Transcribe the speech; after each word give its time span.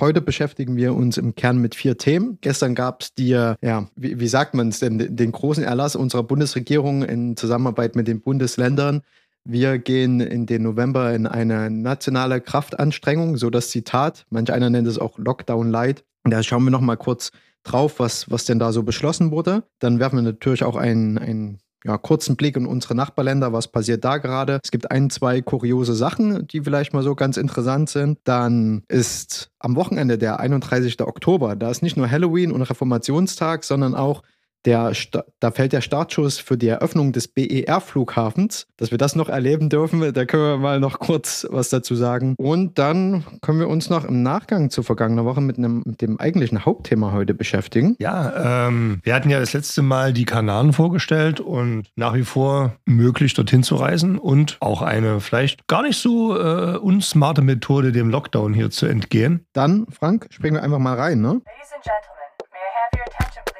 heute 0.00 0.20
beschäftigen 0.20 0.76
wir 0.76 0.94
uns 0.94 1.16
im 1.16 1.34
Kern 1.34 1.58
mit 1.58 1.74
vier 1.74 1.98
Themen. 1.98 2.38
Gestern 2.40 2.74
gab 2.74 3.02
es 3.02 3.14
die, 3.14 3.28
ja, 3.28 3.88
wie, 3.96 4.20
wie 4.20 4.28
sagt 4.28 4.54
man 4.54 4.68
es 4.68 4.80
denn, 4.80 5.16
den 5.16 5.32
großen 5.32 5.64
Erlass 5.64 5.96
unserer 5.96 6.22
Bundesregierung 6.22 7.02
in 7.02 7.36
Zusammenarbeit 7.36 7.96
mit 7.96 8.08
den 8.08 8.20
Bundesländern. 8.20 9.02
Wir 9.44 9.78
gehen 9.78 10.20
in 10.20 10.46
den 10.46 10.62
November 10.62 11.14
in 11.14 11.26
eine 11.26 11.70
nationale 11.70 12.40
Kraftanstrengung, 12.40 13.36
so 13.36 13.50
das 13.50 13.70
Zitat. 13.70 14.26
Manch 14.30 14.52
einer 14.52 14.70
nennt 14.70 14.88
es 14.88 14.98
auch 14.98 15.18
Lockdown 15.18 15.70
Light. 15.70 16.04
Da 16.24 16.42
schauen 16.42 16.64
wir 16.64 16.70
noch 16.70 16.80
mal 16.80 16.96
kurz 16.96 17.30
drauf, 17.62 17.98
was, 17.98 18.30
was 18.30 18.44
denn 18.44 18.58
da 18.58 18.72
so 18.72 18.82
beschlossen 18.82 19.30
wurde. 19.30 19.62
Dann 19.78 20.00
werfen 20.00 20.16
wir 20.16 20.22
natürlich 20.22 20.64
auch 20.64 20.76
einen, 20.76 21.18
einen 21.18 21.58
ja, 21.86 21.98
kurzen 21.98 22.36
Blick 22.36 22.56
in 22.56 22.66
unsere 22.66 22.94
Nachbarländer, 22.94 23.52
was 23.52 23.68
passiert 23.68 24.04
da 24.04 24.18
gerade. 24.18 24.60
Es 24.62 24.70
gibt 24.70 24.90
ein, 24.90 25.08
zwei 25.10 25.40
kuriose 25.40 25.94
Sachen, 25.94 26.46
die 26.48 26.62
vielleicht 26.62 26.92
mal 26.92 27.02
so 27.02 27.14
ganz 27.14 27.36
interessant 27.36 27.88
sind. 27.88 28.18
Dann 28.24 28.82
ist 28.88 29.50
am 29.58 29.76
Wochenende 29.76 30.18
der 30.18 30.40
31. 30.40 31.00
Oktober, 31.00 31.56
da 31.56 31.70
ist 31.70 31.82
nicht 31.82 31.96
nur 31.96 32.10
Halloween 32.10 32.50
und 32.52 32.62
Reformationstag, 32.62 33.64
sondern 33.64 33.94
auch 33.94 34.22
der, 34.66 34.92
da 35.40 35.50
fällt 35.50 35.72
der 35.72 35.80
Startschuss 35.80 36.38
für 36.38 36.58
die 36.58 36.68
Eröffnung 36.68 37.12
des 37.12 37.28
BER-Flughafens, 37.28 38.66
dass 38.76 38.90
wir 38.90 38.98
das 38.98 39.16
noch 39.16 39.28
erleben 39.28 39.68
dürfen. 39.68 40.12
Da 40.12 40.24
können 40.24 40.42
wir 40.42 40.56
mal 40.58 40.80
noch 40.80 40.98
kurz 40.98 41.46
was 41.50 41.70
dazu 41.70 41.94
sagen. 41.94 42.34
Und 42.36 42.78
dann 42.78 43.24
können 43.40 43.60
wir 43.60 43.68
uns 43.68 43.88
noch 43.88 44.04
im 44.04 44.22
Nachgang 44.22 44.70
zur 44.70 44.84
vergangenen 44.84 45.24
Woche 45.24 45.40
mit, 45.40 45.58
einem, 45.58 45.82
mit 45.86 46.02
dem 46.02 46.18
eigentlichen 46.20 46.64
Hauptthema 46.64 47.12
heute 47.12 47.34
beschäftigen. 47.34 47.96
Ja, 47.98 48.66
ähm, 48.66 49.00
wir 49.02 49.14
hatten 49.14 49.30
ja 49.30 49.38
das 49.38 49.52
letzte 49.52 49.82
Mal 49.82 50.12
die 50.12 50.24
Kanaren 50.24 50.72
vorgestellt 50.72 51.40
und 51.40 51.84
nach 51.94 52.14
wie 52.14 52.24
vor 52.24 52.76
möglich 52.84 53.34
dorthin 53.34 53.62
zu 53.62 53.76
reisen 53.76 54.18
und 54.18 54.56
auch 54.60 54.82
eine 54.82 55.20
vielleicht 55.20 55.66
gar 55.68 55.82
nicht 55.82 55.98
so 55.98 56.36
äh, 56.36 56.76
unsmarte 56.76 57.42
Methode, 57.42 57.92
dem 57.92 58.10
Lockdown 58.10 58.52
hier 58.52 58.70
zu 58.70 58.86
entgehen. 58.86 59.46
Dann, 59.52 59.86
Frank, 59.90 60.26
springen 60.30 60.56
wir 60.56 60.62
einfach 60.62 60.78
mal 60.78 60.94
rein, 60.94 61.20
ne? 61.20 61.28
Ladies 61.28 61.72
and 61.74 61.84
gentlemen, 61.84 62.50
may 62.52 62.58
I 62.58 62.72
have 62.74 62.96
your 62.96 63.04
attention, 63.06 63.55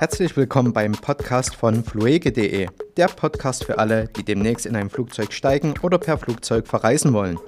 Herzlich 0.00 0.34
willkommen 0.34 0.72
beim 0.72 0.92
Podcast 0.92 1.54
von 1.54 1.84
fluege.de, 1.84 2.68
der 2.96 3.08
Podcast 3.08 3.64
für 3.64 3.78
alle, 3.78 4.08
die 4.08 4.24
demnächst 4.24 4.64
in 4.64 4.74
ein 4.74 4.88
Flugzeug 4.88 5.30
steigen 5.32 5.74
oder 5.82 5.98
per 5.98 6.16
Flugzeug 6.16 6.66
verreisen 6.66 7.12
wollen. 7.12 7.38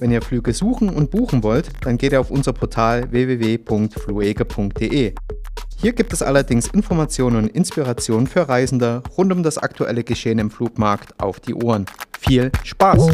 Wenn 0.00 0.10
ihr 0.10 0.20
Flüge 0.20 0.52
suchen 0.52 0.88
und 0.88 1.12
buchen 1.12 1.44
wollt, 1.44 1.70
dann 1.82 1.96
geht 1.96 2.12
ihr 2.12 2.20
auf 2.20 2.32
unser 2.32 2.52
Portal 2.52 3.12
www.fluege.de. 3.12 5.14
Hier 5.76 5.92
gibt 5.92 6.12
es 6.12 6.22
allerdings 6.22 6.66
Informationen 6.66 7.36
und 7.36 7.48
Inspirationen 7.48 8.26
für 8.26 8.48
Reisende 8.48 9.04
rund 9.16 9.32
um 9.32 9.44
das 9.44 9.58
aktuelle 9.58 10.02
Geschehen 10.02 10.40
im 10.40 10.50
Flugmarkt 10.50 11.20
auf 11.20 11.38
die 11.38 11.54
Ohren. 11.54 11.86
Viel 12.18 12.50
Spaß! 12.64 13.08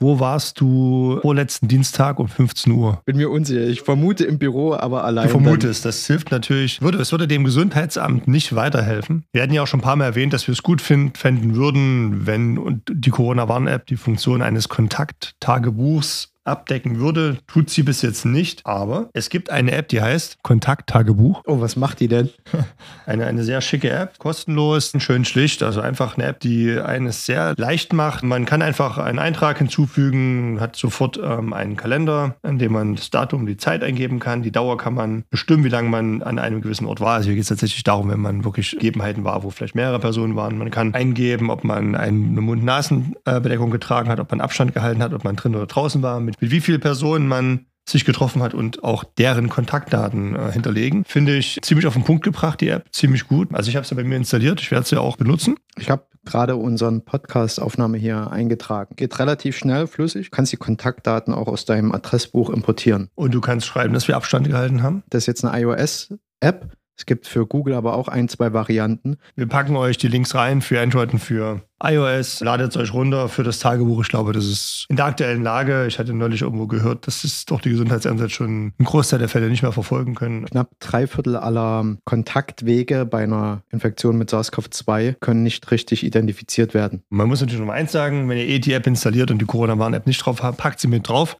Wo 0.00 0.20
warst 0.20 0.60
du 0.60 1.18
vorletzten 1.22 1.66
Dienstag 1.66 2.20
um 2.20 2.28
15 2.28 2.72
Uhr? 2.72 3.02
Bin 3.04 3.16
mir 3.16 3.30
unsicher. 3.30 3.66
Ich 3.66 3.82
vermute 3.82 4.24
im 4.24 4.38
Büro, 4.38 4.74
aber 4.74 5.04
allein. 5.04 5.24
Du 5.24 5.30
vermutest, 5.30 5.84
das 5.84 6.06
hilft 6.06 6.30
natürlich, 6.30 6.80
würde, 6.80 6.98
es 6.98 7.10
würde 7.10 7.26
dem 7.26 7.42
Gesundheitsamt 7.42 8.28
nicht 8.28 8.54
weiterhelfen. 8.54 9.24
Wir 9.32 9.42
hatten 9.42 9.52
ja 9.52 9.62
auch 9.62 9.66
schon 9.66 9.80
ein 9.80 9.82
paar 9.82 9.96
Mal 9.96 10.04
erwähnt, 10.04 10.32
dass 10.32 10.46
wir 10.46 10.52
es 10.52 10.62
gut 10.62 10.80
find, 10.80 11.18
fänden 11.18 11.56
würden, 11.56 12.26
wenn 12.26 12.82
die 12.88 13.10
Corona-Warn-App 13.10 13.86
die 13.86 13.96
Funktion 13.96 14.40
eines 14.40 14.68
Kontakttagebuchs 14.68 16.32
abdecken 16.48 16.98
würde. 16.98 17.38
Tut 17.46 17.70
sie 17.70 17.82
bis 17.82 18.02
jetzt 18.02 18.24
nicht, 18.24 18.66
aber 18.66 19.08
es 19.12 19.30
gibt 19.30 19.50
eine 19.50 19.72
App, 19.72 19.88
die 19.88 20.00
heißt 20.00 20.42
Kontakttagebuch. 20.42 21.42
Oh, 21.46 21.60
was 21.60 21.76
macht 21.76 22.00
die 22.00 22.08
denn? 22.08 22.30
Eine, 23.06 23.26
eine 23.26 23.42
sehr 23.42 23.62
schicke 23.62 23.88
App, 23.88 24.18
kostenlos, 24.18 24.92
schön 24.98 25.24
schlicht. 25.24 25.62
Also 25.62 25.80
einfach 25.80 26.18
eine 26.18 26.26
App, 26.26 26.40
die 26.40 26.78
eines 26.78 27.24
sehr 27.24 27.54
leicht 27.56 27.94
macht. 27.94 28.22
Man 28.22 28.44
kann 28.44 28.60
einfach 28.60 28.98
einen 28.98 29.18
Eintrag 29.18 29.56
hinzufügen, 29.56 30.58
hat 30.60 30.76
sofort 30.76 31.18
ähm, 31.22 31.54
einen 31.54 31.76
Kalender, 31.76 32.36
in 32.42 32.58
dem 32.58 32.72
man 32.72 32.96
das 32.96 33.08
Datum, 33.08 33.46
die 33.46 33.56
Zeit 33.56 33.82
eingeben 33.82 34.18
kann. 34.18 34.42
Die 34.42 34.52
Dauer 34.52 34.76
kann 34.76 34.92
man 34.92 35.24
bestimmen, 35.30 35.64
wie 35.64 35.70
lange 35.70 35.88
man 35.88 36.22
an 36.22 36.38
einem 36.38 36.60
gewissen 36.60 36.86
Ort 36.86 37.00
war. 37.00 37.14
Also 37.14 37.28
hier 37.28 37.34
geht 37.34 37.42
es 37.42 37.48
tatsächlich 37.48 37.82
darum, 37.82 38.10
wenn 38.10 38.20
man 38.20 38.44
wirklich 38.44 38.72
Gegebenheiten 38.72 39.24
war, 39.24 39.42
wo 39.42 39.50
vielleicht 39.50 39.74
mehrere 39.74 39.98
Personen 39.98 40.36
waren. 40.36 40.58
Man 40.58 40.70
kann 40.70 40.94
eingeben, 40.94 41.50
ob 41.50 41.64
man 41.64 41.94
eine 41.94 42.12
Mund-Nasen-Bedeckung 42.12 43.70
getragen 43.70 44.10
hat, 44.10 44.20
ob 44.20 44.30
man 44.30 44.40
Abstand 44.40 44.74
gehalten 44.74 45.02
hat, 45.02 45.14
ob 45.14 45.24
man 45.24 45.36
drin 45.36 45.54
oder 45.54 45.66
draußen 45.66 46.02
war, 46.02 46.20
mit, 46.20 46.37
mit 46.40 46.50
wie 46.50 46.60
vielen 46.60 46.80
Personen 46.80 47.28
man 47.28 47.66
sich 47.88 48.04
getroffen 48.04 48.42
hat 48.42 48.54
und 48.54 48.84
auch 48.84 49.04
deren 49.04 49.48
Kontaktdaten 49.48 50.36
äh, 50.36 50.52
hinterlegen. 50.52 51.04
Finde 51.04 51.36
ich 51.36 51.58
ziemlich 51.62 51.86
auf 51.86 51.94
den 51.94 52.04
Punkt 52.04 52.22
gebracht, 52.22 52.60
die 52.60 52.68
App. 52.68 52.86
Ziemlich 52.92 53.26
gut. 53.26 53.48
Also 53.54 53.70
ich 53.70 53.76
habe 53.76 53.86
sie 53.86 53.94
bei 53.94 54.04
mir 54.04 54.16
installiert. 54.16 54.60
Ich 54.60 54.70
werde 54.70 54.86
sie 54.86 55.00
auch 55.00 55.16
benutzen. 55.16 55.56
Ich 55.78 55.90
habe 55.90 56.04
gerade 56.24 56.56
unseren 56.56 57.04
Podcast-Aufnahme 57.04 57.96
hier 57.96 58.30
eingetragen. 58.30 58.94
Geht 58.96 59.18
relativ 59.18 59.56
schnell, 59.56 59.86
flüssig. 59.86 60.30
Du 60.30 60.36
kannst 60.36 60.52
die 60.52 60.58
Kontaktdaten 60.58 61.32
auch 61.32 61.48
aus 61.48 61.64
deinem 61.64 61.92
Adressbuch 61.92 62.50
importieren. 62.50 63.08
Und 63.14 63.32
du 63.32 63.40
kannst 63.40 63.66
schreiben, 63.66 63.94
dass 63.94 64.08
wir 64.08 64.16
Abstand 64.16 64.46
gehalten 64.46 64.82
haben. 64.82 65.02
Das 65.08 65.22
ist 65.22 65.26
jetzt 65.26 65.44
eine 65.44 65.58
iOS-App. 65.62 66.77
Es 66.98 67.06
gibt 67.06 67.28
für 67.28 67.46
Google 67.46 67.74
aber 67.74 67.94
auch 67.94 68.08
ein, 68.08 68.28
zwei 68.28 68.52
Varianten. 68.52 69.16
Wir 69.36 69.46
packen 69.46 69.76
euch 69.76 69.98
die 69.98 70.08
Links 70.08 70.34
rein 70.34 70.60
für 70.60 70.80
Android 70.80 71.12
und 71.12 71.20
für 71.20 71.62
iOS. 71.80 72.40
Ladet 72.40 72.72
es 72.72 72.76
euch 72.76 72.92
runter 72.92 73.28
für 73.28 73.44
das 73.44 73.60
Tagebuch. 73.60 74.02
Ich 74.02 74.08
glaube, 74.08 74.32
das 74.32 74.44
ist 74.46 74.86
in 74.88 74.96
der 74.96 75.04
aktuellen 75.04 75.44
Lage. 75.44 75.86
Ich 75.86 76.00
hatte 76.00 76.12
neulich 76.12 76.42
irgendwo 76.42 76.66
gehört, 76.66 77.06
dass 77.06 77.22
es 77.22 77.44
doch 77.44 77.60
die 77.60 77.70
Gesundheitsämter 77.70 78.28
schon 78.28 78.72
einen 78.76 78.84
Großteil 78.84 79.20
der 79.20 79.28
Fälle 79.28 79.48
nicht 79.48 79.62
mehr 79.62 79.70
verfolgen 79.70 80.16
können. 80.16 80.46
Knapp 80.46 80.70
drei 80.80 81.06
Viertel 81.06 81.36
aller 81.36 81.96
Kontaktwege 82.04 83.06
bei 83.06 83.22
einer 83.22 83.62
Infektion 83.70 84.18
mit 84.18 84.30
SARS-CoV-2 84.30 85.14
können 85.20 85.44
nicht 85.44 85.70
richtig 85.70 86.04
identifiziert 86.04 86.74
werden. 86.74 87.02
Man 87.10 87.28
muss 87.28 87.40
natürlich 87.40 87.60
noch 87.60 87.68
mal 87.68 87.74
eins 87.74 87.92
sagen, 87.92 88.28
wenn 88.28 88.38
ihr 88.38 88.48
eh 88.48 88.58
die 88.58 88.72
App 88.72 88.88
installiert 88.88 89.30
und 89.30 89.40
die 89.40 89.46
Corona-Warn-App 89.46 90.06
nicht 90.08 90.18
drauf 90.18 90.42
habt, 90.42 90.58
packt 90.58 90.80
sie 90.80 90.88
mit 90.88 91.08
drauf. 91.08 91.36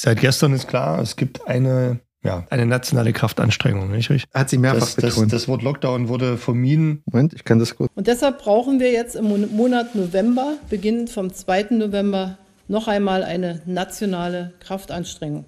Seit 0.00 0.20
gestern 0.20 0.52
ist 0.52 0.68
klar, 0.68 1.00
es 1.00 1.16
gibt 1.16 1.46
eine, 1.48 1.98
ja, 2.22 2.46
eine 2.50 2.66
nationale 2.66 3.12
Kraftanstrengung, 3.12 3.90
nicht 3.90 4.10
richtig? 4.10 4.30
Hat 4.32 4.48
sie 4.48 4.58
mehrfach 4.58 4.80
Das, 4.80 4.94
das, 4.96 5.14
betont. 5.14 5.32
das 5.32 5.48
Wort 5.48 5.62
Lockdown 5.62 6.08
wurde 6.08 6.36
vermieden. 6.36 7.02
Moment, 7.06 7.32
ich 7.34 7.44
kann 7.44 7.58
das 7.58 7.74
gut. 7.76 7.88
Und 7.96 8.06
deshalb 8.06 8.38
brauchen 8.38 8.78
wir 8.78 8.92
jetzt 8.92 9.16
im 9.16 9.24
Mon- 9.24 9.54
Monat 9.56 9.94
November, 9.96 10.54
beginnend 10.70 11.10
vom 11.10 11.32
2. 11.32 11.66
November, 11.70 12.38
noch 12.68 12.86
einmal 12.86 13.24
eine 13.24 13.60
nationale 13.66 14.52
Kraftanstrengung. 14.60 15.46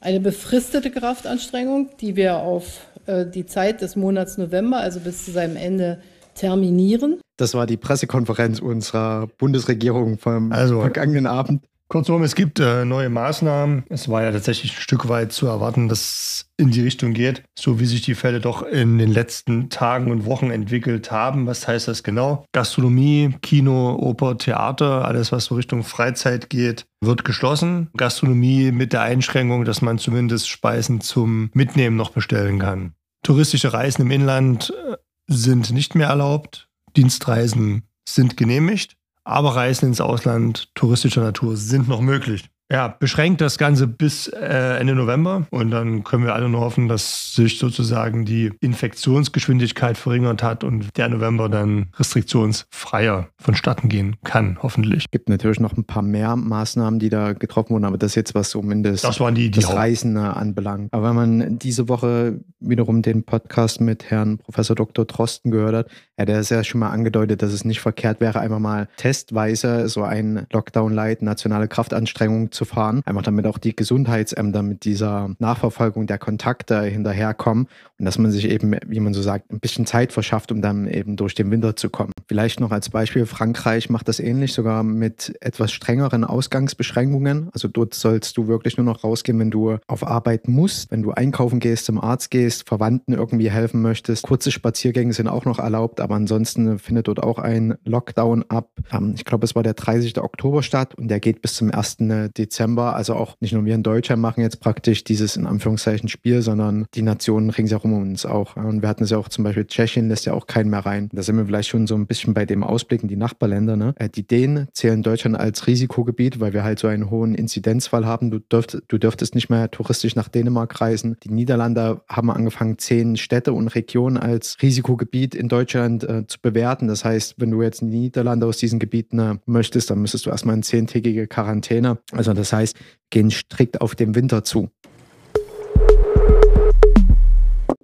Eine 0.00 0.20
befristete 0.20 0.90
Kraftanstrengung, 0.90 1.88
die 2.00 2.16
wir 2.16 2.36
auf 2.36 2.86
äh, 3.06 3.24
die 3.24 3.46
Zeit 3.46 3.80
des 3.80 3.96
Monats 3.96 4.36
November, 4.36 4.76
also 4.78 5.00
bis 5.00 5.24
zu 5.24 5.30
seinem 5.32 5.56
Ende, 5.56 6.00
terminieren. 6.34 7.18
Das 7.36 7.54
war 7.54 7.66
die 7.66 7.76
Pressekonferenz 7.76 8.60
unserer 8.60 9.26
Bundesregierung 9.38 10.18
vom 10.18 10.52
Also- 10.52 10.80
vergangenen 10.80 11.26
Abend. 11.26 11.64
Kurzum, 11.90 12.22
es 12.22 12.34
gibt 12.34 12.60
äh, 12.60 12.84
neue 12.84 13.08
Maßnahmen. 13.08 13.84
Es 13.88 14.10
war 14.10 14.22
ja 14.22 14.30
tatsächlich 14.30 14.72
ein 14.72 14.82
Stück 14.82 15.08
weit 15.08 15.32
zu 15.32 15.46
erwarten, 15.46 15.88
dass 15.88 16.00
es 16.00 16.50
in 16.58 16.70
die 16.70 16.82
Richtung 16.82 17.14
geht, 17.14 17.44
so 17.58 17.80
wie 17.80 17.86
sich 17.86 18.02
die 18.02 18.14
Fälle 18.14 18.40
doch 18.40 18.62
in 18.62 18.98
den 18.98 19.10
letzten 19.10 19.70
Tagen 19.70 20.10
und 20.10 20.26
Wochen 20.26 20.50
entwickelt 20.50 21.10
haben. 21.10 21.46
Was 21.46 21.66
heißt 21.66 21.88
das 21.88 22.02
genau? 22.02 22.44
Gastronomie, 22.52 23.34
Kino, 23.40 23.94
Oper, 23.94 24.36
Theater, 24.36 25.06
alles 25.06 25.32
was 25.32 25.46
so 25.46 25.54
Richtung 25.54 25.82
Freizeit 25.82 26.50
geht, 26.50 26.84
wird 27.00 27.24
geschlossen. 27.24 27.88
Gastronomie 27.96 28.70
mit 28.70 28.92
der 28.92 29.00
Einschränkung, 29.00 29.64
dass 29.64 29.80
man 29.80 29.96
zumindest 29.96 30.50
Speisen 30.50 31.00
zum 31.00 31.48
Mitnehmen 31.54 31.96
noch 31.96 32.10
bestellen 32.10 32.58
kann. 32.58 32.92
Touristische 33.22 33.72
Reisen 33.72 34.02
im 34.02 34.10
Inland 34.10 34.74
äh, 34.90 34.96
sind 35.26 35.70
nicht 35.70 35.94
mehr 35.94 36.08
erlaubt. 36.08 36.68
Dienstreisen 36.96 37.84
sind 38.06 38.36
genehmigt. 38.36 38.98
Aber 39.28 39.56
Reisen 39.56 39.90
ins 39.90 40.00
Ausland 40.00 40.74
touristischer 40.74 41.20
Natur 41.20 41.54
sind 41.58 41.86
noch 41.86 42.00
möglich. 42.00 42.48
Ja, 42.70 42.88
beschränkt 42.88 43.40
das 43.40 43.56
Ganze 43.56 43.86
bis 43.86 44.28
äh, 44.28 44.78
Ende 44.78 44.94
November 44.94 45.46
und 45.50 45.70
dann 45.70 46.04
können 46.04 46.24
wir 46.24 46.34
alle 46.34 46.50
nur 46.50 46.60
hoffen, 46.60 46.86
dass 46.86 47.34
sich 47.34 47.58
sozusagen 47.58 48.26
die 48.26 48.52
Infektionsgeschwindigkeit 48.60 49.96
verringert 49.96 50.42
hat 50.42 50.64
und 50.64 50.94
der 50.98 51.08
November 51.08 51.48
dann 51.48 51.86
restriktionsfreier 51.96 53.28
vonstatten 53.38 53.88
gehen 53.88 54.16
kann, 54.22 54.58
hoffentlich. 54.62 55.04
Es 55.04 55.10
gibt 55.10 55.30
natürlich 55.30 55.60
noch 55.60 55.78
ein 55.78 55.84
paar 55.84 56.02
mehr 56.02 56.36
Maßnahmen, 56.36 56.98
die 56.98 57.08
da 57.08 57.32
getroffen 57.32 57.70
wurden, 57.70 57.86
aber 57.86 57.96
das 57.96 58.12
ist 58.12 58.16
jetzt 58.16 58.34
was 58.34 58.50
zumindest 58.50 59.02
Das 59.02 59.18
waren 59.18 59.34
die, 59.34 59.50
die 59.50 59.60
das 59.60 59.72
Reisen 59.72 60.18
anbelangt. 60.18 60.92
Aber 60.92 61.08
wenn 61.08 61.16
man 61.16 61.58
diese 61.58 61.88
Woche 61.88 62.40
wiederum 62.60 63.00
den 63.00 63.22
Podcast 63.24 63.80
mit 63.80 64.10
Herrn 64.10 64.38
Professor 64.38 64.76
Dr. 64.76 65.06
Drosten 65.06 65.50
gehört 65.50 65.74
hat, 65.74 65.88
hat 66.18 66.28
er 66.28 66.42
ja 66.42 66.64
schon 66.64 66.80
mal 66.80 66.90
angedeutet, 66.90 67.40
dass 67.40 67.52
es 67.52 67.64
nicht 67.64 67.80
verkehrt 67.80 68.20
wäre, 68.20 68.40
einfach 68.40 68.58
mal 68.58 68.88
testweise 68.98 69.88
so 69.88 70.02
ein 70.02 70.46
Lockdown-Light, 70.52 71.22
nationale 71.22 71.68
Kraftanstrengung 71.68 72.50
zu 72.58 72.64
fahren. 72.64 73.02
Einfach 73.06 73.22
damit 73.22 73.46
auch 73.46 73.56
die 73.56 73.74
Gesundheitsämter 73.74 74.62
mit 74.62 74.84
dieser 74.84 75.30
Nachverfolgung 75.38 76.06
der 76.06 76.18
Kontakte 76.18 76.82
hinterherkommen 76.82 77.68
und 77.98 78.04
dass 78.04 78.18
man 78.18 78.30
sich 78.32 78.50
eben, 78.50 78.76
wie 78.86 79.00
man 79.00 79.14
so 79.14 79.22
sagt, 79.22 79.52
ein 79.52 79.60
bisschen 79.60 79.86
Zeit 79.86 80.12
verschafft, 80.12 80.50
um 80.50 80.60
dann 80.60 80.88
eben 80.88 81.16
durch 81.16 81.34
den 81.34 81.50
Winter 81.50 81.76
zu 81.76 81.88
kommen. 81.88 82.12
Vielleicht 82.26 82.58
noch 82.60 82.72
als 82.72 82.90
Beispiel, 82.90 83.26
Frankreich 83.26 83.90
macht 83.90 84.08
das 84.08 84.18
ähnlich, 84.18 84.52
sogar 84.52 84.82
mit 84.82 85.36
etwas 85.40 85.70
strengeren 85.72 86.24
Ausgangsbeschränkungen. 86.24 87.48
Also 87.52 87.68
dort 87.68 87.94
sollst 87.94 88.36
du 88.36 88.48
wirklich 88.48 88.76
nur 88.76 88.84
noch 88.84 89.04
rausgehen, 89.04 89.38
wenn 89.38 89.50
du 89.50 89.78
auf 89.86 90.06
Arbeit 90.06 90.48
musst, 90.48 90.90
wenn 90.90 91.02
du 91.02 91.12
einkaufen 91.12 91.60
gehst, 91.60 91.86
zum 91.86 92.00
Arzt 92.00 92.30
gehst, 92.30 92.68
Verwandten 92.68 93.12
irgendwie 93.12 93.50
helfen 93.50 93.82
möchtest. 93.82 94.24
Kurze 94.24 94.50
Spaziergänge 94.50 95.12
sind 95.12 95.28
auch 95.28 95.44
noch 95.44 95.60
erlaubt, 95.60 96.00
aber 96.00 96.16
ansonsten 96.16 96.78
findet 96.78 97.06
dort 97.06 97.22
auch 97.22 97.38
ein 97.38 97.76
Lockdown 97.84 98.44
ab. 98.48 98.70
Ähm, 98.92 99.14
ich 99.14 99.24
glaube, 99.24 99.44
es 99.44 99.54
war 99.54 99.62
der 99.62 99.74
30. 99.74 100.18
Oktober 100.18 100.64
statt 100.64 100.96
und 100.96 101.08
der 101.08 101.20
geht 101.20 101.40
bis 101.40 101.54
zum 101.54 101.70
1. 101.70 101.98
Dezember. 101.98 102.47
Also 102.94 103.14
auch 103.14 103.36
nicht 103.40 103.52
nur 103.52 103.64
wir 103.64 103.74
in 103.74 103.82
Deutschland 103.82 104.22
machen 104.22 104.40
jetzt 104.40 104.60
praktisch 104.60 105.04
dieses 105.04 105.36
in 105.36 105.46
Anführungszeichen 105.46 106.08
Spiel, 106.08 106.42
sondern 106.42 106.86
die 106.94 107.02
Nationen 107.02 107.50
ringsherum 107.50 107.92
uns 107.92 108.26
auch. 108.26 108.56
Und 108.56 108.82
wir 108.82 108.88
hatten 108.88 109.04
es 109.04 109.10
ja 109.10 109.18
auch 109.18 109.28
zum 109.28 109.44
Beispiel, 109.44 109.66
Tschechien 109.66 110.08
lässt 110.08 110.26
ja 110.26 110.32
auch 110.32 110.46
keinen 110.46 110.70
mehr 110.70 110.84
rein. 110.84 111.08
Da 111.12 111.22
sind 111.22 111.36
wir 111.36 111.46
vielleicht 111.46 111.68
schon 111.68 111.86
so 111.86 111.94
ein 111.94 112.06
bisschen 112.06 112.34
bei 112.34 112.46
dem 112.46 112.62
Ausblick 112.62 113.02
in 113.02 113.08
die 113.08 113.16
Nachbarländer. 113.16 113.76
Ne? 113.76 113.94
Äh, 113.96 114.08
die 114.08 114.26
Dänen 114.26 114.68
zählen 114.72 115.02
Deutschland 115.02 115.38
als 115.38 115.66
Risikogebiet, 115.66 116.40
weil 116.40 116.52
wir 116.52 116.64
halt 116.64 116.78
so 116.78 116.88
einen 116.88 117.10
hohen 117.10 117.34
Inzidenzfall 117.34 118.06
haben. 118.06 118.30
Du, 118.30 118.38
dürft, 118.38 118.78
du 118.88 118.98
dürftest 118.98 119.34
nicht 119.34 119.50
mehr 119.50 119.70
touristisch 119.70 120.16
nach 120.16 120.28
Dänemark 120.28 120.80
reisen. 120.80 121.16
Die 121.24 121.30
Niederlande 121.30 122.00
haben 122.08 122.30
angefangen, 122.30 122.78
zehn 122.78 123.16
Städte 123.16 123.52
und 123.52 123.68
Regionen 123.68 124.16
als 124.16 124.56
Risikogebiet 124.62 125.34
in 125.34 125.48
Deutschland 125.48 126.04
äh, 126.04 126.26
zu 126.26 126.38
bewerten. 126.40 126.88
Das 126.88 127.04
heißt, 127.04 127.34
wenn 127.38 127.50
du 127.50 127.62
jetzt 127.62 127.82
in 127.82 127.90
die 127.90 127.98
Niederlande 127.98 128.46
aus 128.46 128.58
diesen 128.58 128.78
Gebieten 128.78 129.18
äh, 129.18 129.34
möchtest, 129.46 129.90
dann 129.90 130.00
müsstest 130.00 130.26
du 130.26 130.30
erstmal 130.30 130.56
in 130.56 130.62
zehntägige 130.62 131.26
Quarantäne. 131.26 131.98
Also 132.12 132.32
das 132.38 132.52
heißt, 132.52 132.76
gehen 133.10 133.30
strikt 133.30 133.80
auf 133.80 133.94
den 133.94 134.14
Winter 134.14 134.44
zu. 134.44 134.70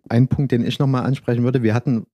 Ein 0.09 0.29
Punkt, 0.29 0.53
den 0.53 0.65
ich 0.65 0.79
nochmal 0.79 1.05
ansprechen 1.05 1.45
würde, 1.45 1.63
wir 1.63 1.75
hatten, 1.75 2.07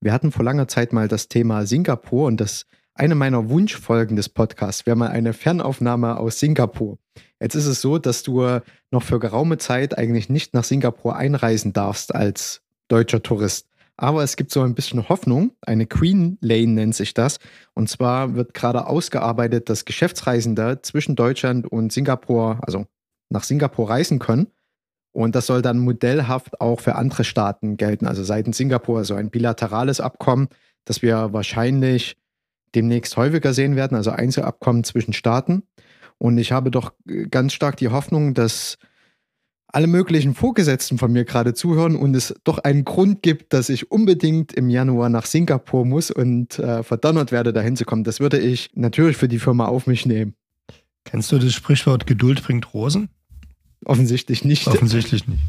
wir 0.00 0.12
hatten 0.12 0.32
vor 0.32 0.44
langer 0.44 0.68
Zeit 0.68 0.92
mal 0.92 1.08
das 1.08 1.28
Thema 1.28 1.66
Singapur 1.66 2.26
und 2.26 2.40
das 2.40 2.66
eine 2.94 3.16
meiner 3.16 3.48
Wunschfolgen 3.48 4.16
des 4.16 4.28
Podcasts 4.28 4.86
wäre 4.86 4.96
mal 4.96 5.08
eine 5.08 5.32
Fernaufnahme 5.32 6.16
aus 6.16 6.38
Singapur. 6.38 6.98
Jetzt 7.40 7.56
ist 7.56 7.66
es 7.66 7.80
so, 7.80 7.98
dass 7.98 8.22
du 8.22 8.60
noch 8.90 9.02
für 9.02 9.18
geraume 9.18 9.58
Zeit 9.58 9.98
eigentlich 9.98 10.28
nicht 10.28 10.54
nach 10.54 10.64
Singapur 10.64 11.16
einreisen 11.16 11.72
darfst 11.72 12.14
als 12.14 12.62
deutscher 12.88 13.22
Tourist. 13.22 13.66
Aber 13.96 14.22
es 14.24 14.36
gibt 14.36 14.50
so 14.50 14.62
ein 14.62 14.74
bisschen 14.74 15.08
Hoffnung. 15.08 15.52
Eine 15.60 15.86
Queen 15.86 16.36
Lane 16.40 16.68
nennt 16.68 16.94
sich 16.94 17.14
das. 17.14 17.38
Und 17.74 17.88
zwar 17.88 18.34
wird 18.34 18.54
gerade 18.54 18.86
ausgearbeitet, 18.86 19.68
dass 19.68 19.84
Geschäftsreisende 19.84 20.80
zwischen 20.82 21.14
Deutschland 21.14 21.70
und 21.70 21.92
Singapur, 21.92 22.58
also 22.62 22.86
nach 23.30 23.44
Singapur 23.44 23.88
reisen 23.88 24.18
können. 24.18 24.48
Und 25.12 25.36
das 25.36 25.46
soll 25.46 25.62
dann 25.62 25.78
modellhaft 25.78 26.60
auch 26.60 26.80
für 26.80 26.96
andere 26.96 27.22
Staaten 27.22 27.76
gelten. 27.76 28.06
Also 28.06 28.24
seitens 28.24 28.56
Singapur, 28.56 28.98
also 28.98 29.14
ein 29.14 29.30
bilaterales 29.30 30.00
Abkommen, 30.00 30.48
das 30.84 31.02
wir 31.02 31.32
wahrscheinlich 31.32 32.16
demnächst 32.74 33.16
häufiger 33.16 33.54
sehen 33.54 33.76
werden, 33.76 33.96
also 33.96 34.10
Einzelabkommen 34.10 34.82
zwischen 34.82 35.12
Staaten. 35.12 35.62
Und 36.18 36.38
ich 36.38 36.50
habe 36.50 36.72
doch 36.72 36.92
ganz 37.30 37.52
stark 37.52 37.76
die 37.76 37.88
Hoffnung, 37.88 38.34
dass 38.34 38.76
alle 39.74 39.86
möglichen 39.88 40.34
Vorgesetzten 40.34 40.98
von 40.98 41.12
mir 41.12 41.24
gerade 41.24 41.52
zuhören 41.52 41.96
und 41.96 42.14
es 42.14 42.34
doch 42.44 42.58
einen 42.58 42.84
Grund 42.84 43.22
gibt, 43.22 43.52
dass 43.52 43.68
ich 43.68 43.90
unbedingt 43.90 44.52
im 44.52 44.70
Januar 44.70 45.08
nach 45.08 45.26
Singapur 45.26 45.84
muss 45.84 46.10
und 46.12 46.58
äh, 46.60 46.82
verdonnert 46.84 47.32
werde, 47.32 47.52
dahin 47.52 47.76
zu 47.76 47.84
kommen. 47.84 48.04
Das 48.04 48.20
würde 48.20 48.38
ich 48.38 48.70
natürlich 48.74 49.16
für 49.16 49.26
die 49.28 49.40
Firma 49.40 49.66
auf 49.66 49.86
mich 49.86 50.06
nehmen. 50.06 50.34
Kennst 51.04 51.32
du 51.32 51.38
das 51.38 51.52
Sprichwort 51.52 52.06
Geduld 52.06 52.42
bringt 52.44 52.72
Rosen? 52.72 53.08
Offensichtlich 53.84 54.44
nicht. 54.44 54.68
Offensichtlich 54.68 55.26
nicht. 55.26 55.42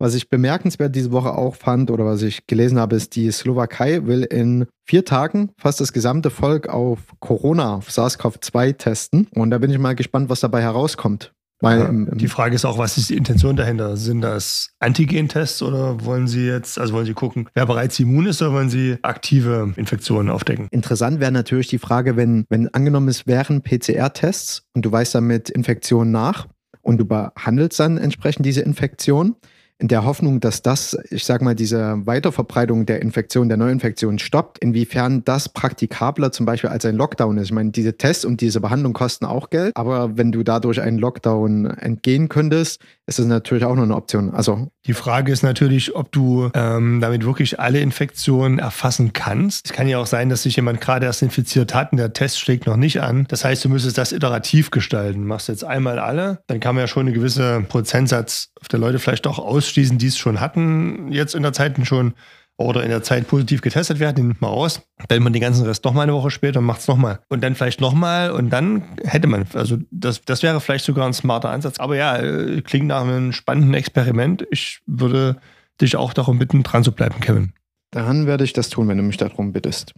Was 0.00 0.14
ich 0.14 0.30
bemerkenswert 0.30 0.94
diese 0.94 1.10
Woche 1.10 1.32
auch 1.32 1.56
fand 1.56 1.90
oder 1.90 2.04
was 2.04 2.22
ich 2.22 2.46
gelesen 2.46 2.78
habe, 2.78 2.94
ist, 2.94 3.16
die 3.16 3.30
Slowakei 3.32 4.06
will 4.06 4.22
in 4.22 4.66
vier 4.86 5.04
Tagen 5.04 5.50
fast 5.58 5.80
das 5.80 5.92
gesamte 5.92 6.30
Volk 6.30 6.68
auf 6.68 7.00
Corona, 7.18 7.74
auf 7.74 7.88
SARS-CoV-2 7.90 8.78
testen. 8.78 9.26
Und 9.34 9.50
da 9.50 9.58
bin 9.58 9.70
ich 9.70 9.78
mal 9.78 9.96
gespannt, 9.96 10.30
was 10.30 10.38
dabei 10.38 10.62
herauskommt. 10.62 11.32
Weil, 11.60 11.80
ja, 11.80 12.14
die 12.14 12.28
Frage 12.28 12.54
ist 12.54 12.64
auch, 12.64 12.78
was 12.78 12.96
ist 12.96 13.10
die 13.10 13.16
Intention 13.16 13.56
dahinter? 13.56 13.96
Sind 13.96 14.20
das 14.20 14.70
Antigen-Tests 14.78 15.60
oder 15.62 16.04
wollen 16.04 16.28
Sie 16.28 16.46
jetzt, 16.46 16.78
also 16.78 16.94
wollen 16.94 17.06
Sie 17.06 17.14
gucken, 17.14 17.48
wer 17.54 17.66
bereits 17.66 17.98
immun 17.98 18.26
ist 18.26 18.40
oder 18.40 18.52
wollen 18.52 18.70
Sie 18.70 18.98
aktive 19.02 19.72
Infektionen 19.74 20.30
aufdecken? 20.30 20.68
Interessant 20.70 21.18
wäre 21.18 21.32
natürlich 21.32 21.66
die 21.66 21.78
Frage, 21.78 22.16
wenn, 22.16 22.44
wenn 22.48 22.72
angenommen 22.72 23.08
es 23.08 23.26
wären 23.26 23.62
PCR-Tests 23.62 24.62
und 24.74 24.84
du 24.84 24.92
weißt 24.92 25.16
damit 25.16 25.50
Infektionen 25.50 26.12
nach 26.12 26.46
und 26.82 26.98
du 26.98 27.04
behandelst 27.04 27.80
dann 27.80 27.98
entsprechend 27.98 28.46
diese 28.46 28.60
Infektion 28.60 29.34
in 29.78 29.88
der 29.88 30.04
Hoffnung, 30.04 30.40
dass 30.40 30.62
das, 30.62 30.98
ich 31.10 31.24
sage 31.24 31.44
mal, 31.44 31.54
diese 31.54 32.04
Weiterverbreitung 32.04 32.84
der 32.84 33.00
Infektion, 33.00 33.48
der 33.48 33.56
Neuinfektion 33.56 34.18
stoppt, 34.18 34.58
inwiefern 34.58 35.24
das 35.24 35.48
praktikabler 35.48 36.32
zum 36.32 36.46
Beispiel 36.46 36.70
als 36.70 36.84
ein 36.84 36.96
Lockdown 36.96 37.38
ist. 37.38 37.46
Ich 37.46 37.52
meine, 37.52 37.70
diese 37.70 37.96
Tests 37.96 38.24
und 38.24 38.40
diese 38.40 38.60
Behandlung 38.60 38.92
kosten 38.92 39.24
auch 39.24 39.50
Geld, 39.50 39.76
aber 39.76 40.16
wenn 40.16 40.32
du 40.32 40.42
dadurch 40.42 40.80
einen 40.80 40.98
Lockdown 40.98 41.66
entgehen 41.66 42.28
könntest, 42.28 42.80
ist 43.06 43.18
das 43.18 43.26
natürlich 43.26 43.64
auch 43.64 43.76
noch 43.76 43.84
eine 43.84 43.94
Option. 43.94 44.34
Also 44.34 44.68
die 44.86 44.94
Frage 44.94 45.32
ist 45.32 45.42
natürlich, 45.42 45.94
ob 45.94 46.10
du 46.12 46.50
ähm, 46.54 47.00
damit 47.00 47.24
wirklich 47.24 47.60
alle 47.60 47.80
Infektionen 47.80 48.58
erfassen 48.58 49.12
kannst. 49.12 49.66
Es 49.66 49.72
kann 49.72 49.86
ja 49.88 49.98
auch 49.98 50.06
sein, 50.06 50.28
dass 50.28 50.42
sich 50.42 50.56
jemand 50.56 50.80
gerade 50.80 51.06
erst 51.06 51.22
infiziert 51.22 51.74
hat 51.74 51.92
und 51.92 51.98
der 51.98 52.12
Test 52.12 52.40
schlägt 52.40 52.66
noch 52.66 52.76
nicht 52.76 53.00
an. 53.00 53.26
Das 53.28 53.44
heißt, 53.44 53.64
du 53.64 53.68
müsstest 53.68 53.96
das 53.96 54.12
iterativ 54.12 54.70
gestalten. 54.70 55.24
Machst 55.24 55.48
jetzt 55.48 55.64
einmal 55.64 55.98
alle, 55.98 56.40
dann 56.48 56.58
kann 56.58 56.74
man 56.74 56.82
ja 56.82 56.88
schon 56.88 57.06
eine 57.06 57.12
gewisse 57.12 57.64
Prozentsatz 57.68 58.50
der 58.66 58.80
Leute 58.80 58.98
vielleicht 58.98 59.26
auch 59.28 59.38
ausschließen, 59.38 59.98
die 59.98 60.08
es 60.08 60.18
schon 60.18 60.40
hatten, 60.40 61.12
jetzt 61.12 61.34
in 61.34 61.42
der 61.42 61.52
Zeit 61.52 61.78
schon 61.86 62.14
oder 62.58 62.82
in 62.82 62.88
der 62.90 63.04
Zeit 63.04 63.28
positiv 63.28 63.60
getestet 63.60 64.00
werden, 64.00 64.16
den 64.16 64.26
nimmt 64.28 64.40
man 64.40 64.50
raus. 64.50 64.82
Dann 65.06 65.22
man 65.22 65.32
den 65.32 65.40
ganzen 65.40 65.64
Rest 65.64 65.84
nochmal 65.84 66.02
eine 66.02 66.14
Woche 66.14 66.30
später 66.30 66.58
und 66.58 66.66
macht 66.66 66.80
es 66.80 66.88
nochmal. 66.88 67.20
Und 67.28 67.42
dann 67.42 67.54
vielleicht 67.54 67.80
nochmal 67.80 68.32
und 68.32 68.50
dann 68.50 68.82
hätte 69.04 69.28
man, 69.28 69.46
also 69.54 69.78
das, 69.92 70.22
das 70.24 70.42
wäre 70.42 70.60
vielleicht 70.60 70.84
sogar 70.84 71.06
ein 71.06 71.12
smarter 71.12 71.50
Ansatz. 71.50 71.78
Aber 71.78 71.94
ja, 71.94 72.16
äh, 72.16 72.60
klingt 72.62 72.88
nach 72.88 73.02
einem 73.02 73.32
spannenden 73.32 73.74
Experiment. 73.74 74.44
Ich 74.50 74.80
würde 74.86 75.36
dich 75.80 75.94
auch 75.94 76.12
darum 76.12 76.40
bitten, 76.40 76.64
dran 76.64 76.82
zu 76.82 76.90
bleiben, 76.90 77.20
Kevin. 77.20 77.52
Dann 77.92 78.26
werde 78.26 78.42
ich 78.42 78.52
das 78.52 78.68
tun, 78.68 78.88
wenn 78.88 78.98
du 78.98 79.04
mich 79.04 79.16
darum 79.16 79.52
bittest. 79.52 79.94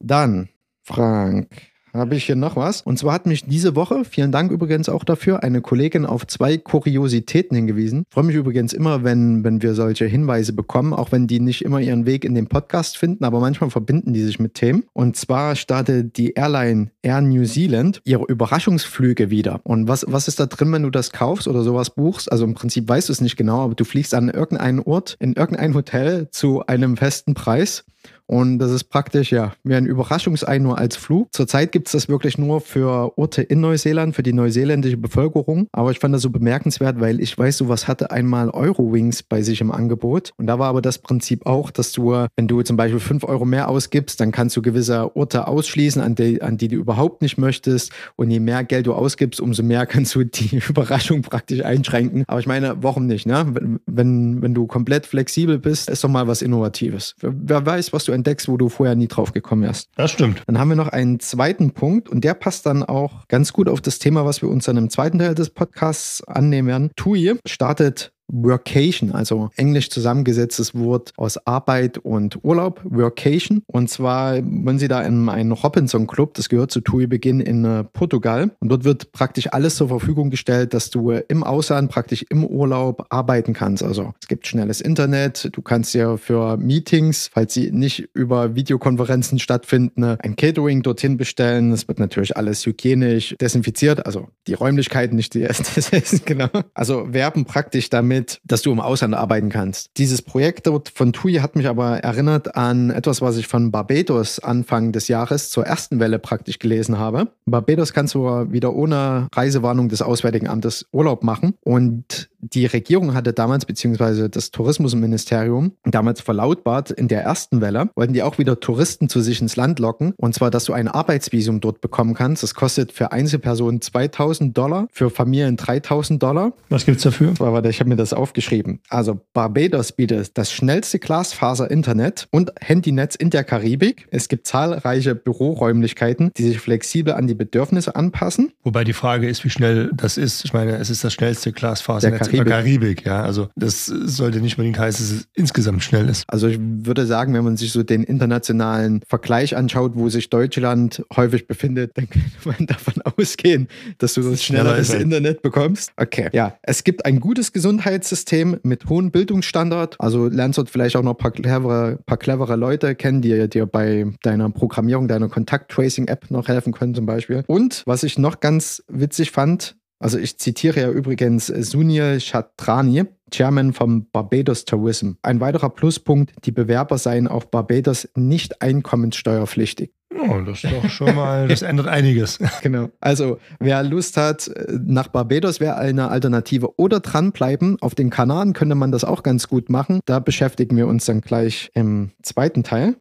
Dann, 0.00 0.50
Frank, 0.82 1.69
habe 1.92 2.14
ich 2.14 2.24
hier 2.24 2.36
noch 2.36 2.56
was. 2.56 2.82
Und 2.82 2.98
zwar 2.98 3.14
hat 3.14 3.26
mich 3.26 3.44
diese 3.44 3.76
Woche, 3.76 4.04
vielen 4.04 4.32
Dank 4.32 4.50
übrigens 4.50 4.88
auch 4.88 5.04
dafür, 5.04 5.42
eine 5.42 5.60
Kollegin 5.60 6.06
auf 6.06 6.26
zwei 6.26 6.56
Kuriositäten 6.56 7.54
hingewiesen. 7.54 8.04
Ich 8.08 8.14
freue 8.14 8.24
mich 8.24 8.36
übrigens 8.36 8.72
immer, 8.72 9.04
wenn, 9.04 9.44
wenn 9.44 9.62
wir 9.62 9.74
solche 9.74 10.06
Hinweise 10.06 10.52
bekommen, 10.52 10.92
auch 10.92 11.12
wenn 11.12 11.26
die 11.26 11.40
nicht 11.40 11.62
immer 11.64 11.80
ihren 11.80 12.06
Weg 12.06 12.24
in 12.24 12.34
den 12.34 12.46
Podcast 12.46 12.96
finden, 12.96 13.24
aber 13.24 13.40
manchmal 13.40 13.70
verbinden 13.70 14.12
die 14.12 14.22
sich 14.22 14.38
mit 14.38 14.54
Themen. 14.54 14.84
Und 14.92 15.16
zwar 15.16 15.56
startet 15.56 16.16
die 16.16 16.32
Airline 16.32 16.90
Air 17.02 17.20
New 17.20 17.44
Zealand 17.44 18.00
ihre 18.04 18.24
Überraschungsflüge 18.24 19.30
wieder. 19.30 19.60
Und 19.64 19.88
was, 19.88 20.04
was 20.08 20.28
ist 20.28 20.40
da 20.40 20.46
drin, 20.46 20.72
wenn 20.72 20.82
du 20.82 20.90
das 20.90 21.12
kaufst 21.12 21.48
oder 21.48 21.62
sowas 21.62 21.90
buchst? 21.90 22.30
Also 22.30 22.44
im 22.44 22.54
Prinzip 22.54 22.88
weißt 22.88 23.08
du 23.08 23.12
es 23.12 23.20
nicht 23.20 23.36
genau, 23.36 23.62
aber 23.62 23.74
du 23.74 23.84
fliegst 23.84 24.14
an 24.14 24.28
irgendeinen 24.28 24.80
Ort, 24.80 25.16
in 25.20 25.34
irgendein 25.34 25.74
Hotel 25.74 26.28
zu 26.30 26.66
einem 26.66 26.96
festen 26.96 27.34
Preis. 27.34 27.84
Und 28.30 28.60
das 28.60 28.70
ist 28.70 28.84
praktisch, 28.84 29.32
ja, 29.32 29.54
wie 29.64 29.74
ein 29.74 29.86
Überraschungsei 29.86 30.60
nur 30.60 30.78
als 30.78 30.94
Flug. 30.94 31.30
Zurzeit 31.32 31.72
gibt 31.72 31.88
es 31.88 31.92
das 31.92 32.08
wirklich 32.08 32.38
nur 32.38 32.60
für 32.60 33.18
Orte 33.18 33.42
in 33.42 33.60
Neuseeland, 33.60 34.14
für 34.14 34.22
die 34.22 34.32
neuseeländische 34.32 34.98
Bevölkerung. 34.98 35.66
Aber 35.72 35.90
ich 35.90 35.98
fand 35.98 36.14
das 36.14 36.22
so 36.22 36.30
bemerkenswert, 36.30 37.00
weil 37.00 37.20
ich 37.20 37.36
weiß, 37.36 37.56
sowas 37.56 37.88
hatte 37.88 38.12
einmal 38.12 38.50
Eurowings 38.50 39.24
bei 39.24 39.42
sich 39.42 39.60
im 39.60 39.72
Angebot. 39.72 40.30
Und 40.36 40.46
da 40.46 40.60
war 40.60 40.68
aber 40.68 40.80
das 40.80 40.98
Prinzip 40.98 41.44
auch, 41.44 41.72
dass 41.72 41.90
du, 41.90 42.24
wenn 42.36 42.46
du 42.46 42.62
zum 42.62 42.76
Beispiel 42.76 43.00
5 43.00 43.24
Euro 43.24 43.44
mehr 43.44 43.68
ausgibst, 43.68 44.20
dann 44.20 44.30
kannst 44.30 44.56
du 44.56 44.62
gewisse 44.62 45.16
Orte 45.16 45.48
ausschließen, 45.48 46.00
an 46.00 46.14
die, 46.14 46.40
an 46.40 46.56
die 46.56 46.68
du 46.68 46.76
überhaupt 46.76 47.22
nicht 47.22 47.36
möchtest. 47.36 47.90
Und 48.14 48.30
je 48.30 48.38
mehr 48.38 48.62
Geld 48.62 48.86
du 48.86 48.94
ausgibst, 48.94 49.40
umso 49.40 49.64
mehr 49.64 49.86
kannst 49.86 50.14
du 50.14 50.22
die 50.22 50.62
Überraschung 50.68 51.22
praktisch 51.22 51.64
einschränken. 51.64 52.22
Aber 52.28 52.38
ich 52.38 52.46
meine, 52.46 52.76
warum 52.80 53.08
nicht? 53.08 53.26
Ne? 53.26 53.44
Wenn, 53.50 53.80
wenn, 53.86 54.40
wenn 54.40 54.54
du 54.54 54.68
komplett 54.68 55.06
flexibel 55.06 55.58
bist, 55.58 55.90
ist 55.90 56.04
doch 56.04 56.08
mal 56.08 56.28
was 56.28 56.42
Innovatives. 56.42 57.16
Wer 57.20 57.66
weiß, 57.66 57.92
was 57.92 58.04
du 58.04 58.19
entdeckst, 58.20 58.48
wo 58.48 58.56
du 58.56 58.68
vorher 58.68 58.94
nie 58.94 59.08
drauf 59.08 59.32
gekommen 59.32 59.62
wärst. 59.62 59.88
Das 59.96 60.10
stimmt. 60.10 60.42
Dann 60.46 60.58
haben 60.58 60.68
wir 60.68 60.76
noch 60.76 60.88
einen 60.88 61.20
zweiten 61.20 61.72
Punkt 61.72 62.08
und 62.08 62.22
der 62.22 62.34
passt 62.34 62.66
dann 62.66 62.82
auch 62.82 63.26
ganz 63.28 63.52
gut 63.52 63.68
auf 63.68 63.80
das 63.80 63.98
Thema, 63.98 64.24
was 64.24 64.42
wir 64.42 64.48
uns 64.48 64.66
dann 64.66 64.76
im 64.76 64.90
zweiten 64.90 65.18
Teil 65.18 65.34
des 65.34 65.50
Podcasts 65.50 66.22
annehmen 66.24 66.68
werden. 66.68 66.90
TUI 66.96 67.38
startet 67.46 68.12
Workation, 68.32 69.12
also 69.12 69.50
englisch 69.56 69.90
zusammengesetztes 69.90 70.74
Wort 70.74 71.12
aus 71.16 71.36
Arbeit 71.46 71.98
und 71.98 72.38
Urlaub, 72.44 72.80
Workation. 72.84 73.62
Und 73.66 73.90
zwar 73.90 74.36
wollen 74.36 74.78
sie 74.78 74.88
da 74.88 75.02
in 75.02 75.28
einen 75.28 75.52
Robinson 75.52 76.06
Club, 76.06 76.34
das 76.34 76.48
gehört 76.48 76.70
zu 76.70 76.80
TUI 76.80 77.06
Beginn 77.06 77.40
in 77.40 77.64
äh, 77.64 77.84
Portugal. 77.84 78.50
Und 78.60 78.68
dort 78.68 78.84
wird 78.84 79.12
praktisch 79.12 79.52
alles 79.52 79.76
zur 79.76 79.88
Verfügung 79.88 80.30
gestellt, 80.30 80.74
dass 80.74 80.90
du 80.90 81.10
im 81.10 81.42
Ausland 81.44 81.90
praktisch 81.90 82.24
im 82.28 82.44
Urlaub 82.44 83.06
arbeiten 83.10 83.52
kannst. 83.52 83.82
Also 83.82 84.14
es 84.20 84.28
gibt 84.28 84.46
schnelles 84.46 84.80
Internet, 84.80 85.50
du 85.52 85.62
kannst 85.62 85.94
ja 85.94 86.16
für 86.16 86.56
Meetings, 86.56 87.30
falls 87.32 87.54
sie 87.54 87.70
nicht 87.70 88.08
über 88.14 88.54
Videokonferenzen 88.54 89.38
stattfinden, 89.38 90.04
ein 90.04 90.36
Catering 90.36 90.82
dorthin 90.82 91.16
bestellen. 91.16 91.72
Es 91.72 91.88
wird 91.88 91.98
natürlich 91.98 92.36
alles 92.36 92.64
hygienisch 92.66 93.34
desinfiziert, 93.40 94.06
also 94.06 94.28
die 94.46 94.54
Räumlichkeiten, 94.54 95.16
nicht 95.16 95.34
die 95.34 95.42
Essen, 95.44 96.20
genau. 96.24 96.48
Also 96.74 97.12
werben 97.12 97.44
praktisch 97.44 97.90
damit, 97.90 98.19
dass 98.44 98.62
du 98.62 98.72
im 98.72 98.80
Ausland 98.80 99.14
arbeiten 99.14 99.48
kannst. 99.48 99.90
Dieses 99.96 100.22
Projekt 100.22 100.66
dort 100.66 100.88
von 100.88 101.12
TUI 101.12 101.34
hat 101.34 101.56
mich 101.56 101.68
aber 101.68 101.98
erinnert 101.98 102.56
an 102.56 102.90
etwas, 102.90 103.22
was 103.22 103.36
ich 103.36 103.46
von 103.46 103.70
Barbados 103.70 104.38
Anfang 104.38 104.92
des 104.92 105.08
Jahres 105.08 105.50
zur 105.50 105.66
ersten 105.66 106.00
Welle 106.00 106.18
praktisch 106.18 106.58
gelesen 106.58 106.98
habe. 106.98 107.28
Barbados 107.46 107.92
kannst 107.92 108.14
du 108.14 108.24
wieder 108.50 108.74
ohne 108.74 109.28
Reisewarnung 109.34 109.88
des 109.88 110.02
Auswärtigen 110.02 110.48
Amtes 110.48 110.86
Urlaub 110.92 111.22
machen 111.22 111.54
und 111.62 112.30
die 112.40 112.66
Regierung 112.66 113.14
hatte 113.14 113.32
damals, 113.32 113.64
beziehungsweise 113.64 114.30
das 114.30 114.50
Tourismusministerium, 114.50 115.72
damals 115.84 116.20
verlautbart, 116.20 116.90
in 116.90 117.08
der 117.08 117.22
ersten 117.22 117.60
Welle 117.60 117.90
wollten 117.94 118.12
die 118.12 118.22
auch 118.22 118.38
wieder 118.38 118.60
Touristen 118.60 119.08
zu 119.08 119.20
sich 119.20 119.40
ins 119.40 119.56
Land 119.56 119.78
locken. 119.78 120.14
Und 120.16 120.34
zwar, 120.34 120.50
dass 120.50 120.64
du 120.64 120.72
ein 120.72 120.88
Arbeitsvisum 120.88 121.60
dort 121.60 121.80
bekommen 121.80 122.14
kannst. 122.14 122.42
Das 122.42 122.54
kostet 122.54 122.92
für 122.92 123.12
Einzelpersonen 123.12 123.80
2000 123.80 124.56
Dollar, 124.56 124.88
für 124.92 125.10
Familien 125.10 125.56
3000 125.56 126.22
Dollar. 126.22 126.52
Was 126.68 126.86
gibt 126.86 126.98
es 126.98 127.02
dafür? 127.02 127.34
Warte, 127.38 127.68
ich 127.68 127.80
habe 127.80 127.90
mir 127.90 127.96
das 127.96 128.12
aufgeschrieben. 128.12 128.80
Also 128.88 129.20
Barbados 129.32 129.92
bietet 129.92 130.36
das 130.38 130.52
schnellste 130.52 130.98
Glasfaser-Internet 130.98 132.28
und 132.30 132.52
Handynetz 132.60 133.14
in 133.14 133.30
der 133.30 133.44
Karibik. 133.44 134.08
Es 134.10 134.28
gibt 134.28 134.46
zahlreiche 134.46 135.14
Büroräumlichkeiten, 135.14 136.32
die 136.36 136.44
sich 136.44 136.60
flexibel 136.60 137.14
an 137.14 137.26
die 137.26 137.34
Bedürfnisse 137.34 137.96
anpassen. 137.96 138.52
Wobei 138.62 138.84
die 138.84 138.92
Frage 138.92 139.28
ist, 139.28 139.44
wie 139.44 139.50
schnell 139.50 139.90
das 139.94 140.16
ist. 140.16 140.44
Ich 140.44 140.52
meine, 140.52 140.76
es 140.76 140.90
ist 140.90 141.04
das 141.04 141.12
schnellste 141.12 141.52
Glasfasernetz 141.52 142.29
der 142.32 142.44
Karibik. 142.44 143.04
Ja, 143.06 143.22
also 143.22 143.48
das 143.56 143.86
sollte 143.86 144.40
nicht 144.40 144.58
unbedingt 144.58 144.78
heißen, 144.78 145.04
dass 145.04 145.16
es 145.16 145.28
insgesamt 145.34 145.82
schnell 145.82 146.08
ist. 146.08 146.24
Also 146.28 146.48
ich 146.48 146.58
würde 146.60 147.06
sagen, 147.06 147.34
wenn 147.34 147.44
man 147.44 147.56
sich 147.56 147.72
so 147.72 147.82
den 147.82 148.02
internationalen 148.02 149.02
Vergleich 149.06 149.56
anschaut, 149.56 149.92
wo 149.94 150.08
sich 150.08 150.30
Deutschland 150.30 151.04
häufig 151.14 151.46
befindet, 151.46 151.92
dann 151.94 152.08
könnte 152.10 152.30
man 152.44 152.66
davon 152.66 152.94
ausgehen, 153.16 153.68
dass 153.98 154.14
du 154.14 154.22
das 154.22 154.42
schnelleres 154.42 154.86
Schneller 154.86 154.98
ist, 154.98 155.02
Internet 155.02 155.42
bekommst. 155.42 155.92
Okay. 155.96 156.28
Ja, 156.32 156.56
es 156.62 156.84
gibt 156.84 157.04
ein 157.04 157.20
gutes 157.20 157.52
Gesundheitssystem 157.52 158.58
mit 158.62 158.88
hohem 158.88 159.10
Bildungsstandard. 159.10 159.96
Also 159.98 160.28
lernst 160.28 160.58
dort 160.58 160.70
vielleicht 160.70 160.96
auch 160.96 161.02
noch 161.02 161.12
ein 161.12 161.18
paar 161.18 161.30
clevere, 161.30 161.98
paar 162.06 162.18
clevere 162.18 162.56
Leute 162.56 162.94
kennen, 162.94 163.22
die 163.22 163.48
dir 163.48 163.66
bei 163.66 164.06
deiner 164.22 164.50
Programmierung, 164.50 165.08
deiner 165.08 165.28
Kontakt-Tracing-App 165.28 166.30
noch 166.30 166.48
helfen 166.48 166.72
können 166.72 166.94
zum 166.94 167.06
Beispiel. 167.06 167.44
Und 167.46 167.82
was 167.86 168.02
ich 168.02 168.18
noch 168.18 168.40
ganz 168.40 168.82
witzig 168.88 169.30
fand, 169.30 169.76
also 170.00 170.18
ich 170.18 170.38
zitiere 170.38 170.80
ja 170.80 170.90
übrigens 170.90 171.46
Sunil 171.46 172.18
Chatrani, 172.20 173.04
Chairman 173.30 173.74
vom 173.74 174.06
Barbados 174.10 174.64
Tourism. 174.64 175.12
Ein 175.22 175.40
weiterer 175.40 175.68
Pluspunkt, 175.70 176.32
die 176.44 176.52
Bewerber 176.52 176.98
seien 176.98 177.28
auf 177.28 177.50
Barbados 177.50 178.08
nicht 178.16 178.62
einkommenssteuerpflichtig. 178.62 179.92
Oh, 180.18 180.40
das 180.40 180.64
ist 180.64 180.72
doch 180.72 180.90
schon 180.90 181.14
mal, 181.14 181.48
das 181.48 181.62
ändert 181.62 181.86
einiges. 181.86 182.38
Genau. 182.62 182.88
Also, 183.00 183.38
wer 183.58 183.82
Lust 183.82 184.16
hat, 184.16 184.50
nach 184.68 185.08
Barbados 185.08 185.60
wäre 185.60 185.76
eine 185.76 186.08
Alternative. 186.08 186.78
Oder 186.78 187.00
dranbleiben. 187.00 187.76
Auf 187.80 187.94
den 187.94 188.10
Kanaren 188.10 188.52
könnte 188.52 188.74
man 188.74 188.92
das 188.92 189.04
auch 189.04 189.22
ganz 189.22 189.48
gut 189.48 189.70
machen. 189.70 190.00
Da 190.06 190.18
beschäftigen 190.18 190.76
wir 190.76 190.86
uns 190.88 191.04
dann 191.04 191.20
gleich 191.20 191.70
im 191.74 192.10
zweiten 192.22 192.64
Teil. 192.64 192.96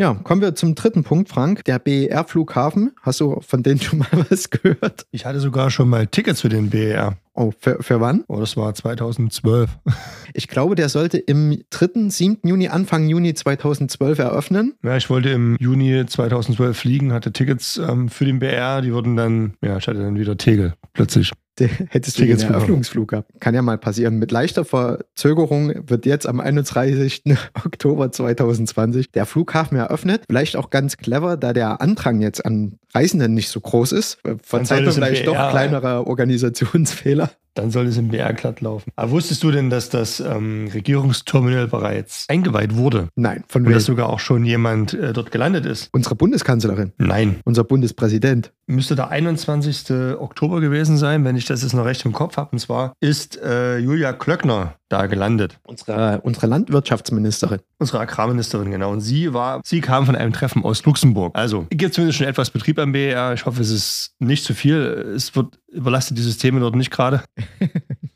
Ja, 0.00 0.14
kommen 0.14 0.40
wir 0.40 0.54
zum 0.54 0.76
dritten 0.76 1.02
Punkt, 1.02 1.28
Frank. 1.28 1.64
Der 1.64 1.80
BER-Flughafen. 1.80 2.92
Hast 3.02 3.18
du 3.18 3.40
von 3.40 3.64
denen 3.64 3.80
schon 3.80 3.98
mal 3.98 4.06
was 4.30 4.48
gehört? 4.48 5.06
Ich 5.10 5.26
hatte 5.26 5.40
sogar 5.40 5.72
schon 5.72 5.88
mal 5.88 6.06
Tickets 6.06 6.40
für 6.40 6.48
den 6.48 6.70
BER. 6.70 7.16
Oh, 7.34 7.50
für, 7.58 7.82
für 7.82 8.00
wann? 8.00 8.22
Oh, 8.28 8.38
das 8.38 8.56
war 8.56 8.72
2012. 8.72 9.68
Ich 10.34 10.46
glaube, 10.46 10.74
der 10.74 10.88
sollte 10.90 11.16
im 11.16 11.64
3., 11.70 12.10
7. 12.10 12.40
Juni, 12.44 12.68
Anfang 12.68 13.08
Juni 13.08 13.32
2012 13.34 14.18
eröffnen. 14.18 14.74
Ja, 14.84 14.96
ich 14.96 15.08
wollte 15.08 15.30
im 15.30 15.56
Juni 15.58 16.04
2012 16.06 16.78
fliegen, 16.78 17.12
hatte 17.12 17.32
Tickets 17.32 17.78
ähm, 17.78 18.08
für 18.08 18.26
den 18.26 18.38
BR, 18.38 18.82
die 18.82 18.92
wurden 18.92 19.16
dann, 19.16 19.54
ja, 19.62 19.78
ich 19.78 19.88
hatte 19.88 20.00
dann 20.00 20.18
wieder 20.18 20.36
Tegel 20.36 20.74
plötzlich. 20.92 21.32
Hättest 21.88 22.18
du 22.18 22.22
Tickets 22.22 22.42
einen 22.42 22.48
bekommen. 22.48 22.54
Eröffnungsflug 22.54 23.08
gehabt. 23.08 23.40
Kann 23.40 23.54
ja 23.54 23.62
mal 23.62 23.78
passieren. 23.78 24.18
Mit 24.18 24.30
leichter 24.30 24.64
Verzögerung 24.64 25.72
wird 25.88 26.06
jetzt 26.06 26.26
am 26.26 26.40
31. 26.40 27.24
Oktober 27.64 28.10
2020 28.10 29.10
der 29.12 29.26
Flughafen 29.26 29.76
eröffnet. 29.76 30.24
Vielleicht 30.28 30.56
auch 30.56 30.70
ganz 30.70 30.96
clever, 30.96 31.36
da 31.36 31.52
der 31.52 31.80
Andrang 31.80 32.20
jetzt 32.20 32.44
an 32.44 32.78
Reisenden 32.94 33.34
nicht 33.34 33.48
so 33.48 33.60
groß 33.60 33.92
ist. 33.92 34.18
Verzeiht 34.42 34.80
man 34.80 34.88
es 34.88 34.96
im 34.96 35.02
vielleicht 35.02 35.26
doch 35.26 35.50
kleinere 35.50 36.06
Organisationsfehler. 36.06 37.30
Dann 37.58 37.72
soll 37.72 37.86
es 37.86 37.96
im 37.96 38.08
BR 38.08 38.32
glatt 38.34 38.60
laufen. 38.60 38.92
Aber 38.94 39.10
wusstest 39.10 39.42
du 39.42 39.50
denn, 39.50 39.68
dass 39.68 39.88
das 39.90 40.20
ähm, 40.20 40.68
Regierungsterminal 40.72 41.66
bereits 41.66 42.24
eingeweiht 42.28 42.76
wurde? 42.76 43.08
Nein, 43.16 43.42
von 43.48 43.66
Und 43.66 43.72
dass 43.72 43.88
wem? 43.88 43.94
sogar 43.94 44.08
auch 44.10 44.20
schon 44.20 44.44
jemand 44.44 44.94
äh, 44.94 45.12
dort 45.12 45.32
gelandet 45.32 45.66
ist? 45.66 45.88
Unsere 45.92 46.14
Bundeskanzlerin, 46.14 46.92
Nein. 46.98 47.40
unser 47.44 47.64
Bundespräsident. 47.64 48.52
Müsste 48.68 48.94
der 48.94 49.08
21. 49.10 49.90
Oktober 50.18 50.60
gewesen 50.60 50.96
sein, 50.98 51.24
wenn 51.24 51.34
ich 51.36 51.46
das 51.46 51.62
jetzt 51.62 51.72
noch 51.74 51.84
recht 51.84 52.04
im 52.04 52.12
Kopf 52.12 52.36
habe. 52.36 52.50
Und 52.52 52.58
zwar 52.60 52.92
ist 53.00 53.40
äh, 53.42 53.78
Julia 53.78 54.12
Klöckner 54.12 54.74
da 54.88 55.06
gelandet. 55.06 55.58
Unsere, 55.64 56.20
unsere 56.22 56.46
Landwirtschaftsministerin. 56.46 57.60
Unsere 57.78 58.00
Agrarministerin, 58.00 58.70
genau. 58.70 58.92
Und 58.92 59.00
sie 59.00 59.32
war, 59.34 59.60
sie 59.64 59.80
kam 59.80 60.06
von 60.06 60.16
einem 60.16 60.32
Treffen 60.32 60.64
aus 60.64 60.84
Luxemburg. 60.84 61.36
Also, 61.36 61.66
gibt 61.70 61.94
zumindest 61.94 62.18
schon 62.18 62.26
etwas 62.26 62.50
Betrieb 62.50 62.78
am 62.78 62.92
BER. 62.92 63.34
Ich 63.34 63.46
hoffe, 63.46 63.60
es 63.60 63.70
ist 63.70 64.14
nicht 64.18 64.44
zu 64.44 64.54
viel. 64.54 64.76
Es 65.14 65.34
wird 65.36 65.58
überlastet 65.70 66.16
die 66.16 66.22
Systeme 66.22 66.60
dort 66.60 66.76
nicht 66.76 66.90
gerade. 66.90 67.22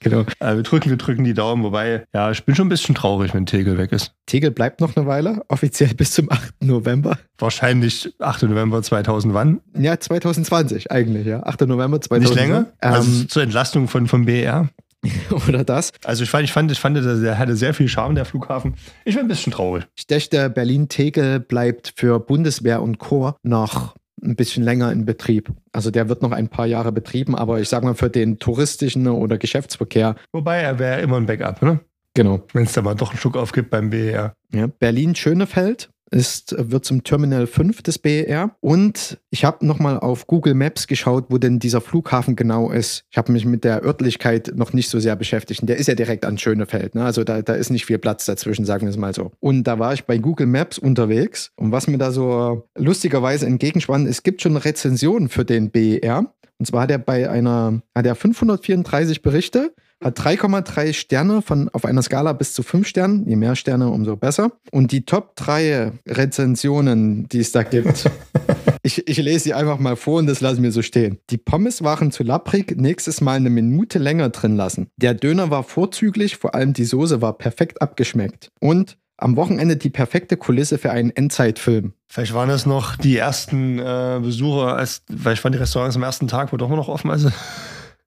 Genau. 0.02 0.24
Äh, 0.40 0.56
wir 0.56 0.62
drücken, 0.62 0.90
wir 0.90 0.96
drücken 0.96 1.22
die 1.24 1.34
Daumen. 1.34 1.62
Wobei, 1.62 2.04
ja, 2.12 2.30
ich 2.30 2.44
bin 2.44 2.54
schon 2.54 2.66
ein 2.66 2.70
bisschen 2.70 2.94
traurig, 2.94 3.34
wenn 3.34 3.46
Tegel 3.46 3.78
weg 3.78 3.92
ist. 3.92 4.12
Tegel 4.26 4.50
bleibt 4.50 4.80
noch 4.80 4.96
eine 4.96 5.06
Weile, 5.06 5.42
offiziell 5.48 5.94
bis 5.94 6.10
zum 6.10 6.30
8. 6.30 6.64
November. 6.64 7.18
Wahrscheinlich 7.38 8.12
8. 8.18 8.42
November 8.44 8.82
2000 8.82 9.32
wann? 9.32 9.60
Ja, 9.78 9.98
2020 9.98 10.90
eigentlich, 10.90 11.26
ja. 11.26 11.44
8. 11.44 11.62
November 11.62 12.00
2020. 12.00 12.30
Nicht 12.30 12.34
länger? 12.34 12.66
Ähm, 12.82 12.92
also 12.92 13.24
zur 13.26 13.42
Entlastung 13.42 13.86
von, 13.86 14.08
vom 14.08 14.24
BER. 14.24 14.68
oder 15.48 15.64
das. 15.64 15.92
Also 16.04 16.22
ich 16.22 16.30
fand, 16.30 16.44
ich 16.44 16.52
fand, 16.52 16.70
ich 16.70 16.78
fand, 16.78 16.96
der 16.96 17.38
hatte 17.38 17.56
sehr 17.56 17.74
viel 17.74 17.88
Charme, 17.88 18.14
der 18.14 18.24
Flughafen. 18.24 18.74
Ich 19.04 19.14
bin 19.14 19.24
ein 19.24 19.28
bisschen 19.28 19.52
traurig. 19.52 19.86
Ich 19.96 20.06
dächte, 20.06 20.50
Berlin-Tegel 20.50 21.40
bleibt 21.40 21.94
für 21.96 22.20
Bundeswehr 22.20 22.82
und 22.82 22.98
Chor 22.98 23.36
noch 23.42 23.96
ein 24.22 24.36
bisschen 24.36 24.62
länger 24.62 24.92
in 24.92 25.04
Betrieb. 25.04 25.50
Also 25.72 25.90
der 25.90 26.08
wird 26.08 26.22
noch 26.22 26.32
ein 26.32 26.48
paar 26.48 26.66
Jahre 26.66 26.92
betrieben, 26.92 27.34
aber 27.34 27.60
ich 27.60 27.68
sage 27.68 27.86
mal 27.86 27.94
für 27.94 28.10
den 28.10 28.38
touristischen 28.38 29.08
oder 29.08 29.38
Geschäftsverkehr, 29.38 30.16
Wobei 30.32 30.58
er 30.58 30.78
wäre 30.78 31.00
immer 31.00 31.16
ein 31.16 31.26
Backup, 31.26 31.60
ne? 31.62 31.80
genau. 32.14 32.42
Wenn 32.52 32.64
es 32.64 32.72
da 32.72 32.82
mal 32.82 32.94
doch 32.94 33.10
einen 33.10 33.18
Schluck 33.18 33.36
aufgibt 33.36 33.70
beim 33.70 33.90
BER. 33.90 34.34
Ja, 34.52 34.66
Berlin-Schönefeld 34.66 35.90
ist, 36.12 36.54
wird 36.58 36.84
zum 36.84 37.04
Terminal 37.04 37.46
5 37.46 37.82
des 37.82 37.98
BER. 37.98 38.54
Und 38.60 39.18
ich 39.30 39.44
habe 39.44 39.66
nochmal 39.66 39.98
auf 39.98 40.26
Google 40.26 40.54
Maps 40.54 40.86
geschaut, 40.86 41.26
wo 41.28 41.38
denn 41.38 41.58
dieser 41.58 41.80
Flughafen 41.80 42.36
genau 42.36 42.70
ist. 42.70 43.04
Ich 43.10 43.18
habe 43.18 43.32
mich 43.32 43.44
mit 43.44 43.64
der 43.64 43.82
Örtlichkeit 43.82 44.52
noch 44.54 44.72
nicht 44.72 44.90
so 44.90 45.00
sehr 45.00 45.16
beschäftigt. 45.16 45.62
Und 45.62 45.68
der 45.68 45.76
ist 45.76 45.88
ja 45.88 45.94
direkt 45.94 46.24
an 46.24 46.38
Schönefeld. 46.38 46.94
Ne? 46.94 47.04
Also 47.04 47.24
da, 47.24 47.42
da 47.42 47.54
ist 47.54 47.70
nicht 47.70 47.86
viel 47.86 47.98
Platz 47.98 48.26
dazwischen, 48.26 48.64
sagen 48.64 48.86
wir 48.86 48.90
es 48.90 48.96
mal 48.96 49.14
so. 49.14 49.32
Und 49.40 49.64
da 49.64 49.78
war 49.78 49.94
ich 49.94 50.04
bei 50.04 50.18
Google 50.18 50.46
Maps 50.46 50.78
unterwegs. 50.78 51.50
Und 51.56 51.72
was 51.72 51.86
mir 51.86 51.98
da 51.98 52.10
so 52.10 52.68
lustigerweise 52.76 53.46
entgegenspann, 53.46 54.06
es 54.06 54.22
gibt 54.22 54.42
schon 54.42 54.56
Rezensionen 54.56 55.28
für 55.28 55.44
den 55.44 55.70
BER. 55.70 56.32
Und 56.58 56.66
zwar 56.66 56.82
hat 56.82 56.90
er 56.90 56.98
bei 56.98 57.28
einer, 57.28 57.82
hat 57.94 58.06
er 58.06 58.14
534 58.14 59.22
Berichte, 59.22 59.74
hat 60.02 60.18
3,3 60.18 60.92
Sterne 60.92 61.42
von 61.42 61.68
auf 61.70 61.84
einer 61.84 62.02
Skala 62.02 62.32
bis 62.32 62.54
zu 62.54 62.62
5 62.62 62.86
Sternen. 62.86 63.28
Je 63.28 63.36
mehr 63.36 63.56
Sterne, 63.56 63.88
umso 63.88 64.16
besser. 64.16 64.52
Und 64.70 64.92
die 64.92 65.04
Top 65.04 65.36
3 65.36 65.92
Rezensionen, 66.06 67.28
die 67.28 67.40
es 67.40 67.52
da 67.52 67.62
gibt, 67.62 68.10
ich, 68.82 69.06
ich 69.08 69.16
lese 69.18 69.44
sie 69.44 69.54
einfach 69.54 69.78
mal 69.78 69.96
vor 69.96 70.18
und 70.18 70.26
das 70.26 70.40
lassen 70.40 70.62
wir 70.62 70.72
so 70.72 70.82
stehen. 70.82 71.18
Die 71.30 71.38
Pommes 71.38 71.82
waren 71.82 72.10
zu 72.10 72.22
lapprig, 72.22 72.76
nächstes 72.76 73.20
Mal 73.20 73.36
eine 73.36 73.50
Minute 73.50 73.98
länger 73.98 74.28
drin 74.30 74.56
lassen. 74.56 74.88
Der 74.96 75.14
Döner 75.14 75.50
war 75.50 75.62
vorzüglich, 75.62 76.36
vor 76.36 76.54
allem 76.54 76.72
die 76.72 76.84
Soße 76.84 77.22
war 77.22 77.38
perfekt 77.38 77.80
abgeschmeckt. 77.80 78.50
Und 78.60 78.98
am 79.22 79.36
Wochenende 79.36 79.76
die 79.76 79.90
perfekte 79.90 80.36
Kulisse 80.36 80.78
für 80.78 80.90
einen 80.90 81.10
Endzeitfilm. 81.10 81.92
Vielleicht 82.08 82.34
waren 82.34 82.48
das 82.48 82.66
noch 82.66 82.96
die 82.96 83.16
ersten 83.16 83.78
äh, 83.78 84.18
Besucher, 84.20 84.76
als, 84.76 85.02
vielleicht 85.08 85.44
waren 85.44 85.52
die 85.52 85.58
Restaurants 85.58 85.96
am 85.96 86.02
ersten 86.02 86.26
Tag, 86.26 86.52
wo 86.52 86.56
doch 86.56 86.66
immer 86.66 86.76
noch 86.76 86.88
offen 86.88 87.10
ist. 87.10 87.28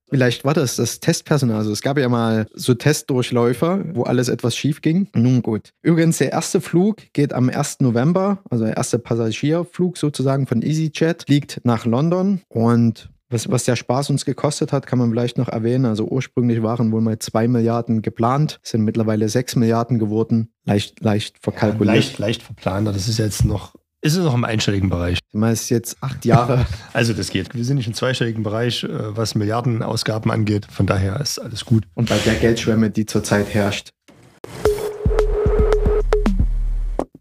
Vielleicht 0.08 0.44
war 0.44 0.54
das 0.54 0.76
das 0.76 1.00
Testpersonal. 1.00 1.56
Also 1.58 1.72
es 1.72 1.82
gab 1.82 1.98
ja 1.98 2.08
mal 2.08 2.46
so 2.54 2.74
Testdurchläufer, 2.74 3.84
wo 3.94 4.04
alles 4.04 4.28
etwas 4.28 4.56
schief 4.56 4.80
ging. 4.80 5.08
Nun 5.14 5.42
gut. 5.42 5.70
Übrigens, 5.82 6.18
der 6.18 6.32
erste 6.32 6.60
Flug 6.60 7.12
geht 7.12 7.32
am 7.32 7.48
1. 7.48 7.80
November, 7.80 8.38
also 8.48 8.64
der 8.64 8.76
erste 8.76 8.98
Passagierflug 8.98 9.96
sozusagen 9.98 10.46
von 10.46 10.62
EasyJet, 10.62 11.24
fliegt 11.26 11.60
nach 11.64 11.86
London 11.86 12.40
und 12.48 13.10
Was, 13.28 13.50
was 13.50 13.64
der 13.64 13.74
Spaß 13.74 14.10
uns 14.10 14.24
gekostet 14.24 14.72
hat, 14.72 14.86
kann 14.86 15.00
man 15.00 15.10
vielleicht 15.10 15.36
noch 15.36 15.48
erwähnen. 15.48 15.84
Also 15.84 16.06
ursprünglich 16.06 16.62
waren 16.62 16.92
wohl 16.92 17.00
mal 17.00 17.18
zwei 17.18 17.48
Milliarden 17.48 18.00
geplant, 18.00 18.60
sind 18.62 18.82
mittlerweile 18.84 19.28
sechs 19.28 19.56
Milliarden 19.56 19.98
geworden. 19.98 20.50
Leicht, 20.64 21.00
leicht 21.00 21.38
verkalkuliert. 21.40 21.96
Ja, 21.96 22.00
leicht, 22.00 22.18
leicht 22.18 22.42
verplant. 22.44 22.86
Das 22.86 23.08
ist 23.08 23.18
jetzt 23.18 23.44
noch, 23.44 23.74
ist 24.06 24.16
es 24.16 24.24
noch 24.24 24.34
im 24.34 24.44
einstelligen 24.44 24.88
Bereich. 24.88 25.18
Du 25.32 25.38
meinst 25.38 25.68
jetzt 25.70 25.96
acht 26.00 26.24
Jahre. 26.24 26.64
Also 26.92 27.12
das 27.12 27.28
geht. 27.28 27.54
Wir 27.54 27.64
sind 27.64 27.76
nicht 27.76 27.88
im 27.88 27.94
zweistelligen 27.94 28.42
Bereich, 28.42 28.84
äh, 28.84 28.88
was 29.16 29.34
Milliardenausgaben 29.34 30.30
angeht. 30.30 30.66
Von 30.70 30.86
daher 30.86 31.20
ist 31.20 31.38
alles 31.38 31.64
gut. 31.64 31.84
Und 31.94 32.08
bei 32.08 32.16
der 32.18 32.34
Geldschwemme, 32.34 32.90
die 32.90 33.04
zurzeit 33.04 33.52
herrscht. 33.52 33.90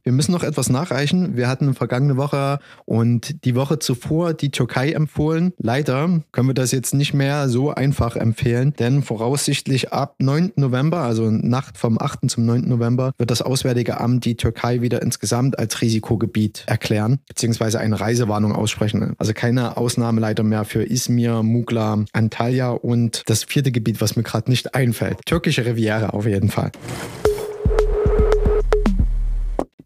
Wir 0.05 0.13
müssen 0.13 0.33
noch 0.33 0.43
etwas 0.43 0.69
nachreichen. 0.69 1.35
Wir 1.35 1.47
hatten 1.47 1.73
vergangene 1.73 2.15
Woche 2.15 2.59
und 2.85 3.43
die 3.43 3.55
Woche 3.55 3.79
zuvor 3.79 4.35
die 4.35 4.51
Türkei 4.51 4.91
empfohlen. 4.91 5.51
Leider 5.57 6.21
können 6.31 6.47
wir 6.47 6.53
das 6.53 6.71
jetzt 6.71 6.93
nicht 6.93 7.15
mehr 7.15 7.49
so 7.49 7.73
einfach 7.73 8.15
empfehlen, 8.15 8.75
denn 8.77 9.01
voraussichtlich 9.01 9.93
ab 9.93 10.17
9. 10.19 10.51
November, 10.57 10.99
also 10.99 11.31
Nacht 11.31 11.79
vom 11.79 11.99
8. 11.99 12.29
zum 12.29 12.45
9. 12.45 12.69
November, 12.69 13.13
wird 13.17 13.31
das 13.31 13.41
Auswärtige 13.41 13.99
Amt 13.99 14.25
die 14.25 14.37
Türkei 14.37 14.81
wieder 14.81 15.01
insgesamt 15.01 15.57
als 15.57 15.81
Risikogebiet 15.81 16.65
erklären, 16.67 17.17
beziehungsweise 17.27 17.79
eine 17.79 17.99
Reisewarnung 17.99 18.51
aussprechen. 18.51 19.15
Also 19.17 19.33
keine 19.33 19.75
Ausnahme 19.75 20.21
leider 20.21 20.43
mehr 20.43 20.65
für 20.65 20.83
Izmir, 20.83 21.41
Mugla, 21.41 22.05
Antalya 22.13 22.69
und 22.69 23.23
das 23.25 23.43
vierte 23.43 23.71
Gebiet, 23.71 24.01
was 24.01 24.15
mir 24.15 24.21
gerade 24.21 24.51
nicht 24.51 24.75
einfällt. 24.75 25.25
Türkische 25.25 25.65
Riviera 25.65 26.09
auf 26.09 26.27
jeden 26.27 26.51
Fall. 26.51 26.71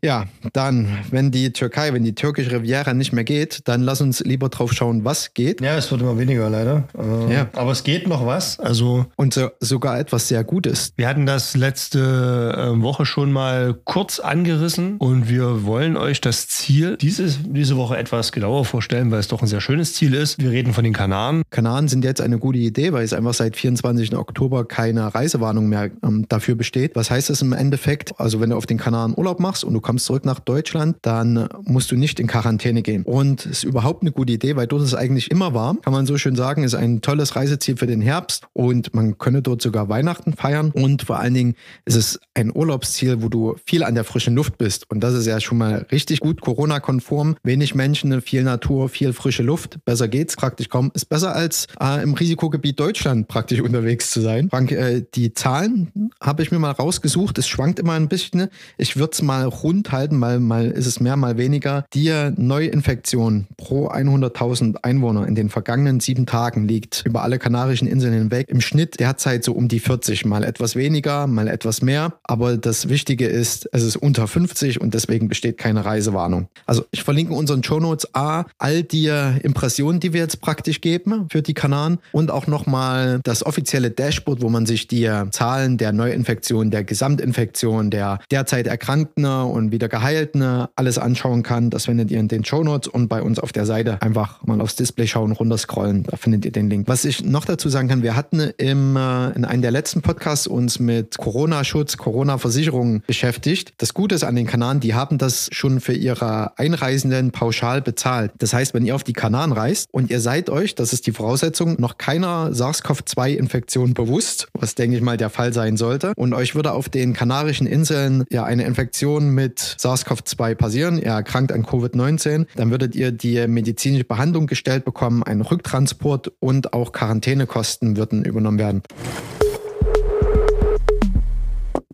Ja, 0.03 0.25
dann, 0.53 0.87
wenn 1.11 1.31
die 1.31 1.51
Türkei, 1.51 1.93
wenn 1.93 2.03
die 2.03 2.15
türkische 2.15 2.51
Riviera 2.51 2.93
nicht 2.93 3.11
mehr 3.13 3.23
geht, 3.23 3.61
dann 3.67 3.81
lass 3.81 4.01
uns 4.01 4.21
lieber 4.21 4.49
drauf 4.49 4.71
schauen, 4.73 5.03
was 5.03 5.33
geht. 5.33 5.61
Ja, 5.61 5.75
es 5.77 5.91
wird 5.91 6.01
immer 6.01 6.17
weniger 6.17 6.49
leider. 6.49 6.87
Äh, 6.97 7.33
Ja. 7.33 7.47
Aber 7.53 7.71
es 7.71 7.83
geht 7.83 8.07
noch 8.07 8.25
was. 8.25 8.59
Also 8.59 9.05
Und 9.15 9.33
so, 9.33 9.49
sogar 9.59 9.99
etwas 9.99 10.27
sehr 10.27 10.43
Gutes. 10.43 10.93
wir 10.95 11.07
hatten 11.07 11.25
das 11.25 11.55
letzte 11.55 12.73
äh, 12.77 12.81
Woche 12.81 13.05
schon 13.05 13.31
mal 13.31 13.75
kurz 13.83 14.19
angerissen 14.19 14.97
und 14.97 15.29
wir 15.29 15.65
wollen 15.65 15.97
euch 15.97 16.21
das 16.21 16.47
Ziel 16.47 16.97
dieses, 16.97 17.39
diese 17.43 17.75
Woche 17.77 17.97
etwas 17.97 18.31
genauer 18.31 18.65
vorstellen, 18.65 19.11
weil 19.11 19.19
es 19.19 19.27
doch 19.27 19.41
ein 19.41 19.47
sehr 19.47 19.61
schönes 19.61 19.93
Ziel 19.93 20.13
ist. 20.13 20.39
Wir 20.41 20.51
reden 20.51 20.73
von 20.73 20.83
den 20.83 20.93
Kanaren. 20.93 21.43
Kanaren 21.49 21.87
sind 21.87 22.03
jetzt 22.05 22.21
eine 22.21 22.37
gute 22.39 22.59
Idee, 22.59 22.93
weil 22.93 23.03
es 23.03 23.13
einfach 23.13 23.33
seit 23.33 23.55
24. 23.55 24.15
Oktober 24.15 24.65
keine 24.65 25.13
Reisewarnung 25.13 25.67
mehr 25.67 25.89
ähm, 26.03 26.25
dafür 26.29 26.55
besteht. 26.55 26.95
Was 26.95 27.11
heißt 27.11 27.29
das 27.29 27.41
im 27.41 27.53
Endeffekt? 27.53 28.19
Also 28.19 28.39
wenn 28.39 28.51
du 28.51 28.55
auf 28.55 28.65
den 28.65 28.77
Kanaren 28.77 29.13
Urlaub 29.17 29.39
machst 29.39 29.63
und 29.63 29.73
du 29.73 29.81
kommst 29.89 30.05
zurück 30.05 30.23
nach 30.23 30.39
Deutschland, 30.39 30.97
dann 31.01 31.49
musst 31.63 31.89
du 31.91 31.95
nicht 31.95 32.19
in 32.19 32.27
Quarantäne 32.27 32.83
gehen. 32.83 33.01
Und 33.01 33.47
es 33.47 33.51
ist 33.51 33.63
überhaupt 33.63 34.03
eine 34.03 34.11
gute 34.11 34.33
Idee, 34.33 34.55
weil 34.55 34.67
dort 34.67 34.83
ist 34.83 34.89
es 34.89 34.93
eigentlich 34.93 35.31
immer 35.31 35.55
warm. 35.55 35.81
Kann 35.81 35.93
man 35.93 36.05
so 36.05 36.15
schön 36.19 36.35
sagen, 36.35 36.63
ist 36.63 36.75
ein 36.75 37.01
tolles 37.01 37.35
Reiseziel 37.35 37.75
für 37.75 37.87
den 37.87 37.99
Herbst 37.99 38.45
und 38.53 38.93
man 38.93 39.17
könne 39.17 39.41
dort 39.41 39.63
sogar 39.63 39.89
Weihnachten 39.89 40.33
feiern. 40.33 40.69
Und 40.75 41.01
vor 41.01 41.17
allen 41.17 41.33
Dingen 41.33 41.55
ist 41.85 41.95
es 41.95 42.19
ein 42.35 42.55
Urlaubsziel, 42.55 43.23
wo 43.23 43.29
du 43.29 43.55
viel 43.65 43.83
an 43.83 43.95
der 43.95 44.03
frischen 44.03 44.35
Luft 44.35 44.59
bist. 44.59 44.87
Und 44.91 44.99
das 44.99 45.15
ist 45.15 45.25
ja 45.25 45.39
schon 45.39 45.57
mal 45.57 45.87
richtig 45.91 46.19
gut 46.19 46.39
Corona-konform. 46.39 47.37
Wenig 47.41 47.73
Menschen, 47.73 48.21
viel 48.21 48.43
Natur, 48.43 48.89
viel 48.89 49.11
frische 49.13 49.41
Luft. 49.41 49.79
Besser 49.85 50.07
geht's 50.07 50.35
praktisch 50.35 50.69
kaum. 50.69 50.91
Ist 50.93 51.09
besser 51.09 51.35
als 51.35 51.65
äh, 51.81 52.03
im 52.03 52.13
Risikogebiet 52.13 52.79
Deutschland 52.79 53.27
praktisch 53.27 53.59
unterwegs 53.59 54.11
zu 54.11 54.21
sein. 54.21 54.49
Frank, 54.51 54.71
äh, 54.71 55.03
die 55.15 55.33
Zahlen 55.33 56.11
habe 56.21 56.43
ich 56.43 56.51
mir 56.51 56.59
mal 56.59 56.73
rausgesucht. 56.73 57.39
Es 57.39 57.47
schwankt 57.47 57.79
immer 57.79 57.93
ein 57.93 58.07
bisschen. 58.07 58.49
Ich 58.77 58.95
würde 58.95 59.13
es 59.13 59.23
mal 59.23 59.45
rund 59.45 59.78
halten, 59.91 60.17
mal, 60.17 60.39
mal 60.39 60.71
ist 60.71 60.85
es 60.85 60.99
mehr, 60.99 61.15
mal 61.15 61.37
weniger. 61.37 61.85
Die 61.93 62.11
Neuinfektion 62.35 63.47
pro 63.57 63.89
100.000 63.89 64.77
Einwohner 64.83 65.27
in 65.27 65.35
den 65.35 65.49
vergangenen 65.49 65.99
sieben 65.99 66.25
Tagen 66.25 66.67
liegt 66.67 67.03
über 67.05 67.23
alle 67.23 67.39
Kanarischen 67.39 67.87
Inseln 67.87 68.13
hinweg 68.13 68.49
im 68.49 68.61
Schnitt 68.61 68.99
derzeit 68.99 69.43
so 69.43 69.53
um 69.53 69.67
die 69.67 69.79
40, 69.79 70.25
mal 70.25 70.43
etwas 70.43 70.75
weniger, 70.75 71.27
mal 71.27 71.47
etwas 71.47 71.81
mehr. 71.81 72.13
Aber 72.23 72.57
das 72.57 72.89
Wichtige 72.89 73.27
ist, 73.27 73.69
es 73.71 73.83
ist 73.83 73.95
unter 73.95 74.27
50 74.27 74.81
und 74.81 74.93
deswegen 74.93 75.27
besteht 75.27 75.57
keine 75.57 75.85
Reisewarnung. 75.85 76.47
Also 76.65 76.85
ich 76.91 77.03
verlinke 77.03 77.33
in 77.33 77.39
unseren 77.39 77.63
Shownotes 77.63 78.13
A 78.13 78.45
all 78.57 78.83
die 78.83 79.11
Impressionen, 79.43 79.99
die 79.99 80.13
wir 80.13 80.21
jetzt 80.21 80.41
praktisch 80.41 80.81
geben 80.81 81.27
für 81.31 81.41
die 81.41 81.53
Kanaren 81.53 81.99
und 82.11 82.31
auch 82.31 82.47
nochmal 82.47 83.19
das 83.23 83.45
offizielle 83.45 83.91
Dashboard, 83.91 84.41
wo 84.41 84.49
man 84.49 84.65
sich 84.65 84.87
die 84.87 85.09
Zahlen 85.31 85.77
der 85.77 85.91
Neuinfektion, 85.91 86.71
der 86.71 86.83
Gesamtinfektion, 86.83 87.89
der 87.89 88.19
derzeit 88.31 88.67
Erkrankten 88.67 89.25
und 89.25 89.68
wieder 89.71 89.89
Geheilten 89.89 90.67
alles 90.75 90.97
anschauen 90.97 91.43
kann. 91.43 91.69
Das 91.69 91.85
findet 91.85 92.11
ihr 92.11 92.19
in 92.19 92.27
den 92.27 92.45
Shownotes 92.45 92.87
und 92.87 93.07
bei 93.07 93.21
uns 93.21 93.39
auf 93.39 93.51
der 93.51 93.65
Seite 93.65 94.01
einfach 94.01 94.45
mal 94.45 94.61
aufs 94.61 94.75
Display 94.75 95.07
schauen, 95.07 95.31
runterscrollen, 95.31 96.03
da 96.03 96.17
findet 96.17 96.45
ihr 96.45 96.51
den 96.51 96.69
Link. 96.69 96.87
Was 96.87 97.05
ich 97.05 97.23
noch 97.23 97.45
dazu 97.45 97.69
sagen 97.69 97.87
kann, 97.87 98.03
wir 98.03 98.15
hatten 98.15 98.39
im, 98.57 98.95
äh, 98.95 99.29
in 99.31 99.45
einem 99.45 99.61
der 99.61 99.71
letzten 99.71 100.01
Podcasts 100.01 100.47
uns 100.47 100.79
mit 100.79 101.17
Corona-Schutz, 101.17 101.97
Corona-Versicherung 101.97 103.01
beschäftigt. 103.07 103.73
Das 103.77 103.93
Gute 103.93 104.15
ist 104.15 104.23
an 104.23 104.35
den 104.35 104.47
Kanaren, 104.47 104.79
die 104.79 104.93
haben 104.93 105.17
das 105.17 105.49
schon 105.51 105.79
für 105.79 105.93
ihre 105.93 106.57
Einreisenden 106.57 107.31
pauschal 107.31 107.81
bezahlt. 107.81 108.31
Das 108.37 108.53
heißt, 108.53 108.73
wenn 108.73 108.85
ihr 108.85 108.95
auf 108.95 109.03
die 109.03 109.13
Kanaren 109.13 109.51
reist 109.51 109.87
und 109.91 110.09
ihr 110.09 110.21
seid 110.21 110.49
euch, 110.49 110.75
das 110.75 110.93
ist 110.93 111.07
die 111.07 111.11
Voraussetzung, 111.11 111.75
noch 111.79 111.97
keiner 111.97 112.51
SARS-CoV-2-Infektion 112.53 113.93
bewusst, 113.93 114.47
was 114.53 114.75
denke 114.75 114.97
ich 114.97 115.01
mal 115.01 115.17
der 115.17 115.29
Fall 115.29 115.53
sein 115.53 115.77
sollte, 115.77 116.13
und 116.15 116.33
euch 116.33 116.55
würde 116.55 116.71
auf 116.71 116.89
den 116.89 117.13
Kanarischen 117.13 117.67
Inseln 117.67 118.25
ja 118.29 118.43
eine 118.43 118.63
Infektion 118.63 119.29
mit 119.29 119.58
SARS-CoV-2 119.77 120.55
passieren, 120.55 120.97
ihr 120.97 121.05
erkrankt 121.05 121.51
an 121.51 121.63
Covid-19, 121.63 122.47
dann 122.55 122.71
würdet 122.71 122.95
ihr 122.95 123.11
die 123.11 123.47
medizinische 123.47 124.03
Behandlung 124.05 124.47
gestellt 124.47 124.85
bekommen, 124.85 125.23
einen 125.23 125.41
Rücktransport 125.41 126.31
und 126.39 126.73
auch 126.73 126.91
Quarantänekosten 126.91 127.97
würden 127.97 128.23
übernommen 128.25 128.59
werden. 128.59 128.83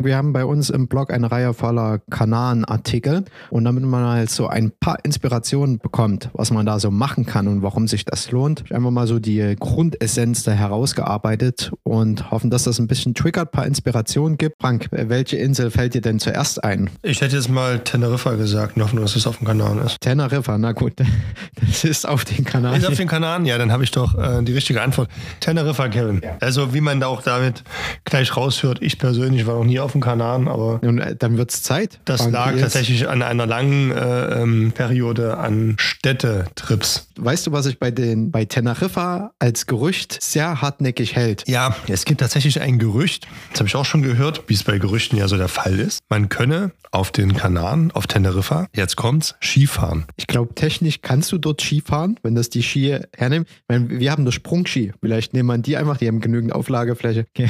Wir 0.05 0.17
haben 0.17 0.33
bei 0.33 0.45
uns 0.45 0.69
im 0.69 0.87
Blog 0.87 1.11
eine 1.11 1.31
Reihe 1.31 1.55
voller 1.55 1.97
Kanaren-Artikel 2.11 3.25
und 3.49 3.65
damit 3.65 3.83
man 3.85 4.05
halt 4.05 4.29
so 4.29 4.45
ein 4.45 4.71
paar 4.79 5.03
Inspirationen 5.03 5.79
bekommt, 5.79 6.29
was 6.33 6.51
man 6.51 6.63
da 6.63 6.79
so 6.79 6.91
machen 6.91 7.25
kann 7.25 7.47
und 7.47 7.63
warum 7.63 7.87
sich 7.87 8.05
das 8.05 8.29
lohnt, 8.29 8.71
einfach 8.71 8.91
mal 8.91 9.07
so 9.07 9.17
die 9.17 9.55
Grundessenz 9.59 10.43
da 10.43 10.51
herausgearbeitet 10.51 11.71
und 11.81 12.29
hoffen, 12.29 12.51
dass 12.51 12.65
das 12.65 12.77
ein 12.77 12.85
bisschen 12.85 13.15
triggert, 13.15 13.47
ein 13.47 13.51
paar 13.51 13.65
Inspirationen 13.65 14.37
gibt. 14.37 14.57
Frank, 14.61 14.89
welche 14.91 15.37
Insel 15.37 15.71
fällt 15.71 15.95
dir 15.95 16.01
denn 16.01 16.19
zuerst 16.19 16.63
ein? 16.63 16.91
Ich 17.01 17.21
hätte 17.21 17.35
jetzt 17.35 17.49
mal 17.49 17.79
Teneriffa 17.79 18.35
gesagt, 18.35 18.77
in 18.77 18.83
Hoffnung, 18.83 19.01
dass 19.01 19.15
es 19.15 19.25
auf 19.25 19.39
dem 19.39 19.47
Kanaren 19.47 19.79
ist. 19.79 20.01
Teneriffa, 20.01 20.59
na 20.59 20.73
gut, 20.73 20.93
das 21.59 21.83
ist 21.83 22.07
auf 22.07 22.25
den 22.25 22.45
Kanaren. 22.45 22.77
Ist 22.77 22.87
auf 22.87 22.93
den 22.93 23.07
Kanaren? 23.07 23.45
Ja, 23.45 23.57
dann 23.57 23.71
habe 23.71 23.83
ich 23.83 23.89
doch 23.89 24.15
äh, 24.15 24.43
die 24.43 24.53
richtige 24.53 24.83
Antwort. 24.83 25.09
Teneriffa, 25.39 25.89
Kevin. 25.89 26.21
Also 26.41 26.75
wie 26.75 26.81
man 26.81 26.99
da 26.99 27.07
auch 27.07 27.23
damit 27.23 27.63
gleich 28.03 28.37
raushört, 28.37 28.83
ich 28.83 28.99
persönlich 28.99 29.47
war 29.47 29.55
noch 29.55 29.63
nie 29.63 29.79
auf 29.79 29.94
dem 29.95 30.01
Kanaren, 30.01 30.47
aber 30.47 30.79
Nun, 30.83 30.99
äh, 30.99 31.15
dann 31.15 31.37
wird's 31.37 31.63
Zeit. 31.63 31.99
das 32.05 32.29
lag 32.29 32.51
jetzt- 32.51 32.61
tatsächlich 32.61 33.07
an 33.07 33.21
einer 33.21 33.45
langen 33.47 33.91
äh, 33.91 34.41
ähm, 34.41 34.71
Periode 34.73 35.37
an 35.37 35.75
Städtetrips. 35.79 37.07
Weißt 37.17 37.47
du, 37.47 37.51
was 37.51 37.65
sich 37.65 37.79
bei, 37.79 37.91
den, 37.91 38.31
bei 38.31 38.45
Teneriffa 38.45 39.31
als 39.39 39.65
Gerücht 39.65 40.17
sehr 40.21 40.61
hartnäckig 40.61 41.15
hält? 41.15 41.43
Ja, 41.47 41.75
es 41.87 42.05
gibt 42.05 42.19
tatsächlich 42.21 42.61
ein 42.61 42.79
Gerücht, 42.79 43.27
das 43.51 43.59
habe 43.61 43.67
ich 43.67 43.75
auch 43.75 43.85
schon 43.85 44.01
gehört, 44.01 44.43
wie 44.47 44.53
es 44.53 44.63
bei 44.63 44.77
Gerüchten 44.77 45.17
ja 45.17 45.27
so 45.27 45.37
der 45.37 45.47
Fall 45.47 45.79
ist. 45.79 45.99
Man 46.09 46.29
könne 46.29 46.71
auf 46.91 47.11
den 47.11 47.35
Kanaren, 47.35 47.91
auf 47.91 48.07
Teneriffa, 48.07 48.67
jetzt 48.73 48.95
kommt's, 48.95 49.35
Skifahren. 49.41 50.05
Ich 50.15 50.27
glaube, 50.27 50.53
technisch 50.55 51.01
kannst 51.01 51.31
du 51.31 51.37
dort 51.37 51.61
Ski 51.61 51.81
fahren, 51.81 52.17
wenn 52.23 52.35
das 52.35 52.49
die 52.49 52.63
Ski 52.63 52.97
hernehmen. 53.15 53.45
Ich 53.49 53.63
meine, 53.67 53.89
wir 53.99 54.11
haben 54.11 54.23
nur 54.23 54.31
Sprungski. 54.31 54.93
Vielleicht 55.01 55.33
nehmen 55.33 55.47
wir 55.47 55.57
die 55.57 55.75
einfach, 55.77 55.97
die 55.97 56.07
haben 56.07 56.21
genügend 56.21 56.53
Auflagefläche. 56.53 57.25
Okay. 57.35 57.49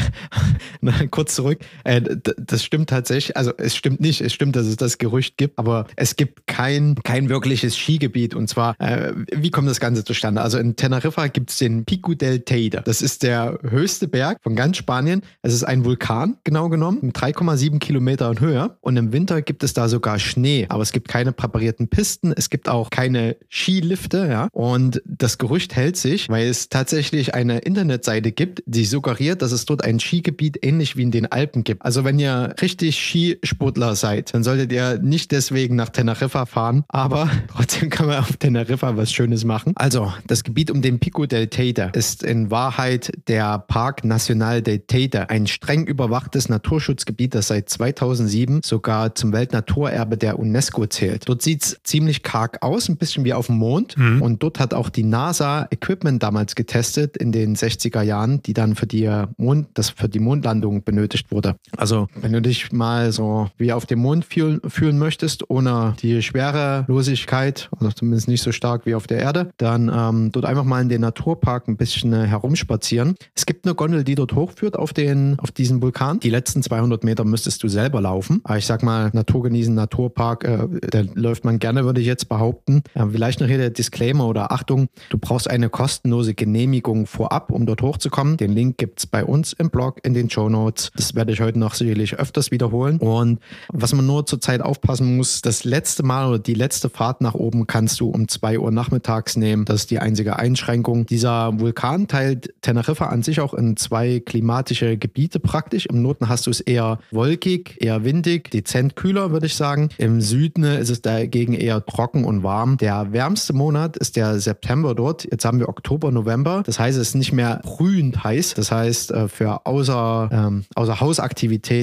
Na, 0.81 0.93
kurz 1.11 1.35
zurück. 1.35 1.59
Äh, 1.83 2.01
das 2.37 2.63
stimmt 2.63 2.89
tatsächlich. 2.89 3.35
Also 3.35 3.51
es 3.57 3.75
stimmt 3.75 3.99
nicht. 3.99 4.21
Es 4.21 4.33
stimmt, 4.33 4.55
dass 4.55 4.67
es 4.67 4.77
das 4.77 4.97
Gerücht 4.97 5.37
gibt, 5.37 5.57
aber 5.57 5.87
es 5.95 6.15
gibt 6.15 6.47
kein, 6.47 6.95
kein 7.03 7.29
wirkliches 7.29 7.75
Skigebiet. 7.75 8.35
Und 8.35 8.47
zwar, 8.47 8.79
äh, 8.79 9.13
wie 9.33 9.51
kommt 9.51 9.67
das 9.67 9.79
Ganze 9.79 10.03
zustande? 10.03 10.41
Also 10.41 10.57
in 10.57 10.75
Teneriffa 10.75 11.27
gibt 11.27 11.49
es 11.49 11.57
den 11.57 11.85
Pico 11.85 12.13
del 12.13 12.41
Teide. 12.41 12.81
Das 12.85 13.01
ist 13.01 13.23
der 13.23 13.59
höchste 13.63 14.07
Berg 14.07 14.39
von 14.43 14.55
ganz 14.55 14.77
Spanien. 14.77 15.21
Es 15.41 15.53
ist 15.53 15.63
ein 15.63 15.85
Vulkan, 15.85 16.37
genau 16.43 16.69
genommen, 16.69 16.99
mit 17.01 17.17
3,7 17.17 17.79
Kilometern 17.79 18.39
Höhe. 18.39 18.77
Und 18.81 18.97
im 18.97 19.11
Winter 19.11 19.41
gibt 19.41 19.63
es 19.63 19.73
da 19.73 19.89
sogar 19.89 20.19
Schnee. 20.19 20.67
Aber 20.69 20.83
es 20.83 20.91
gibt 20.91 21.07
keine 21.07 21.31
präparierten 21.31 21.87
Pisten. 21.87 22.33
Es 22.35 22.49
gibt 22.49 22.69
auch 22.69 22.89
keine 22.89 23.35
Skilifte. 23.49 24.27
Ja? 24.29 24.47
Und 24.51 25.01
das 25.05 25.37
Gerücht 25.37 25.75
hält 25.75 25.97
sich, 25.97 26.29
weil 26.29 26.47
es 26.47 26.69
tatsächlich 26.69 27.33
eine 27.33 27.59
Internetseite 27.59 28.31
gibt, 28.31 28.63
die 28.65 28.85
suggeriert, 28.85 29.41
dass 29.41 29.51
es 29.51 29.65
dort 29.65 29.83
ein 29.83 29.99
Skigebiet 29.99 30.35
Gebiet 30.35 30.65
ähnlich 30.65 30.97
wie 30.97 31.03
in 31.03 31.11
den 31.11 31.31
Alpen 31.31 31.63
gibt. 31.63 31.83
Also 31.83 32.03
wenn 32.03 32.14
ihr 32.19 32.53
richtig 32.61 32.97
Skisportler 32.97 33.95
seid, 33.95 34.33
dann 34.33 34.43
solltet 34.43 34.71
ihr 34.71 34.99
nicht 34.99 35.31
deswegen 35.31 35.75
nach 35.75 35.89
Teneriffa 35.89 36.45
fahren, 36.45 36.83
aber 36.87 37.29
trotzdem 37.47 37.89
kann 37.89 38.07
man 38.07 38.19
auf 38.19 38.37
Teneriffa 38.37 38.97
was 38.97 39.11
Schönes 39.11 39.45
machen. 39.45 39.73
Also 39.75 40.13
das 40.27 40.43
Gebiet 40.43 40.71
um 40.71 40.81
den 40.81 40.99
Pico 40.99 41.25
del 41.25 41.47
Teide 41.47 41.91
ist 41.93 42.23
in 42.23 42.51
Wahrheit 42.51 43.11
der 43.27 43.59
Park 43.59 44.03
Nacional 44.03 44.61
del 44.61 44.79
Teide, 44.79 45.29
ein 45.29 45.47
streng 45.47 45.85
überwachtes 45.85 46.49
Naturschutzgebiet, 46.49 47.35
das 47.35 47.47
seit 47.47 47.69
2007 47.69 48.61
sogar 48.63 49.15
zum 49.15 49.33
Weltnaturerbe 49.33 50.17
der 50.17 50.39
UNESCO 50.39 50.85
zählt. 50.87 51.27
Dort 51.27 51.41
sieht 51.41 51.63
es 51.63 51.79
ziemlich 51.83 52.23
karg 52.23 52.61
aus, 52.61 52.89
ein 52.89 52.97
bisschen 52.97 53.25
wie 53.25 53.33
auf 53.33 53.47
dem 53.47 53.57
Mond. 53.57 53.97
Mhm. 53.97 54.21
Und 54.21 54.43
dort 54.43 54.59
hat 54.59 54.73
auch 54.73 54.89
die 54.89 55.03
NASA 55.03 55.67
Equipment 55.71 56.21
damals 56.21 56.55
getestet 56.55 57.17
in 57.17 57.31
den 57.31 57.55
60er 57.55 58.01
Jahren, 58.01 58.41
die 58.43 58.53
dann 58.53 58.75
für 58.75 58.87
die 58.87 59.09
Mond, 59.37 59.67
das 59.73 59.89
für 59.89 60.09
die 60.09 60.19
Mondlandung 60.19 60.83
benötigt 60.83 61.31
wurde. 61.31 61.55
Also 61.77 62.04
wenn 62.15 62.33
du 62.33 62.41
dich 62.41 62.71
mal 62.71 63.11
so 63.11 63.49
wie 63.57 63.73
auf 63.73 63.85
dem 63.85 63.99
Mond 63.99 64.25
fühlen, 64.25 64.61
fühlen 64.67 64.97
möchtest, 64.97 65.49
ohne 65.49 65.95
die 66.01 66.21
Schwerelosigkeit, 66.21 67.69
oder 67.79 67.95
zumindest 67.95 68.27
nicht 68.27 68.41
so 68.41 68.51
stark 68.51 68.85
wie 68.85 68.95
auf 68.95 69.07
der 69.07 69.19
Erde, 69.19 69.51
dann 69.57 69.91
ähm, 69.93 70.31
dort 70.31 70.45
einfach 70.45 70.63
mal 70.63 70.81
in 70.81 70.89
den 70.89 71.01
Naturpark 71.01 71.67
ein 71.67 71.77
bisschen 71.77 72.13
äh, 72.13 72.25
herumspazieren. 72.25 73.15
Es 73.35 73.45
gibt 73.45 73.65
eine 73.65 73.75
Gondel, 73.75 74.03
die 74.03 74.15
dort 74.15 74.33
hochführt 74.33 74.77
auf, 74.77 74.93
den, 74.93 75.37
auf 75.39 75.51
diesen 75.51 75.81
Vulkan. 75.81 76.19
Die 76.19 76.29
letzten 76.29 76.63
200 76.63 77.03
Meter 77.03 77.23
müsstest 77.23 77.63
du 77.63 77.67
selber 77.67 78.01
laufen. 78.01 78.41
Aber 78.43 78.57
ich 78.57 78.65
sag 78.65 78.83
mal, 78.83 79.09
Natur 79.13 79.43
genießen, 79.43 79.73
Naturpark, 79.73 80.43
äh, 80.43 80.67
da 80.89 81.03
läuft 81.13 81.45
man 81.45 81.59
gerne, 81.59 81.85
würde 81.85 82.01
ich 82.01 82.07
jetzt 82.07 82.29
behaupten. 82.29 82.83
Äh, 82.93 83.05
vielleicht 83.11 83.39
noch 83.39 83.47
hier 83.47 83.57
der 83.57 83.69
Disclaimer 83.69 84.27
oder 84.27 84.51
Achtung, 84.51 84.87
du 85.09 85.17
brauchst 85.17 85.49
eine 85.49 85.69
kostenlose 85.69 86.33
Genehmigung 86.33 87.05
vorab, 87.05 87.51
um 87.51 87.65
dort 87.65 87.81
hochzukommen. 87.81 88.37
Den 88.37 88.51
Link 88.51 88.77
gibt 88.77 88.99
es 88.99 89.07
bei 89.07 89.23
uns 89.23 89.53
im 89.53 89.69
Blog, 89.69 89.99
in 90.03 90.13
den 90.13 90.29
Show 90.29 90.49
Notes. 90.49 90.91
Das 90.95 91.15
werde 91.15 91.33
ich 91.33 91.41
heute 91.41 91.59
noch 91.59 91.73
sicherlich 91.73 91.94
öfters 92.17 92.51
wiederholen. 92.51 92.99
Und 92.99 93.39
was 93.69 93.93
man 93.93 94.05
nur 94.05 94.25
zurzeit 94.25 94.61
aufpassen 94.61 95.17
muss, 95.17 95.41
das 95.41 95.63
letzte 95.63 96.03
Mal 96.03 96.27
oder 96.27 96.39
die 96.39 96.53
letzte 96.53 96.89
Fahrt 96.89 97.21
nach 97.21 97.33
oben 97.33 97.67
kannst 97.67 97.99
du 97.99 98.09
um 98.09 98.27
2 98.27 98.59
Uhr 98.59 98.71
nachmittags 98.71 99.35
nehmen. 99.37 99.65
Das 99.65 99.81
ist 99.81 99.91
die 99.91 99.99
einzige 99.99 100.37
Einschränkung. 100.37 101.05
Dieser 101.05 101.59
Vulkan 101.59 102.07
teilt 102.07 102.53
Teneriffa 102.61 103.07
an 103.07 103.23
sich 103.23 103.39
auch 103.39 103.53
in 103.53 103.77
zwei 103.77 104.19
klimatische 104.19 104.97
Gebiete 104.97 105.39
praktisch. 105.39 105.85
Im 105.85 106.01
Norden 106.01 106.29
hast 106.29 106.47
du 106.47 106.51
es 106.51 106.61
eher 106.61 106.99
wolkig, 107.11 107.77
eher 107.79 108.03
windig, 108.03 108.51
dezent 108.51 108.95
kühler, 108.95 109.31
würde 109.31 109.45
ich 109.45 109.55
sagen. 109.55 109.89
Im 109.97 110.21
Süden 110.21 110.63
ist 110.63 110.89
es 110.89 111.01
dagegen 111.01 111.53
eher 111.53 111.85
trocken 111.85 112.25
und 112.25 112.43
warm. 112.43 112.77
Der 112.77 113.11
wärmste 113.11 113.53
Monat 113.53 113.97
ist 113.97 114.15
der 114.15 114.39
September 114.39 114.95
dort. 114.95 115.25
Jetzt 115.29 115.45
haben 115.45 115.59
wir 115.59 115.69
Oktober, 115.69 116.11
November. 116.11 116.63
Das 116.65 116.79
heißt, 116.79 116.97
es 116.97 117.09
ist 117.09 117.15
nicht 117.15 117.33
mehr 117.33 117.61
brühend 117.63 118.23
heiß. 118.23 118.53
Das 118.55 118.71
heißt, 118.71 119.11
äh, 119.11 119.27
für 119.27 119.65
außer, 119.65 120.29
ähm, 120.31 120.65
außer 120.75 120.99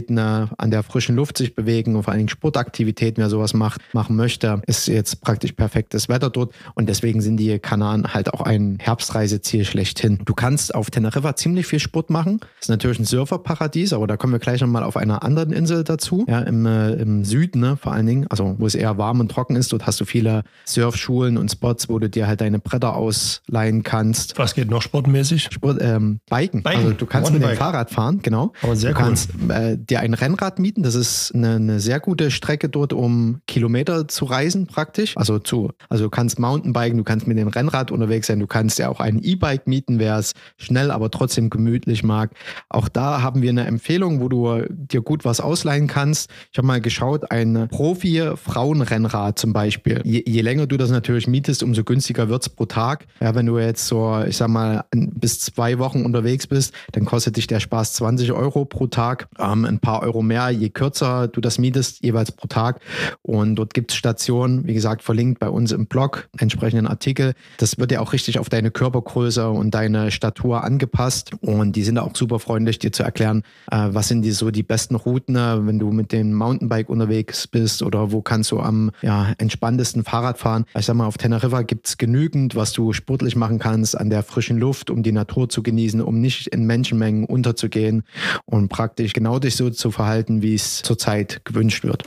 Hausaktivitäten 0.02 0.18
äh, 0.18 0.46
an 0.56 0.70
der 0.70 0.82
frischen 0.82 1.16
Luft 1.16 1.38
sich 1.38 1.54
bewegen 1.54 1.96
und 1.96 2.02
vor 2.02 2.12
allen 2.12 2.18
Dingen 2.18 2.28
Sportaktivitäten, 2.28 3.22
wer 3.22 3.30
sowas 3.30 3.54
macht, 3.54 3.80
machen 3.92 4.16
möchte, 4.16 4.62
ist 4.66 4.88
jetzt 4.88 5.20
praktisch 5.20 5.52
perfektes 5.52 6.08
Wetter 6.08 6.30
dort. 6.30 6.52
Und 6.74 6.88
deswegen 6.88 7.20
sind 7.20 7.36
die 7.36 7.58
Kanaren 7.58 8.14
halt 8.14 8.32
auch 8.32 8.40
ein 8.40 8.78
Herbstreiseziel 8.80 9.64
schlechthin. 9.64 10.20
Du 10.24 10.34
kannst 10.34 10.74
auf 10.74 10.90
Teneriffa 10.90 11.36
ziemlich 11.36 11.66
viel 11.66 11.78
Sport 11.78 12.10
machen. 12.10 12.40
Das 12.40 12.62
ist 12.62 12.68
natürlich 12.68 12.98
ein 12.98 13.04
Surferparadies, 13.04 13.92
aber 13.92 14.06
da 14.06 14.16
kommen 14.16 14.32
wir 14.32 14.40
gleich 14.40 14.60
nochmal 14.60 14.82
auf 14.82 14.96
einer 14.96 15.22
anderen 15.22 15.52
Insel 15.52 15.84
dazu. 15.84 16.24
Ja, 16.28 16.40
im, 16.40 16.66
äh, 16.66 16.92
im 16.94 17.24
Süden 17.24 17.60
ne, 17.60 17.76
vor 17.76 17.92
allen 17.92 18.06
Dingen, 18.06 18.26
also 18.28 18.56
wo 18.58 18.66
es 18.66 18.74
eher 18.74 18.98
warm 18.98 19.20
und 19.20 19.30
trocken 19.30 19.56
ist. 19.56 19.72
Dort 19.72 19.86
hast 19.86 20.00
du 20.00 20.04
viele 20.04 20.42
Surfschulen 20.64 21.36
und 21.36 21.50
Spots, 21.50 21.88
wo 21.88 21.98
du 21.98 22.08
dir 22.08 22.26
halt 22.26 22.40
deine 22.40 22.58
Bretter 22.58 22.96
ausleihen 22.96 23.82
kannst. 23.82 24.38
Was 24.38 24.54
geht 24.54 24.70
noch 24.70 24.82
sportmäßig? 24.82 25.48
Sport, 25.50 25.78
ähm, 25.80 26.20
Biken. 26.28 26.62
Biken. 26.62 26.80
Also 26.80 26.92
du 26.92 27.06
kannst 27.06 27.32
mit 27.32 27.42
dem. 27.42 27.52
Fahrrad 27.52 27.90
fahren, 27.90 28.20
genau. 28.22 28.52
Aber 28.62 28.76
sehr 28.76 28.92
du 28.92 28.98
cool. 28.98 29.04
kannst 29.04 29.30
äh, 29.48 29.76
dir 29.92 30.00
ein 30.00 30.14
Rennrad 30.14 30.58
mieten. 30.58 30.82
Das 30.82 30.94
ist 30.94 31.34
eine, 31.34 31.56
eine 31.56 31.78
sehr 31.78 32.00
gute 32.00 32.30
Strecke 32.30 32.68
dort, 32.70 32.94
um 32.94 33.42
Kilometer 33.46 34.08
zu 34.08 34.24
reisen 34.24 34.66
praktisch. 34.66 35.16
Also 35.18 35.38
zu, 35.38 35.70
also 35.90 36.04
du 36.04 36.10
kannst 36.10 36.38
Mountainbiken, 36.38 36.96
du 36.96 37.04
kannst 37.04 37.26
mit 37.26 37.36
dem 37.36 37.48
Rennrad 37.48 37.90
unterwegs 37.90 38.26
sein, 38.26 38.40
du 38.40 38.46
kannst 38.46 38.78
ja 38.78 38.88
auch 38.88 39.00
ein 39.00 39.18
E-Bike 39.22 39.66
mieten, 39.66 39.98
wer 39.98 40.16
es 40.16 40.32
schnell, 40.56 40.90
aber 40.90 41.10
trotzdem 41.10 41.50
gemütlich 41.50 42.02
mag. 42.02 42.30
Auch 42.70 42.88
da 42.88 43.20
haben 43.20 43.42
wir 43.42 43.50
eine 43.50 43.66
Empfehlung, 43.66 44.20
wo 44.22 44.28
du 44.30 44.62
dir 44.70 45.02
gut 45.02 45.26
was 45.26 45.40
ausleihen 45.40 45.88
kannst. 45.88 46.30
Ich 46.50 46.58
habe 46.58 46.66
mal 46.66 46.80
geschaut, 46.80 47.30
ein 47.30 47.68
Profi-Frauenrennrad 47.70 49.38
zum 49.38 49.52
Beispiel. 49.52 50.00
Je, 50.04 50.22
je 50.26 50.40
länger 50.40 50.66
du 50.66 50.78
das 50.78 50.90
natürlich 50.90 51.26
mietest, 51.26 51.62
umso 51.62 51.84
günstiger 51.84 52.30
wird 52.30 52.42
es 52.42 52.48
pro 52.48 52.64
Tag. 52.64 53.06
Ja, 53.20 53.34
wenn 53.34 53.44
du 53.44 53.58
jetzt 53.58 53.86
so, 53.86 54.22
ich 54.26 54.38
sag 54.38 54.48
mal, 54.48 54.84
bis 54.90 55.40
zwei 55.40 55.78
Wochen 55.78 56.06
unterwegs 56.06 56.46
bist, 56.46 56.72
dann 56.92 57.04
kostet 57.04 57.36
dich 57.36 57.46
der 57.46 57.60
Spaß 57.60 57.92
20 57.94 58.32
Euro 58.32 58.64
pro 58.64 58.86
Tag. 58.86 59.28
Ähm, 59.38 59.66
ein 59.66 59.81
paar 59.82 60.02
Euro 60.02 60.22
mehr, 60.22 60.48
je 60.48 60.70
kürzer 60.70 61.28
du 61.28 61.42
das 61.42 61.58
mietest, 61.58 62.02
jeweils 62.02 62.32
pro 62.32 62.48
Tag. 62.48 62.80
Und 63.20 63.56
dort 63.56 63.74
gibt 63.74 63.90
es 63.90 63.98
Stationen, 63.98 64.66
wie 64.66 64.72
gesagt, 64.72 65.02
verlinkt 65.02 65.40
bei 65.40 65.50
uns 65.50 65.72
im 65.72 65.86
Blog, 65.86 66.30
entsprechenden 66.38 66.86
Artikel. 66.86 67.34
Das 67.58 67.78
wird 67.78 67.92
ja 67.92 68.00
auch 68.00 68.14
richtig 68.14 68.38
auf 68.38 68.48
deine 68.48 68.70
Körpergröße 68.70 69.50
und 69.50 69.74
deine 69.74 70.10
Statur 70.10 70.64
angepasst. 70.64 71.32
Und 71.40 71.76
die 71.76 71.82
sind 71.82 71.98
auch 71.98 72.16
super 72.16 72.38
freundlich, 72.38 72.78
dir 72.78 72.92
zu 72.92 73.02
erklären, 73.02 73.42
äh, 73.70 73.88
was 73.90 74.08
sind 74.08 74.22
die 74.22 74.30
so 74.30 74.50
die 74.50 74.62
besten 74.62 74.94
Routen, 74.94 75.36
äh, 75.36 75.66
wenn 75.66 75.78
du 75.78 75.90
mit 75.90 76.12
dem 76.12 76.32
Mountainbike 76.32 76.88
unterwegs 76.88 77.46
bist 77.46 77.82
oder 77.82 78.12
wo 78.12 78.22
kannst 78.22 78.50
du 78.52 78.60
am 78.60 78.92
ja, 79.02 79.32
entspanntesten 79.38 80.04
Fahrrad 80.04 80.38
fahren. 80.38 80.64
Ich 80.78 80.86
sag 80.86 80.94
mal, 80.94 81.06
auf 81.06 81.18
Teneriffa 81.18 81.62
gibt 81.62 81.88
es 81.88 81.98
genügend, 81.98 82.54
was 82.54 82.72
du 82.72 82.92
sportlich 82.92 83.36
machen 83.36 83.58
kannst 83.58 83.98
an 83.98 84.10
der 84.10 84.22
frischen 84.22 84.58
Luft, 84.58 84.90
um 84.90 85.02
die 85.02 85.12
Natur 85.12 85.48
zu 85.48 85.62
genießen, 85.62 86.00
um 86.00 86.20
nicht 86.20 86.46
in 86.48 86.66
Menschenmengen 86.66 87.24
unterzugehen 87.24 88.04
und 88.44 88.68
praktisch 88.68 89.12
genau 89.12 89.38
dich 89.38 89.56
so 89.56 89.71
zu 89.72 89.90
verhalten, 89.90 90.42
wie 90.42 90.54
es 90.54 90.82
zurzeit 90.82 91.44
gewünscht 91.44 91.84
wird. 91.84 92.04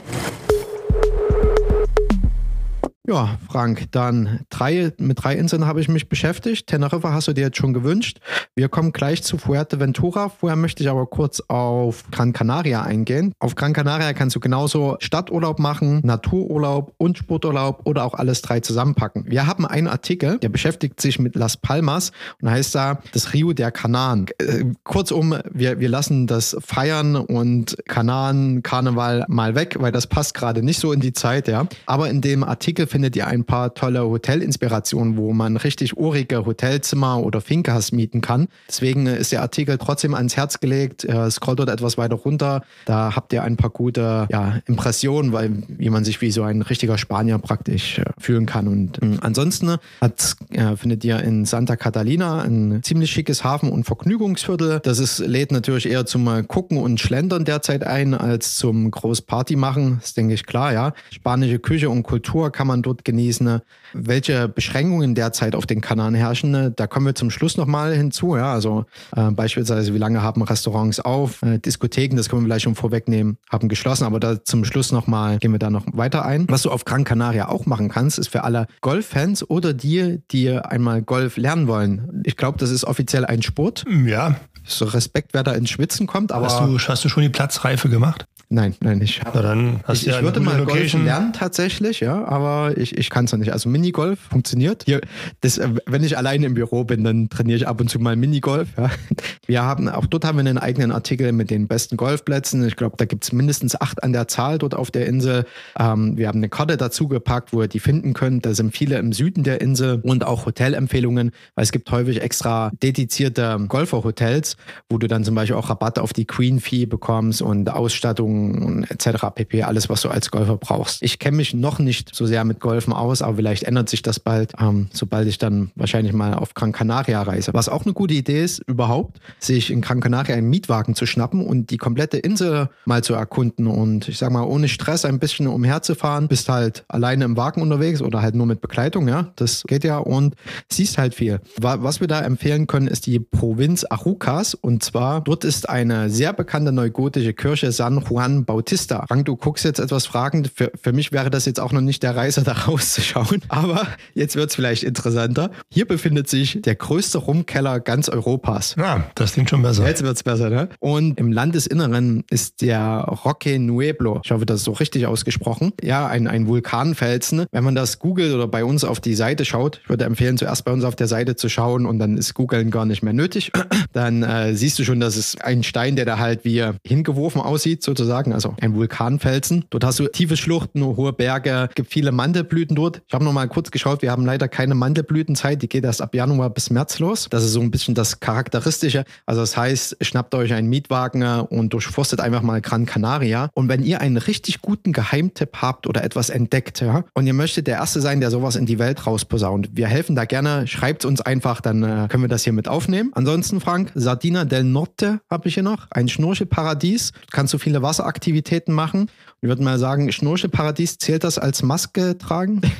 Ja, 3.08 3.38
Frank, 3.48 3.86
dann 3.92 4.40
drei, 4.50 4.92
mit 4.98 5.22
drei 5.22 5.36
Inseln 5.36 5.64
habe 5.64 5.80
ich 5.80 5.88
mich 5.88 6.08
beschäftigt. 6.08 6.66
Teneriffa 6.66 7.12
hast 7.12 7.28
du 7.28 7.32
dir 7.34 7.42
jetzt 7.42 7.56
schon 7.56 7.72
gewünscht. 7.72 8.18
Wir 8.56 8.68
kommen 8.68 8.90
gleich 8.90 9.22
zu 9.22 9.38
Fuerteventura. 9.38 10.28
Vorher 10.28 10.56
möchte 10.56 10.82
ich 10.82 10.90
aber 10.90 11.06
kurz 11.06 11.40
auf 11.46 12.02
Gran 12.10 12.32
Canaria 12.32 12.82
eingehen. 12.82 13.32
Auf 13.38 13.54
Gran 13.54 13.74
Canaria 13.74 14.12
kannst 14.12 14.34
du 14.34 14.40
genauso 14.40 14.96
Stadturlaub 14.98 15.60
machen, 15.60 16.00
Natururlaub 16.02 16.94
und 16.98 17.16
Sporturlaub 17.16 17.82
oder 17.84 18.04
auch 18.04 18.14
alles 18.14 18.42
drei 18.42 18.58
zusammenpacken. 18.58 19.26
Wir 19.28 19.46
haben 19.46 19.64
einen 19.66 19.86
Artikel, 19.86 20.38
der 20.38 20.48
beschäftigt 20.48 21.00
sich 21.00 21.20
mit 21.20 21.36
Las 21.36 21.56
Palmas 21.56 22.10
und 22.42 22.50
heißt 22.50 22.74
da 22.74 22.98
das 23.12 23.32
Rio 23.32 23.52
der 23.52 23.70
Kanaren. 23.70 24.26
Äh, 24.38 24.64
kurzum, 24.82 25.32
wir, 25.52 25.78
wir 25.78 25.88
lassen 25.88 26.26
das 26.26 26.56
Feiern 26.58 27.14
und 27.14 27.76
Kanaren, 27.86 28.64
Karneval 28.64 29.24
mal 29.28 29.54
weg, 29.54 29.76
weil 29.78 29.92
das 29.92 30.08
passt 30.08 30.34
gerade 30.34 30.64
nicht 30.64 30.80
so 30.80 30.92
in 30.92 30.98
die 30.98 31.12
Zeit, 31.12 31.46
ja. 31.46 31.68
Aber 31.86 32.10
in 32.10 32.20
dem 32.20 32.42
Artikel 32.42 32.88
findet 32.96 33.14
ihr 33.14 33.26
ein 33.26 33.44
paar 33.44 33.74
tolle 33.74 34.08
Hotelinspirationen, 34.08 35.18
wo 35.18 35.34
man 35.34 35.58
richtig 35.58 35.98
urige 35.98 36.46
Hotelzimmer 36.46 37.22
oder 37.22 37.42
Fincas 37.42 37.92
mieten 37.92 38.22
kann. 38.22 38.48
Deswegen 38.68 39.06
ist 39.06 39.32
der 39.32 39.42
Artikel 39.42 39.76
trotzdem 39.76 40.14
ans 40.14 40.34
Herz 40.34 40.60
gelegt. 40.60 41.04
Äh, 41.04 41.30
scrollt 41.30 41.58
dort 41.58 41.68
etwas 41.68 41.98
weiter 41.98 42.16
runter. 42.16 42.62
Da 42.86 43.14
habt 43.14 43.34
ihr 43.34 43.42
ein 43.42 43.58
paar 43.58 43.68
gute 43.68 44.26
ja, 44.30 44.60
Impressionen, 44.64 45.34
weil 45.34 45.62
wie 45.68 45.90
man 45.90 46.06
sich 46.06 46.22
wie 46.22 46.30
so 46.30 46.42
ein 46.42 46.62
richtiger 46.62 46.96
Spanier 46.96 47.36
praktisch 47.36 47.98
äh, 47.98 48.04
fühlen 48.16 48.46
kann. 48.46 48.66
Und 48.66 49.02
äh, 49.02 49.18
ansonsten 49.20 49.76
hat, 50.00 50.36
äh, 50.52 50.74
findet 50.76 51.04
ihr 51.04 51.20
in 51.20 51.44
Santa 51.44 51.76
Catalina 51.76 52.40
ein 52.40 52.80
ziemlich 52.82 53.10
schickes 53.10 53.44
Hafen- 53.44 53.70
und 53.70 53.84
Vergnügungsviertel. 53.84 54.80
Das 54.82 55.00
ist, 55.00 55.18
lädt 55.18 55.52
natürlich 55.52 55.86
eher 55.86 56.06
zum 56.06 56.48
Gucken 56.48 56.78
und 56.78 56.98
Schlendern 56.98 57.44
derzeit 57.44 57.86
ein, 57.86 58.14
als 58.14 58.56
zum 58.56 58.90
groß 58.90 59.20
Party 59.20 59.54
machen. 59.54 59.98
Das 60.00 60.14
denke 60.14 60.32
ich, 60.32 60.46
klar, 60.46 60.72
ja. 60.72 60.94
Spanische 61.10 61.58
Küche 61.58 61.90
und 61.90 62.02
Kultur 62.02 62.50
kann 62.50 62.66
man 62.66 62.85
dort 62.86 63.04
genießen. 63.04 63.60
Welche 63.92 64.48
Beschränkungen 64.48 65.14
derzeit 65.14 65.54
auf 65.54 65.66
den 65.66 65.80
Kanaren 65.80 66.14
herrschen, 66.14 66.72
da 66.76 66.86
kommen 66.86 67.06
wir 67.06 67.14
zum 67.14 67.30
Schluss 67.30 67.56
nochmal 67.56 67.94
hinzu. 67.94 68.36
Ja, 68.36 68.52
also 68.52 68.84
äh, 69.14 69.30
beispielsweise, 69.30 69.92
wie 69.94 69.98
lange 69.98 70.22
haben 70.22 70.42
Restaurants 70.42 71.00
auf? 71.00 71.42
Äh, 71.42 71.58
Diskotheken, 71.58 72.16
das 72.16 72.28
können 72.28 72.42
wir 72.42 72.46
vielleicht 72.46 72.64
schon 72.64 72.74
vorwegnehmen, 72.74 73.38
haben 73.50 73.68
geschlossen, 73.68 74.04
aber 74.04 74.20
da 74.20 74.44
zum 74.44 74.64
Schluss 74.64 74.92
nochmal 74.92 75.38
gehen 75.38 75.52
wir 75.52 75.58
da 75.58 75.70
noch 75.70 75.84
weiter 75.92 76.24
ein. 76.24 76.46
Was 76.48 76.62
du 76.62 76.70
auf 76.70 76.84
Gran 76.84 77.04
Canaria 77.04 77.48
auch 77.48 77.66
machen 77.66 77.88
kannst, 77.88 78.18
ist 78.18 78.28
für 78.28 78.44
alle 78.44 78.66
Golffans 78.80 79.48
oder 79.48 79.72
die, 79.72 80.20
die 80.30 80.50
einmal 80.50 81.02
Golf 81.02 81.36
lernen 81.36 81.68
wollen. 81.68 82.22
Ich 82.24 82.36
glaube, 82.36 82.58
das 82.58 82.70
ist 82.70 82.84
offiziell 82.84 83.24
ein 83.24 83.42
Sport. 83.42 83.84
Ja. 84.04 84.36
So 84.64 84.84
Respekt, 84.84 85.32
wer 85.32 85.44
da 85.44 85.52
ins 85.52 85.70
Schwitzen 85.70 86.06
kommt, 86.06 86.32
aber 86.32 86.46
Hast 86.46 86.60
du, 86.60 86.78
hast 86.78 87.04
du 87.04 87.08
schon 87.08 87.22
die 87.22 87.28
Platzreife 87.28 87.88
gemacht? 87.88 88.26
Nein, 88.48 88.76
nein, 88.80 89.00
ich 89.00 89.20
Na 89.24 89.42
dann 89.42 89.80
hast 89.84 90.02
ich, 90.02 90.06
ja 90.06 90.18
ich 90.18 90.22
würde 90.22 90.38
mal 90.38 90.56
Golfen 90.58 90.74
Location. 90.74 91.04
lernen 91.04 91.32
tatsächlich, 91.32 91.98
ja, 91.98 92.24
aber 92.24 92.76
ich, 92.76 92.96
ich 92.96 93.10
kann 93.10 93.24
es 93.24 93.32
noch 93.32 93.40
nicht. 93.40 93.52
Also 93.52 93.68
Minigolf 93.68 94.20
funktioniert. 94.20 94.84
Hier, 94.84 95.00
das, 95.40 95.58
äh, 95.58 95.68
wenn 95.86 96.04
ich 96.04 96.16
alleine 96.16 96.46
im 96.46 96.54
Büro 96.54 96.84
bin, 96.84 97.02
dann 97.02 97.28
trainiere 97.28 97.56
ich 97.56 97.66
ab 97.66 97.80
und 97.80 97.90
zu 97.90 97.98
mal 97.98 98.14
Minigolf. 98.14 98.68
Ja. 98.76 98.90
Wir 99.46 99.62
haben, 99.62 99.88
auch 99.88 100.06
dort 100.06 100.24
haben 100.24 100.38
wir 100.38 100.40
einen 100.40 100.58
eigenen 100.58 100.90
Artikel 100.90 101.30
mit 101.30 101.50
den 101.50 101.68
besten 101.68 101.96
Golfplätzen. 101.96 102.66
Ich 102.66 102.74
glaube, 102.74 102.96
da 102.96 103.04
gibt 103.04 103.22
es 103.22 103.32
mindestens 103.32 103.80
acht 103.80 104.02
an 104.02 104.12
der 104.12 104.26
Zahl 104.26 104.58
dort 104.58 104.74
auf 104.74 104.90
der 104.90 105.06
Insel. 105.06 105.44
Ähm, 105.78 106.16
wir 106.16 106.26
haben 106.26 106.38
eine 106.38 106.48
Karte 106.48 106.76
dazu 106.76 107.06
gepackt, 107.06 107.52
wo 107.52 107.62
ihr 107.62 107.68
die 107.68 107.78
finden 107.78 108.12
könnt. 108.12 108.44
Da 108.44 108.54
sind 108.54 108.76
viele 108.76 108.98
im 108.98 109.12
Süden 109.12 109.44
der 109.44 109.60
Insel 109.60 110.00
und 110.02 110.26
auch 110.26 110.46
Hotelempfehlungen, 110.46 111.30
weil 111.54 111.62
es 111.62 111.70
gibt 111.70 111.88
häufig 111.92 112.22
extra 112.22 112.72
dedizierte 112.82 113.56
Golferhotels, 113.68 114.56
wo 114.88 114.98
du 114.98 115.06
dann 115.06 115.22
zum 115.22 115.36
Beispiel 115.36 115.54
auch 115.54 115.70
Rabatt 115.70 116.00
auf 116.00 116.12
die 116.12 116.24
Queen 116.24 116.58
Fee 116.58 116.86
bekommst 116.86 117.40
und 117.40 117.70
Ausstattung 117.70 118.35
und 118.62 118.90
etc. 118.90 119.26
pp. 119.34 119.62
Alles, 119.62 119.88
was 119.88 120.02
du 120.02 120.08
als 120.08 120.30
Golfer 120.30 120.56
brauchst. 120.56 121.02
Ich 121.02 121.18
kenne 121.18 121.36
mich 121.36 121.54
noch 121.54 121.78
nicht 121.78 122.14
so 122.14 122.26
sehr 122.26 122.44
mit 122.44 122.60
Golfen 122.60 122.92
aus, 122.92 123.22
aber 123.22 123.36
vielleicht 123.36 123.64
ändert 123.64 123.88
sich 123.88 124.02
das 124.02 124.20
bald, 124.20 124.52
ähm, 124.60 124.88
sobald 124.92 125.28
ich 125.28 125.38
dann 125.38 125.70
wahrscheinlich 125.74 126.12
mal 126.12 126.34
auf 126.34 126.54
Gran 126.54 126.72
Canaria 126.72 127.22
reise. 127.22 127.52
Was 127.54 127.68
auch 127.68 127.84
eine 127.84 127.92
gute 127.94 128.14
Idee 128.14 128.42
ist, 128.44 128.60
überhaupt, 128.66 129.18
sich 129.38 129.70
in 129.70 129.80
Gran 129.80 130.00
Canaria 130.00 130.34
einen 130.34 130.48
Mietwagen 130.50 130.94
zu 130.94 131.06
schnappen 131.06 131.44
und 131.44 131.70
die 131.70 131.76
komplette 131.76 132.18
Insel 132.18 132.68
mal 132.84 133.02
zu 133.02 133.14
erkunden 133.14 133.66
und 133.66 134.08
ich 134.08 134.18
sag 134.18 134.30
mal, 134.32 134.42
ohne 134.42 134.68
Stress 134.68 135.04
ein 135.04 135.18
bisschen 135.18 135.46
umherzufahren, 135.46 136.28
bist 136.28 136.48
halt 136.48 136.84
alleine 136.88 137.24
im 137.24 137.36
Wagen 137.36 137.62
unterwegs 137.62 138.02
oder 138.02 138.22
halt 138.22 138.34
nur 138.34 138.46
mit 138.46 138.60
Begleitung, 138.60 139.08
ja, 139.08 139.32
das 139.36 139.62
geht 139.66 139.84
ja 139.84 139.98
und 139.98 140.34
siehst 140.70 140.98
halt 140.98 141.14
viel. 141.14 141.40
Wa- 141.60 141.78
Was 141.80 142.00
wir 142.00 142.08
da 142.08 142.20
empfehlen 142.20 142.66
können, 142.66 142.86
ist 142.88 143.06
die 143.06 143.18
Provinz 143.20 143.84
Arucas 143.84 144.54
und 144.54 144.82
zwar 144.82 145.20
dort 145.22 145.44
ist 145.44 145.68
eine 145.68 146.10
sehr 146.10 146.32
bekannte 146.32 146.72
neugotische 146.72 147.32
Kirche 147.34 147.72
San 147.72 148.02
Juan 148.08 148.25
Bautista. 148.44 149.04
Frank, 149.08 149.26
du 149.26 149.36
guckst 149.36 149.64
jetzt 149.64 149.78
etwas 149.78 150.06
fragend. 150.06 150.50
Für, 150.54 150.72
für 150.80 150.92
mich 150.92 151.12
wäre 151.12 151.30
das 151.30 151.44
jetzt 151.46 151.60
auch 151.60 151.72
noch 151.72 151.80
nicht 151.80 152.02
der 152.02 152.16
Reise, 152.16 152.42
da 152.42 152.52
rauszuschauen. 152.66 153.42
Aber 153.48 153.86
jetzt 154.14 154.36
wird 154.36 154.50
es 154.50 154.56
vielleicht 154.56 154.82
interessanter. 154.82 155.50
Hier 155.70 155.86
befindet 155.86 156.28
sich 156.28 156.60
der 156.62 156.74
größte 156.74 157.18
Rumkeller 157.18 157.80
ganz 157.80 158.08
Europas. 158.08 158.74
Ja, 158.78 159.04
das 159.14 159.32
klingt 159.34 159.50
schon 159.50 159.62
besser. 159.62 159.86
Jetzt 159.86 160.02
wird's 160.02 160.22
besser, 160.22 160.50
ne? 160.50 160.68
Und 160.80 161.18
im 161.18 161.32
Landesinneren 161.32 162.24
ist 162.30 162.62
der 162.62 163.06
Roque 163.24 163.58
Nueblo. 163.58 164.20
Ich 164.24 164.30
hoffe, 164.30 164.46
das 164.46 164.60
ist 164.60 164.64
so 164.64 164.72
richtig 164.72 165.06
ausgesprochen. 165.06 165.72
Ja, 165.82 166.06
ein, 166.06 166.26
ein 166.26 166.46
Vulkanfelsen. 166.46 167.46
Wenn 167.50 167.64
man 167.64 167.74
das 167.74 167.98
googelt 167.98 168.34
oder 168.34 168.48
bei 168.48 168.64
uns 168.64 168.84
auf 168.84 169.00
die 169.00 169.14
Seite 169.14 169.44
schaut, 169.44 169.80
ich 169.82 169.88
würde 169.88 170.04
empfehlen, 170.04 170.38
zuerst 170.38 170.64
bei 170.64 170.72
uns 170.72 170.84
auf 170.84 170.96
der 170.96 171.06
Seite 171.06 171.36
zu 171.36 171.48
schauen 171.48 171.86
und 171.86 171.98
dann 171.98 172.16
ist 172.16 172.34
googeln 172.34 172.70
gar 172.70 172.84
nicht 172.84 173.02
mehr 173.02 173.12
nötig. 173.12 173.52
Dann 173.92 174.22
äh, 174.22 174.54
siehst 174.54 174.78
du 174.78 174.84
schon, 174.84 175.00
dass 175.00 175.16
es 175.16 175.40
ein 175.40 175.62
Stein, 175.62 175.96
der 175.96 176.04
da 176.04 176.18
halt 176.18 176.44
wie 176.44 176.64
hingeworfen 176.86 177.40
aussieht, 177.40 177.82
sozusagen. 177.82 178.15
Also 178.24 178.54
ein 178.60 178.74
Vulkanfelsen. 178.74 179.64
Dort 179.70 179.84
hast 179.84 179.98
du 179.98 180.08
tiefe 180.08 180.36
Schluchten, 180.36 180.84
hohe 180.84 181.12
Berge, 181.12 181.68
gibt 181.74 181.92
viele 181.92 182.12
Mandelblüten 182.12 182.76
dort. 182.76 183.02
Ich 183.06 183.14
habe 183.14 183.24
noch 183.24 183.32
mal 183.32 183.48
kurz 183.48 183.70
geschaut, 183.70 184.02
wir 184.02 184.10
haben 184.10 184.24
leider 184.24 184.48
keine 184.48 184.74
Mandelblütenzeit. 184.74 185.62
Die 185.62 185.68
geht 185.68 185.84
erst 185.84 186.02
ab 186.02 186.14
Januar 186.14 186.50
bis 186.50 186.70
März 186.70 186.98
los. 186.98 187.28
Das 187.30 187.44
ist 187.44 187.52
so 187.52 187.60
ein 187.60 187.70
bisschen 187.70 187.94
das 187.94 188.20
Charakteristische. 188.20 189.04
Also 189.26 189.40
das 189.42 189.56
heißt, 189.56 189.98
schnappt 190.00 190.34
euch 190.34 190.52
einen 190.52 190.68
Mietwagen 190.68 191.22
und 191.22 191.72
durchforstet 191.72 192.20
einfach 192.20 192.42
mal 192.42 192.60
Gran 192.60 192.86
Canaria. 192.86 193.50
Und 193.54 193.68
wenn 193.68 193.82
ihr 193.82 194.00
einen 194.00 194.16
richtig 194.16 194.62
guten 194.62 194.92
Geheimtipp 194.92 195.56
habt 195.60 195.86
oder 195.86 196.04
etwas 196.04 196.30
entdeckt, 196.30 196.80
ja, 196.80 197.04
und 197.14 197.26
ihr 197.26 197.34
möchtet 197.34 197.66
der 197.66 197.76
Erste 197.76 198.00
sein, 198.00 198.20
der 198.20 198.30
sowas 198.30 198.56
in 198.56 198.66
die 198.66 198.78
Welt 198.78 199.06
rausposaunt, 199.06 199.70
wir 199.72 199.86
helfen 199.86 200.16
da 200.16 200.24
gerne. 200.24 200.66
Schreibt 200.66 201.04
uns 201.04 201.20
einfach, 201.20 201.60
dann 201.60 201.82
äh, 201.82 202.08
können 202.08 202.24
wir 202.24 202.28
das 202.28 202.44
hier 202.44 202.52
mit 202.52 202.68
aufnehmen. 202.68 203.10
Ansonsten, 203.14 203.60
Frank, 203.60 203.92
Sardina 203.94 204.44
del 204.44 204.64
Norte 204.64 205.20
habe 205.30 205.48
ich 205.48 205.54
hier 205.54 205.62
noch. 205.62 205.86
Ein 205.90 206.08
Schnorchelparadies. 206.08 207.12
Kannst 207.30 207.54
du 207.54 207.58
viele 207.58 207.82
Wasseraktivitäten 208.06 208.72
machen. 208.72 209.10
Ich 209.42 209.48
würde 209.48 209.62
mal 209.62 209.78
sagen, 209.78 210.10
Schnorchelparadies, 210.10 210.98
zählt 210.98 211.24
das 211.24 211.38
als 211.38 211.62
Maske 211.62 212.16
tragen? 212.18 212.60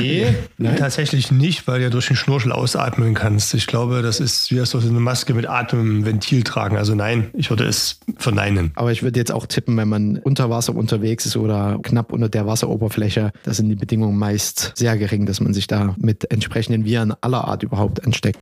Nee, 0.00 0.34
tatsächlich 0.76 1.30
nicht, 1.30 1.66
weil 1.66 1.80
du 1.80 1.90
durch 1.90 2.08
den 2.08 2.16
Schnorchel 2.16 2.52
ausatmen 2.52 3.14
kannst. 3.14 3.54
Ich 3.54 3.66
glaube, 3.66 4.02
das 4.02 4.18
ist, 4.18 4.50
wie 4.50 4.60
heißt 4.60 4.74
das, 4.74 4.86
eine 4.86 5.00
Maske 5.00 5.34
mit 5.34 5.48
Atemventil 5.48 6.42
tragen. 6.42 6.76
Also 6.76 6.94
nein, 6.94 7.30
ich 7.34 7.50
würde 7.50 7.64
es 7.64 8.00
verneinen. 8.16 8.72
Aber 8.74 8.92
ich 8.92 9.02
würde 9.02 9.18
jetzt 9.18 9.30
auch 9.32 9.46
tippen, 9.46 9.76
wenn 9.76 9.88
man 9.88 10.18
unter 10.18 10.50
Wasser 10.50 10.74
unterwegs 10.74 11.26
ist 11.26 11.36
oder 11.36 11.78
knapp 11.82 12.12
unter 12.12 12.28
der 12.28 12.46
Wasseroberfläche, 12.46 13.32
da 13.42 13.52
sind 13.52 13.68
die 13.68 13.76
Bedingungen 13.76 14.18
meist 14.18 14.72
sehr 14.74 14.96
gering, 14.96 15.26
dass 15.26 15.40
man 15.40 15.52
sich 15.52 15.66
da 15.66 15.94
mit 15.98 16.30
entsprechenden 16.30 16.84
Viren 16.84 17.14
aller 17.20 17.44
Art 17.46 17.62
überhaupt 17.62 18.04
ansteckt. 18.04 18.40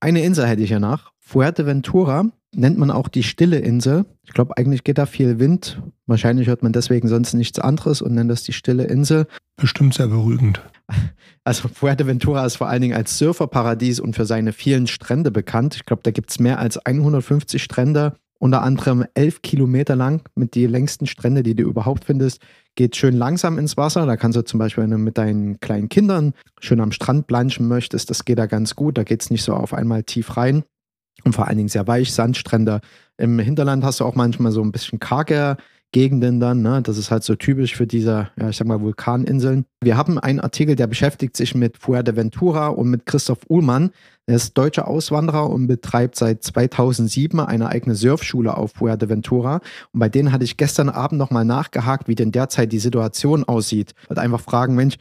Eine 0.00 0.22
Insel 0.22 0.46
hätte 0.46 0.62
ich 0.62 0.70
ja 0.70 0.80
nach. 0.80 1.12
Fuerteventura 1.18 2.26
nennt 2.54 2.78
man 2.78 2.90
auch 2.90 3.08
die 3.08 3.22
stille 3.22 3.58
Insel. 3.58 4.04
Ich 4.24 4.32
glaube, 4.32 4.56
eigentlich 4.56 4.84
geht 4.84 4.98
da 4.98 5.06
viel 5.06 5.38
Wind. 5.38 5.82
Wahrscheinlich 6.06 6.48
hört 6.48 6.62
man 6.62 6.72
deswegen 6.72 7.08
sonst 7.08 7.34
nichts 7.34 7.58
anderes 7.58 8.02
und 8.02 8.14
nennt 8.14 8.30
das 8.30 8.42
die 8.42 8.52
stille 8.52 8.84
Insel. 8.84 9.26
Bestimmt 9.56 9.94
sehr 9.94 10.08
beruhigend. 10.08 10.62
Also 11.44 11.66
Fuerteventura 11.66 12.46
ist 12.46 12.54
vor 12.54 12.68
allen 12.68 12.82
Dingen 12.82 12.96
als 12.96 13.18
Surferparadies 13.18 13.98
und 13.98 14.14
für 14.14 14.26
seine 14.26 14.52
vielen 14.52 14.86
Strände 14.86 15.32
bekannt. 15.32 15.74
Ich 15.74 15.84
glaube, 15.84 16.02
da 16.04 16.12
gibt 16.12 16.30
es 16.30 16.38
mehr 16.38 16.60
als 16.60 16.78
150 16.78 17.60
Strände, 17.60 18.14
unter 18.38 18.62
anderem 18.62 19.04
11 19.14 19.42
Kilometer 19.42 19.96
lang 19.96 20.22
mit 20.36 20.54
die 20.54 20.68
längsten 20.68 21.06
Strände, 21.06 21.42
die 21.42 21.56
du 21.56 21.64
überhaupt 21.64 22.04
findest. 22.04 22.40
Geht 22.76 22.94
schön 22.94 23.16
langsam 23.16 23.58
ins 23.58 23.76
Wasser. 23.76 24.06
Da 24.06 24.16
kannst 24.16 24.36
du 24.36 24.44
zum 24.44 24.58
Beispiel, 24.58 24.84
wenn 24.84 24.90
du 24.92 24.98
mit 24.98 25.18
deinen 25.18 25.58
kleinen 25.58 25.88
Kindern 25.88 26.32
schön 26.60 26.80
am 26.80 26.92
Strand 26.92 27.26
planschen 27.26 27.66
möchtest, 27.66 28.10
das 28.10 28.24
geht 28.24 28.38
da 28.38 28.46
ganz 28.46 28.76
gut. 28.76 28.96
Da 28.96 29.02
geht 29.02 29.22
es 29.22 29.30
nicht 29.30 29.42
so 29.42 29.54
auf 29.54 29.74
einmal 29.74 30.04
tief 30.04 30.36
rein. 30.36 30.62
Und 31.24 31.34
vor 31.34 31.48
allen 31.48 31.56
Dingen 31.56 31.68
sehr 31.68 31.86
weich, 31.86 32.12
Sandstrände. 32.12 32.80
Im 33.16 33.38
Hinterland 33.38 33.84
hast 33.84 34.00
du 34.00 34.04
auch 34.04 34.14
manchmal 34.14 34.52
so 34.52 34.62
ein 34.62 34.72
bisschen 34.72 34.98
karge 34.98 35.56
Gegenden 35.92 36.40
dann. 36.40 36.62
Ne? 36.62 36.80
Das 36.82 36.96
ist 36.96 37.10
halt 37.10 37.22
so 37.22 37.34
typisch 37.34 37.76
für 37.76 37.86
diese, 37.86 38.30
ja, 38.40 38.48
ich 38.48 38.56
sag 38.56 38.66
mal, 38.66 38.80
Vulkaninseln. 38.80 39.66
Wir 39.82 39.98
haben 39.98 40.18
einen 40.18 40.40
Artikel, 40.40 40.74
der 40.74 40.86
beschäftigt 40.86 41.36
sich 41.36 41.54
mit 41.54 41.76
Fuerteventura 41.76 42.68
und 42.68 42.88
mit 42.88 43.04
Christoph 43.04 43.40
Uhlmann. 43.48 43.90
Er 44.26 44.36
ist 44.36 44.56
deutscher 44.56 44.88
Auswanderer 44.88 45.50
und 45.50 45.66
betreibt 45.66 46.16
seit 46.16 46.42
2007 46.42 47.38
eine 47.40 47.68
eigene 47.68 47.94
Surfschule 47.94 48.56
auf 48.56 48.72
Fuerteventura. 48.72 49.60
Und 49.92 50.00
bei 50.00 50.08
denen 50.08 50.32
hatte 50.32 50.44
ich 50.44 50.56
gestern 50.56 50.88
Abend 50.88 51.18
nochmal 51.18 51.44
nachgehakt, 51.44 52.08
wie 52.08 52.14
denn 52.14 52.32
derzeit 52.32 52.72
die 52.72 52.78
Situation 52.78 53.44
aussieht. 53.44 53.92
Und 54.08 54.18
einfach 54.18 54.40
fragen, 54.40 54.74
Mensch, 54.74 54.96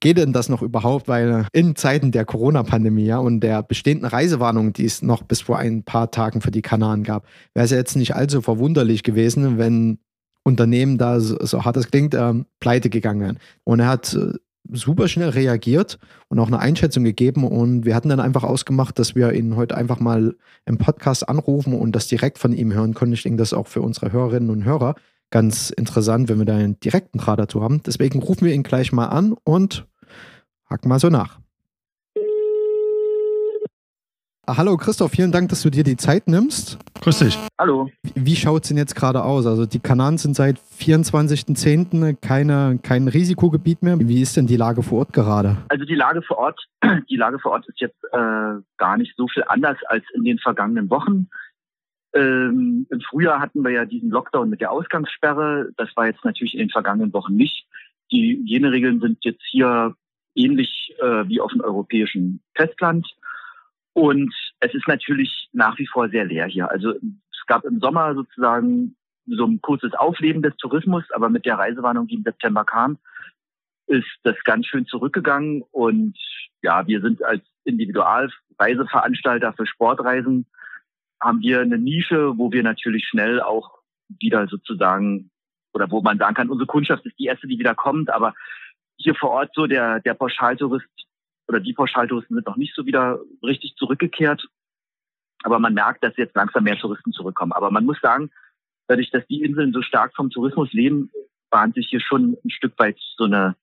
geht 0.00 0.18
denn 0.18 0.32
das 0.32 0.48
noch 0.48 0.62
überhaupt? 0.62 1.08
Weil 1.08 1.46
in 1.52 1.76
Zeiten 1.76 2.12
der 2.12 2.24
Corona-Pandemie 2.24 3.06
ja, 3.06 3.18
und 3.18 3.40
der 3.40 3.62
bestehenden 3.62 4.06
Reisewarnung, 4.06 4.72
die 4.72 4.84
es 4.84 5.02
noch 5.02 5.22
bis 5.22 5.40
vor 5.40 5.58
ein 5.58 5.82
paar 5.82 6.10
Tagen 6.10 6.40
für 6.40 6.50
die 6.50 6.62
Kanaren 6.62 7.02
gab, 7.02 7.26
wäre 7.54 7.64
es 7.64 7.70
ja 7.70 7.78
jetzt 7.78 7.96
nicht 7.96 8.14
allzu 8.14 8.42
verwunderlich 8.42 9.02
gewesen, 9.02 9.58
wenn 9.58 9.98
Unternehmen 10.44 10.98
da, 10.98 11.20
so, 11.20 11.36
so 11.40 11.64
hart 11.64 11.76
es 11.76 11.90
klingt, 11.90 12.14
ähm, 12.14 12.46
pleite 12.60 12.90
gegangen 12.90 13.20
wären. 13.20 13.38
Und 13.64 13.80
er 13.80 13.88
hat 13.88 14.14
äh, 14.14 14.32
super 14.70 15.08
schnell 15.08 15.30
reagiert 15.30 15.98
und 16.28 16.38
auch 16.38 16.46
eine 16.46 16.58
Einschätzung 16.58 17.04
gegeben. 17.04 17.44
Und 17.44 17.84
wir 17.84 17.94
hatten 17.94 18.08
dann 18.08 18.20
einfach 18.20 18.42
ausgemacht, 18.42 18.98
dass 18.98 19.14
wir 19.14 19.32
ihn 19.32 19.56
heute 19.56 19.76
einfach 19.76 20.00
mal 20.00 20.36
im 20.66 20.78
Podcast 20.78 21.28
anrufen 21.28 21.74
und 21.74 21.94
das 21.94 22.08
direkt 22.08 22.38
von 22.38 22.52
ihm 22.52 22.72
hören 22.72 22.94
können. 22.94 23.12
Ich 23.12 23.22
denke, 23.22 23.38
das 23.38 23.52
ist 23.52 23.58
auch 23.58 23.66
für 23.66 23.82
unsere 23.82 24.12
Hörerinnen 24.12 24.50
und 24.50 24.64
Hörer 24.64 24.94
ganz 25.32 25.70
interessant, 25.70 26.28
wenn 26.28 26.38
wir 26.38 26.44
da 26.44 26.54
einen 26.54 26.78
direkten 26.78 27.18
Draht 27.18 27.40
dazu 27.40 27.62
haben. 27.62 27.82
Deswegen 27.84 28.20
rufen 28.20 28.46
wir 28.46 28.54
ihn 28.54 28.62
gleich 28.62 28.92
mal 28.92 29.06
an 29.06 29.34
und 29.42 29.86
hacken 30.70 30.88
mal 30.88 31.00
so 31.00 31.08
nach. 31.08 31.40
Ah, 34.44 34.56
Hallo 34.56 34.76
Christoph, 34.76 35.12
vielen 35.12 35.30
Dank, 35.30 35.50
dass 35.50 35.62
du 35.62 35.70
dir 35.70 35.84
die 35.84 35.96
Zeit 35.96 36.26
nimmst. 36.26 36.76
Grüß 37.00 37.20
dich. 37.20 37.38
Hallo. 37.60 37.90
Wie 38.14 38.34
schaut 38.34 38.64
es 38.64 38.68
denn 38.68 38.76
jetzt 38.76 38.96
gerade 38.96 39.22
aus? 39.22 39.46
Also 39.46 39.66
die 39.66 39.78
Kanaren 39.78 40.18
sind 40.18 40.34
seit 40.34 40.58
24.10. 40.58 42.16
Keine, 42.20 42.80
kein 42.82 43.06
Risikogebiet 43.06 43.82
mehr. 43.82 43.98
Wie 44.00 44.20
ist 44.20 44.36
denn 44.36 44.48
die 44.48 44.56
Lage 44.56 44.82
vor 44.82 45.00
Ort 45.00 45.12
gerade? 45.12 45.58
Also 45.68 45.84
die 45.84 45.94
Lage 45.94 46.22
vor 46.22 46.38
Ort, 46.38 46.60
die 47.08 47.16
Lage 47.16 47.38
vor 47.38 47.52
Ort 47.52 47.68
ist 47.68 47.80
jetzt 47.80 48.02
äh, 48.12 48.54
gar 48.78 48.96
nicht 48.96 49.14
so 49.16 49.28
viel 49.28 49.44
anders 49.46 49.76
als 49.86 50.04
in 50.14 50.24
den 50.24 50.38
vergangenen 50.40 50.90
Wochen. 50.90 51.28
Ähm, 52.14 52.86
Im 52.90 53.00
Frühjahr 53.00 53.40
hatten 53.40 53.62
wir 53.62 53.70
ja 53.70 53.84
diesen 53.84 54.10
Lockdown 54.10 54.50
mit 54.50 54.60
der 54.60 54.70
Ausgangssperre. 54.70 55.70
Das 55.76 55.88
war 55.96 56.06
jetzt 56.06 56.24
natürlich 56.24 56.54
in 56.54 56.60
den 56.60 56.70
vergangenen 56.70 57.12
Wochen 57.12 57.34
nicht. 57.34 57.66
Die 58.10 58.36
Hygieneregeln 58.36 59.00
sind 59.00 59.18
jetzt 59.22 59.42
hier 59.50 59.94
ähnlich 60.34 60.94
äh, 61.00 61.28
wie 61.28 61.40
auf 61.40 61.52
dem 61.52 61.62
europäischen 61.62 62.42
Festland. 62.54 63.06
Und 63.94 64.34
es 64.60 64.74
ist 64.74 64.88
natürlich 64.88 65.48
nach 65.52 65.78
wie 65.78 65.86
vor 65.86 66.08
sehr 66.08 66.24
leer 66.24 66.46
hier. 66.46 66.70
Also 66.70 66.92
es 66.92 67.46
gab 67.46 67.64
im 67.64 67.80
Sommer 67.80 68.14
sozusagen 68.14 68.96
so 69.26 69.46
ein 69.46 69.60
kurzes 69.60 69.92
Aufleben 69.94 70.42
des 70.42 70.56
Tourismus, 70.56 71.04
aber 71.12 71.28
mit 71.28 71.46
der 71.46 71.58
Reisewarnung, 71.58 72.06
die 72.06 72.14
im 72.14 72.22
September 72.22 72.64
kam, 72.64 72.98
ist 73.86 74.08
das 74.22 74.36
ganz 74.44 74.66
schön 74.66 74.86
zurückgegangen. 74.86 75.62
Und 75.70 76.16
ja, 76.62 76.86
wir 76.86 77.00
sind 77.00 77.22
als 77.24 77.42
Individualreiseveranstalter 77.64 79.52
für 79.52 79.66
Sportreisen, 79.66 80.46
haben 81.22 81.40
wir 81.40 81.60
eine 81.60 81.78
Nische, 81.78 82.36
wo 82.36 82.50
wir 82.52 82.62
natürlich 82.62 83.06
schnell 83.06 83.40
auch 83.40 83.78
wieder 84.20 84.46
sozusagen, 84.48 85.30
oder 85.72 85.90
wo 85.90 86.02
man 86.02 86.18
sagen 86.18 86.34
kann, 86.34 86.50
unsere 86.50 86.66
Kundschaft 86.66 87.06
ist 87.06 87.18
die 87.18 87.26
erste, 87.26 87.46
die 87.46 87.58
wieder 87.58 87.74
kommt, 87.74 88.10
aber 88.10 88.34
hier 88.96 89.14
vor 89.14 89.30
Ort 89.30 89.52
so 89.54 89.66
der, 89.66 90.00
der 90.00 90.14
Pauschaltourist 90.14 90.86
oder 91.48 91.60
die 91.60 91.72
Pauschaltouristen 91.72 92.36
sind 92.36 92.46
noch 92.46 92.56
nicht 92.56 92.74
so 92.74 92.86
wieder 92.86 93.20
richtig 93.42 93.74
zurückgekehrt. 93.76 94.46
Aber 95.44 95.58
man 95.58 95.74
merkt, 95.74 96.04
dass 96.04 96.16
jetzt 96.16 96.36
langsam 96.36 96.64
mehr 96.64 96.78
Touristen 96.78 97.12
zurückkommen. 97.12 97.52
Aber 97.52 97.70
man 97.70 97.84
muss 97.84 98.00
sagen, 98.00 98.30
dadurch, 98.86 99.10
dass 99.10 99.26
die 99.26 99.42
Inseln 99.42 99.72
so 99.72 99.82
stark 99.82 100.14
vom 100.14 100.30
Tourismus 100.30 100.72
leben, 100.72 101.10
bahnt 101.50 101.74
sich 101.74 101.88
hier 101.88 102.00
schon 102.00 102.36
ein 102.44 102.50
Stück 102.50 102.78
weit 102.78 102.96
so 103.16 103.24
eine 103.24 103.56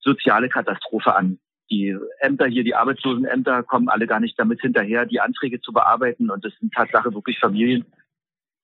soziale 0.00 0.48
Katastrophe 0.48 1.14
an. 1.14 1.38
Die 1.70 1.96
Ämter 2.20 2.46
hier, 2.46 2.64
die 2.64 2.74
Arbeitslosenämter 2.74 3.62
kommen 3.62 3.88
alle 3.88 4.06
gar 4.06 4.20
nicht 4.20 4.38
damit 4.38 4.60
hinterher, 4.60 5.06
die 5.06 5.20
Anträge 5.20 5.60
zu 5.60 5.72
bearbeiten. 5.72 6.30
Und 6.30 6.44
das 6.44 6.52
sind 6.58 6.72
Tatsache 6.72 7.12
wirklich 7.12 7.38
Familien, 7.38 7.84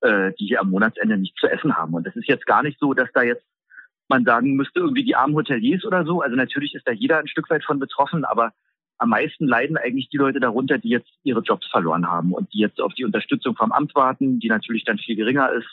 äh, 0.00 0.32
die 0.38 0.46
hier 0.46 0.60
am 0.60 0.70
Monatsende 0.70 1.16
nichts 1.18 1.38
zu 1.40 1.46
essen 1.46 1.76
haben. 1.76 1.94
Und 1.94 2.06
das 2.06 2.16
ist 2.16 2.28
jetzt 2.28 2.46
gar 2.46 2.62
nicht 2.62 2.78
so, 2.78 2.94
dass 2.94 3.10
da 3.12 3.22
jetzt 3.22 3.44
man 4.08 4.24
sagen 4.24 4.54
müsste, 4.54 4.80
irgendwie 4.80 5.04
die 5.04 5.16
armen 5.16 5.34
Hoteliers 5.34 5.84
oder 5.84 6.04
so. 6.04 6.20
Also 6.20 6.36
natürlich 6.36 6.74
ist 6.74 6.86
da 6.86 6.92
jeder 6.92 7.18
ein 7.18 7.28
Stück 7.28 7.48
weit 7.50 7.64
von 7.64 7.78
betroffen, 7.78 8.24
aber 8.24 8.52
am 8.98 9.10
meisten 9.10 9.46
leiden 9.46 9.76
eigentlich 9.76 10.08
die 10.08 10.18
Leute 10.18 10.40
darunter, 10.40 10.78
die 10.78 10.90
jetzt 10.90 11.10
ihre 11.24 11.40
Jobs 11.40 11.66
verloren 11.68 12.06
haben 12.06 12.32
und 12.32 12.52
die 12.52 12.58
jetzt 12.58 12.80
auf 12.80 12.94
die 12.94 13.04
Unterstützung 13.04 13.56
vom 13.56 13.72
Amt 13.72 13.94
warten, 13.94 14.38
die 14.38 14.48
natürlich 14.48 14.84
dann 14.84 14.98
viel 14.98 15.16
geringer 15.16 15.50
ist. 15.52 15.68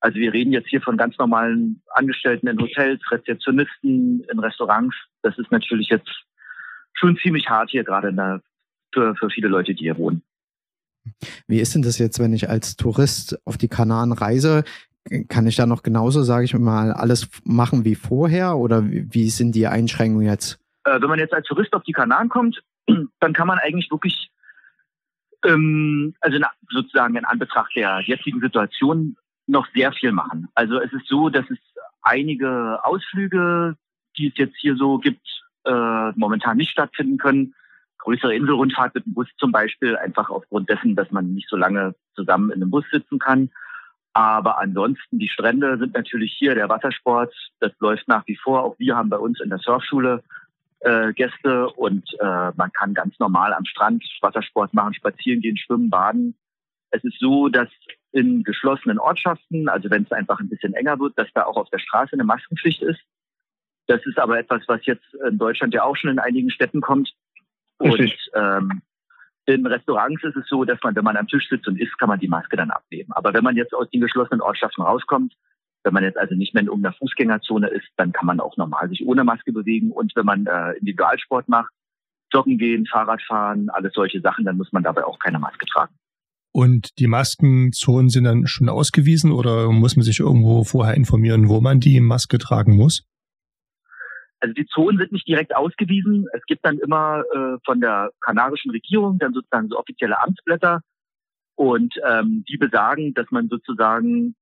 Also 0.00 0.18
wir 0.18 0.32
reden 0.32 0.52
jetzt 0.52 0.68
hier 0.68 0.82
von 0.82 0.96
ganz 0.96 1.16
normalen 1.18 1.82
Angestellten 1.94 2.48
in 2.48 2.60
Hotels, 2.60 3.00
Rezeptionisten, 3.10 4.24
in 4.24 4.38
Restaurants. 4.38 4.96
Das 5.22 5.38
ist 5.38 5.50
natürlich 5.52 5.88
jetzt 5.88 6.10
schon 6.94 7.16
ziemlich 7.22 7.48
hart 7.48 7.70
hier 7.70 7.84
gerade 7.84 8.12
der, 8.12 8.40
für, 8.92 9.14
für 9.16 9.30
viele 9.30 9.48
Leute, 9.48 9.74
die 9.74 9.84
hier 9.84 9.98
wohnen. 9.98 10.22
Wie 11.46 11.60
ist 11.60 11.74
denn 11.74 11.82
das 11.82 11.98
jetzt, 11.98 12.18
wenn 12.18 12.32
ich 12.32 12.48
als 12.48 12.76
Tourist 12.76 13.38
auf 13.44 13.56
die 13.56 13.68
Kanaren 13.68 14.12
reise? 14.12 14.64
Kann 15.28 15.46
ich 15.46 15.56
da 15.56 15.66
noch 15.66 15.82
genauso, 15.82 16.22
sage 16.22 16.44
ich 16.44 16.54
mal, 16.54 16.92
alles 16.92 17.28
machen 17.44 17.84
wie 17.84 17.96
vorher 17.96 18.56
oder 18.56 18.84
wie 18.84 19.30
sind 19.30 19.54
die 19.54 19.66
Einschränkungen 19.66 20.26
jetzt? 20.26 20.60
Äh, 20.84 21.00
wenn 21.00 21.08
man 21.08 21.18
jetzt 21.18 21.34
als 21.34 21.46
Tourist 21.46 21.72
auf 21.72 21.82
die 21.82 21.92
Kanaren 21.92 22.28
kommt, 22.28 22.62
dann 23.20 23.32
kann 23.32 23.48
man 23.48 23.58
eigentlich 23.58 23.90
wirklich, 23.90 24.30
ähm, 25.44 26.14
also 26.20 26.38
na, 26.38 26.50
sozusagen 26.70 27.16
in 27.16 27.24
Anbetracht 27.24 27.74
der 27.74 28.00
jetzigen 28.00 28.40
Situation, 28.40 29.16
noch 29.48 29.66
sehr 29.74 29.92
viel 29.92 30.12
machen. 30.12 30.48
Also 30.54 30.80
es 30.80 30.92
ist 30.92 31.08
so, 31.08 31.28
dass 31.28 31.44
es 31.50 31.58
einige 32.02 32.84
Ausflüge, 32.84 33.76
die 34.16 34.28
es 34.28 34.34
jetzt 34.36 34.56
hier 34.58 34.76
so 34.76 34.98
gibt, 34.98 35.26
äh, 35.64 36.10
momentan 36.16 36.56
nicht 36.56 36.70
stattfinden 36.70 37.18
können. 37.18 37.54
Größere 37.98 38.34
Inselrundfahrt 38.34 38.94
mit 38.94 39.06
dem 39.06 39.14
Bus 39.14 39.28
zum 39.38 39.52
Beispiel, 39.52 39.96
einfach 39.96 40.28
aufgrund 40.30 40.68
dessen, 40.68 40.96
dass 40.96 41.10
man 41.10 41.34
nicht 41.34 41.48
so 41.48 41.56
lange 41.56 41.94
zusammen 42.14 42.50
in 42.50 42.62
einem 42.62 42.70
Bus 42.70 42.84
sitzen 42.90 43.18
kann. 43.18 43.50
Aber 44.12 44.58
ansonsten, 44.58 45.18
die 45.18 45.28
Strände 45.28 45.78
sind 45.78 45.94
natürlich 45.94 46.34
hier, 46.36 46.54
der 46.54 46.68
Wassersport, 46.68 47.32
das 47.60 47.72
läuft 47.80 48.08
nach 48.08 48.26
wie 48.26 48.36
vor. 48.36 48.62
Auch 48.62 48.78
wir 48.78 48.96
haben 48.96 49.08
bei 49.08 49.16
uns 49.16 49.40
in 49.40 49.48
der 49.48 49.58
Surfschule 49.58 50.22
äh, 50.80 51.12
Gäste 51.12 51.68
und 51.70 52.04
äh, 52.20 52.50
man 52.56 52.72
kann 52.72 52.92
ganz 52.92 53.18
normal 53.18 53.54
am 53.54 53.64
Strand 53.64 54.04
Wassersport 54.20 54.74
machen, 54.74 54.94
spazieren 54.94 55.40
gehen, 55.40 55.56
schwimmen, 55.56 55.88
baden. 55.88 56.34
Es 56.90 57.02
ist 57.04 57.18
so, 57.20 57.48
dass 57.48 57.68
in 58.10 58.42
geschlossenen 58.42 58.98
Ortschaften, 58.98 59.68
also 59.68 59.90
wenn 59.90 60.02
es 60.02 60.12
einfach 60.12 60.38
ein 60.40 60.48
bisschen 60.48 60.74
enger 60.74 60.98
wird, 60.98 61.18
dass 61.18 61.28
da 61.32 61.44
auch 61.44 61.56
auf 61.56 61.70
der 61.70 61.78
Straße 61.78 62.12
eine 62.12 62.24
Maskenpflicht 62.24 62.82
ist. 62.82 63.00
Das 63.86 64.04
ist 64.06 64.18
aber 64.18 64.38
etwas, 64.38 64.62
was 64.66 64.84
jetzt 64.86 65.04
in 65.28 65.38
Deutschland 65.38 65.74
ja 65.74 65.82
auch 65.82 65.96
schon 65.96 66.10
in 66.10 66.18
einigen 66.18 66.50
Städten 66.50 66.80
kommt. 66.80 67.12
Und 67.78 68.14
ähm, 68.34 68.82
in 69.46 69.66
Restaurants 69.66 70.22
ist 70.22 70.36
es 70.36 70.48
so, 70.48 70.64
dass 70.64 70.78
man, 70.82 70.94
wenn 70.94 71.04
man 71.04 71.16
am 71.16 71.26
Tisch 71.26 71.48
sitzt 71.48 71.66
und 71.66 71.80
isst, 71.80 71.98
kann 71.98 72.08
man 72.08 72.20
die 72.20 72.28
Maske 72.28 72.56
dann 72.56 72.70
abnehmen. 72.70 73.10
Aber 73.12 73.34
wenn 73.34 73.42
man 73.42 73.56
jetzt 73.56 73.74
aus 73.74 73.90
den 73.90 74.00
geschlossenen 74.00 74.40
Ortschaften 74.40 74.82
rauskommt, 74.82 75.34
wenn 75.84 75.94
man 75.94 76.04
jetzt 76.04 76.16
also 76.16 76.36
nicht 76.36 76.54
mehr 76.54 76.62
in 76.62 76.68
irgendeiner 76.68 76.94
Fußgängerzone 76.94 77.68
ist, 77.68 77.88
dann 77.96 78.12
kann 78.12 78.26
man 78.26 78.38
auch 78.38 78.56
normal 78.56 78.88
sich 78.88 79.04
ohne 79.04 79.24
Maske 79.24 79.52
bewegen. 79.52 79.90
Und 79.90 80.14
wenn 80.14 80.26
man 80.26 80.46
äh, 80.46 80.72
Individualsport 80.78 81.48
macht, 81.48 81.72
joggen 82.32 82.56
gehen, 82.56 82.86
Fahrrad 82.86 83.20
fahren, 83.22 83.68
alles 83.68 83.92
solche 83.94 84.20
Sachen, 84.20 84.44
dann 84.44 84.56
muss 84.56 84.72
man 84.72 84.84
dabei 84.84 85.04
auch 85.04 85.18
keine 85.18 85.40
Maske 85.40 85.66
tragen. 85.66 85.94
Und 86.54 86.90
die 86.98 87.08
Maskenzonen 87.08 88.10
sind 88.10 88.24
dann 88.24 88.46
schon 88.46 88.68
ausgewiesen 88.68 89.32
oder 89.32 89.70
muss 89.72 89.96
man 89.96 90.04
sich 90.04 90.20
irgendwo 90.20 90.64
vorher 90.64 90.94
informieren, 90.94 91.48
wo 91.48 91.60
man 91.60 91.80
die 91.80 91.98
Maske 92.00 92.38
tragen 92.38 92.76
muss? 92.76 93.02
Also 94.42 94.54
die 94.54 94.66
Zonen 94.66 94.98
sind 94.98 95.12
nicht 95.12 95.28
direkt 95.28 95.54
ausgewiesen. 95.54 96.26
Es 96.32 96.44
gibt 96.46 96.66
dann 96.66 96.78
immer 96.78 97.22
äh, 97.32 97.58
von 97.64 97.80
der 97.80 98.10
kanarischen 98.20 98.72
Regierung 98.72 99.20
dann 99.20 99.32
sozusagen 99.32 99.68
so 99.68 99.78
offizielle 99.78 100.20
Amtsblätter 100.20 100.80
und 101.54 101.94
ähm, 102.04 102.44
die 102.48 102.56
besagen, 102.56 103.14
dass 103.14 103.30
man 103.30 103.48
sozusagen, 103.48 104.34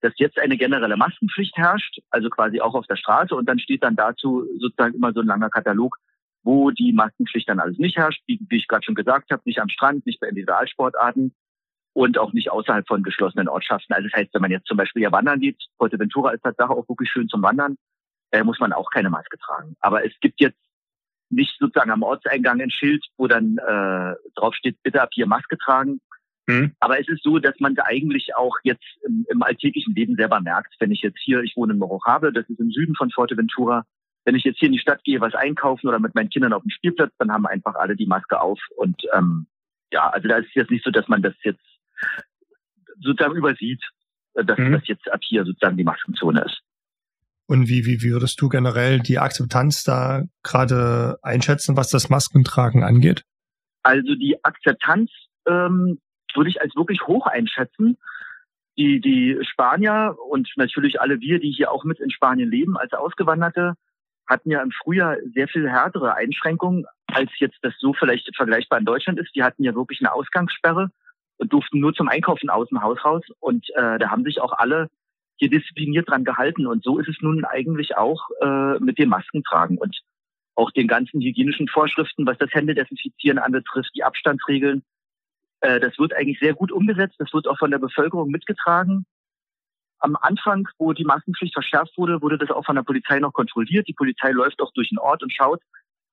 dass 0.00 0.14
jetzt 0.16 0.38
eine 0.38 0.56
generelle 0.56 0.96
Maskenpflicht 0.96 1.58
herrscht, 1.58 2.00
also 2.08 2.30
quasi 2.30 2.62
auch 2.62 2.74
auf 2.74 2.86
der 2.86 2.96
Straße 2.96 3.34
und 3.34 3.46
dann 3.46 3.58
steht 3.58 3.82
dann 3.82 3.96
dazu 3.96 4.46
sozusagen 4.58 4.94
immer 4.94 5.12
so 5.12 5.20
ein 5.20 5.26
langer 5.26 5.50
Katalog, 5.50 5.98
wo 6.42 6.70
die 6.70 6.94
Maskenpflicht 6.94 7.50
dann 7.50 7.60
alles 7.60 7.76
nicht 7.76 7.98
herrscht, 7.98 8.22
wie, 8.26 8.40
wie 8.48 8.56
ich 8.56 8.66
gerade 8.66 8.84
schon 8.84 8.94
gesagt 8.94 9.30
habe, 9.30 9.42
nicht 9.44 9.60
am 9.60 9.68
Strand, 9.68 10.06
nicht 10.06 10.20
bei 10.20 10.28
Individualsportarten 10.28 11.34
und 11.92 12.16
auch 12.16 12.32
nicht 12.32 12.50
außerhalb 12.50 12.88
von 12.88 13.02
geschlossenen 13.02 13.48
Ortschaften. 13.48 13.92
Also 13.92 14.08
das 14.08 14.18
heißt, 14.18 14.32
wenn 14.32 14.40
man 14.40 14.52
jetzt 14.52 14.68
zum 14.68 14.78
Beispiel 14.78 15.02
ja 15.02 15.12
wandern 15.12 15.40
geht, 15.40 15.62
Ventura 15.78 16.30
ist 16.30 16.44
Tatsache 16.44 16.70
auch 16.70 16.88
wirklich 16.88 17.10
schön 17.10 17.28
zum 17.28 17.42
Wandern, 17.42 17.76
äh, 18.30 18.42
muss 18.44 18.60
man 18.60 18.72
auch 18.72 18.90
keine 18.90 19.10
Maske 19.10 19.38
tragen. 19.38 19.76
Aber 19.80 20.04
es 20.04 20.12
gibt 20.20 20.40
jetzt 20.40 20.58
nicht 21.30 21.58
sozusagen 21.58 21.90
am 21.90 22.02
Ortseingang 22.02 22.60
ein 22.60 22.70
Schild, 22.70 23.04
wo 23.16 23.26
dann 23.26 23.58
äh, 23.58 24.14
drauf 24.34 24.54
steht, 24.54 24.82
bitte 24.82 25.02
ab 25.02 25.10
hier 25.12 25.26
Maske 25.26 25.58
tragen. 25.58 26.00
Mhm. 26.46 26.72
Aber 26.80 26.98
es 26.98 27.08
ist 27.08 27.22
so, 27.22 27.38
dass 27.38 27.60
man 27.60 27.74
da 27.74 27.84
eigentlich 27.84 28.34
auch 28.34 28.56
jetzt 28.62 28.84
im, 29.04 29.26
im, 29.28 29.42
alltäglichen 29.42 29.94
Leben 29.94 30.16
selber 30.16 30.40
merkt, 30.40 30.74
wenn 30.80 30.90
ich 30.90 31.02
jetzt 31.02 31.18
hier, 31.20 31.42
ich 31.42 31.56
wohne 31.56 31.74
in 31.74 31.78
Morojave, 31.78 32.32
das 32.32 32.48
ist 32.48 32.58
im 32.58 32.70
Süden 32.70 32.94
von 32.94 33.10
Fuerteventura, 33.10 33.84
wenn 34.24 34.34
ich 34.34 34.44
jetzt 34.44 34.58
hier 34.58 34.66
in 34.66 34.72
die 34.72 34.78
Stadt 34.78 35.04
gehe, 35.04 35.20
was 35.20 35.34
einkaufen 35.34 35.88
oder 35.88 35.98
mit 35.98 36.14
meinen 36.14 36.30
Kindern 36.30 36.54
auf 36.54 36.62
dem 36.62 36.70
Spielplatz, 36.70 37.12
dann 37.18 37.30
haben 37.30 37.46
einfach 37.46 37.74
alle 37.74 37.96
die 37.96 38.06
Maske 38.06 38.40
auf. 38.40 38.60
Und 38.76 39.02
ähm, 39.14 39.46
ja, 39.92 40.08
also 40.08 40.28
da 40.28 40.38
ist 40.38 40.48
es 40.48 40.54
jetzt 40.54 40.70
nicht 40.70 40.84
so, 40.84 40.90
dass 40.90 41.08
man 41.08 41.22
das 41.22 41.34
jetzt 41.42 41.64
sozusagen 43.00 43.36
übersieht, 43.36 43.82
dass 44.34 44.58
mhm. 44.58 44.72
das 44.72 44.86
jetzt 44.86 45.10
ab 45.10 45.20
hier 45.22 45.44
sozusagen 45.44 45.76
die 45.76 45.84
Maskenzone 45.84 46.42
ist. 46.44 46.62
Und 47.48 47.66
wie, 47.66 47.86
wie 47.86 48.02
würdest 48.02 48.40
du 48.42 48.50
generell 48.50 49.00
die 49.00 49.18
Akzeptanz 49.18 49.82
da 49.82 50.24
gerade 50.42 51.18
einschätzen, 51.22 51.78
was 51.78 51.88
das 51.88 52.10
Maskentragen 52.10 52.84
angeht? 52.84 53.24
Also 53.82 54.14
die 54.14 54.36
Akzeptanz 54.44 55.10
ähm, 55.46 55.98
würde 56.34 56.50
ich 56.50 56.60
als 56.60 56.76
wirklich 56.76 57.06
hoch 57.06 57.26
einschätzen. 57.26 57.96
Die, 58.76 59.00
die 59.00 59.38
Spanier 59.50 60.14
und 60.30 60.46
natürlich 60.56 61.00
alle 61.00 61.20
wir, 61.20 61.40
die 61.40 61.50
hier 61.50 61.72
auch 61.72 61.84
mit 61.84 62.00
in 62.00 62.10
Spanien 62.10 62.50
leben 62.50 62.76
als 62.76 62.92
Ausgewanderte, 62.92 63.74
hatten 64.26 64.50
ja 64.50 64.60
im 64.62 64.70
Frühjahr 64.70 65.16
sehr 65.34 65.48
viel 65.48 65.70
härtere 65.70 66.14
Einschränkungen, 66.14 66.84
als 67.06 67.30
jetzt 67.38 67.58
das 67.62 67.72
so 67.78 67.94
vielleicht 67.94 68.28
vergleichbar 68.36 68.78
in 68.78 68.84
Deutschland 68.84 69.18
ist. 69.18 69.34
Die 69.34 69.42
hatten 69.42 69.64
ja 69.64 69.74
wirklich 69.74 70.00
eine 70.00 70.12
Ausgangssperre 70.12 70.90
und 71.38 71.50
durften 71.50 71.80
nur 71.80 71.94
zum 71.94 72.08
Einkaufen 72.08 72.50
aus 72.50 72.68
dem 72.68 72.82
Haus 72.82 73.02
raus. 73.02 73.22
Und 73.40 73.66
äh, 73.70 73.98
da 73.98 74.10
haben 74.10 74.24
sich 74.24 74.38
auch 74.38 74.52
alle 74.52 74.90
hier 75.38 75.50
diszipliniert 75.50 76.08
dran 76.08 76.24
gehalten. 76.24 76.66
Und 76.66 76.84
so 76.84 76.98
ist 76.98 77.08
es 77.08 77.16
nun 77.20 77.44
eigentlich 77.44 77.96
auch 77.96 78.28
äh, 78.40 78.78
mit 78.80 78.98
dem 78.98 79.08
Maskentragen 79.08 79.78
und 79.78 79.98
auch 80.54 80.70
den 80.72 80.88
ganzen 80.88 81.20
hygienischen 81.20 81.68
Vorschriften, 81.68 82.26
was 82.26 82.36
das 82.38 82.52
Händedesinfizieren 82.52 83.38
anbetrifft, 83.38 83.90
die 83.94 84.02
Abstandsregeln. 84.02 84.82
Äh, 85.60 85.80
das 85.80 85.98
wird 85.98 86.12
eigentlich 86.14 86.40
sehr 86.40 86.54
gut 86.54 86.72
umgesetzt. 86.72 87.14
Das 87.18 87.32
wird 87.32 87.46
auch 87.46 87.58
von 87.58 87.70
der 87.70 87.78
Bevölkerung 87.78 88.30
mitgetragen. 88.30 89.06
Am 90.00 90.16
Anfang, 90.16 90.68
wo 90.78 90.92
die 90.92 91.04
Maskenpflicht 91.04 91.54
verschärft 91.54 91.96
wurde, 91.96 92.22
wurde 92.22 92.38
das 92.38 92.50
auch 92.50 92.64
von 92.64 92.76
der 92.76 92.82
Polizei 92.82 93.18
noch 93.18 93.32
kontrolliert. 93.32 93.88
Die 93.88 93.94
Polizei 93.94 94.30
läuft 94.30 94.60
auch 94.60 94.72
durch 94.72 94.90
den 94.90 94.98
Ort 94.98 95.22
und 95.22 95.32
schaut. 95.32 95.60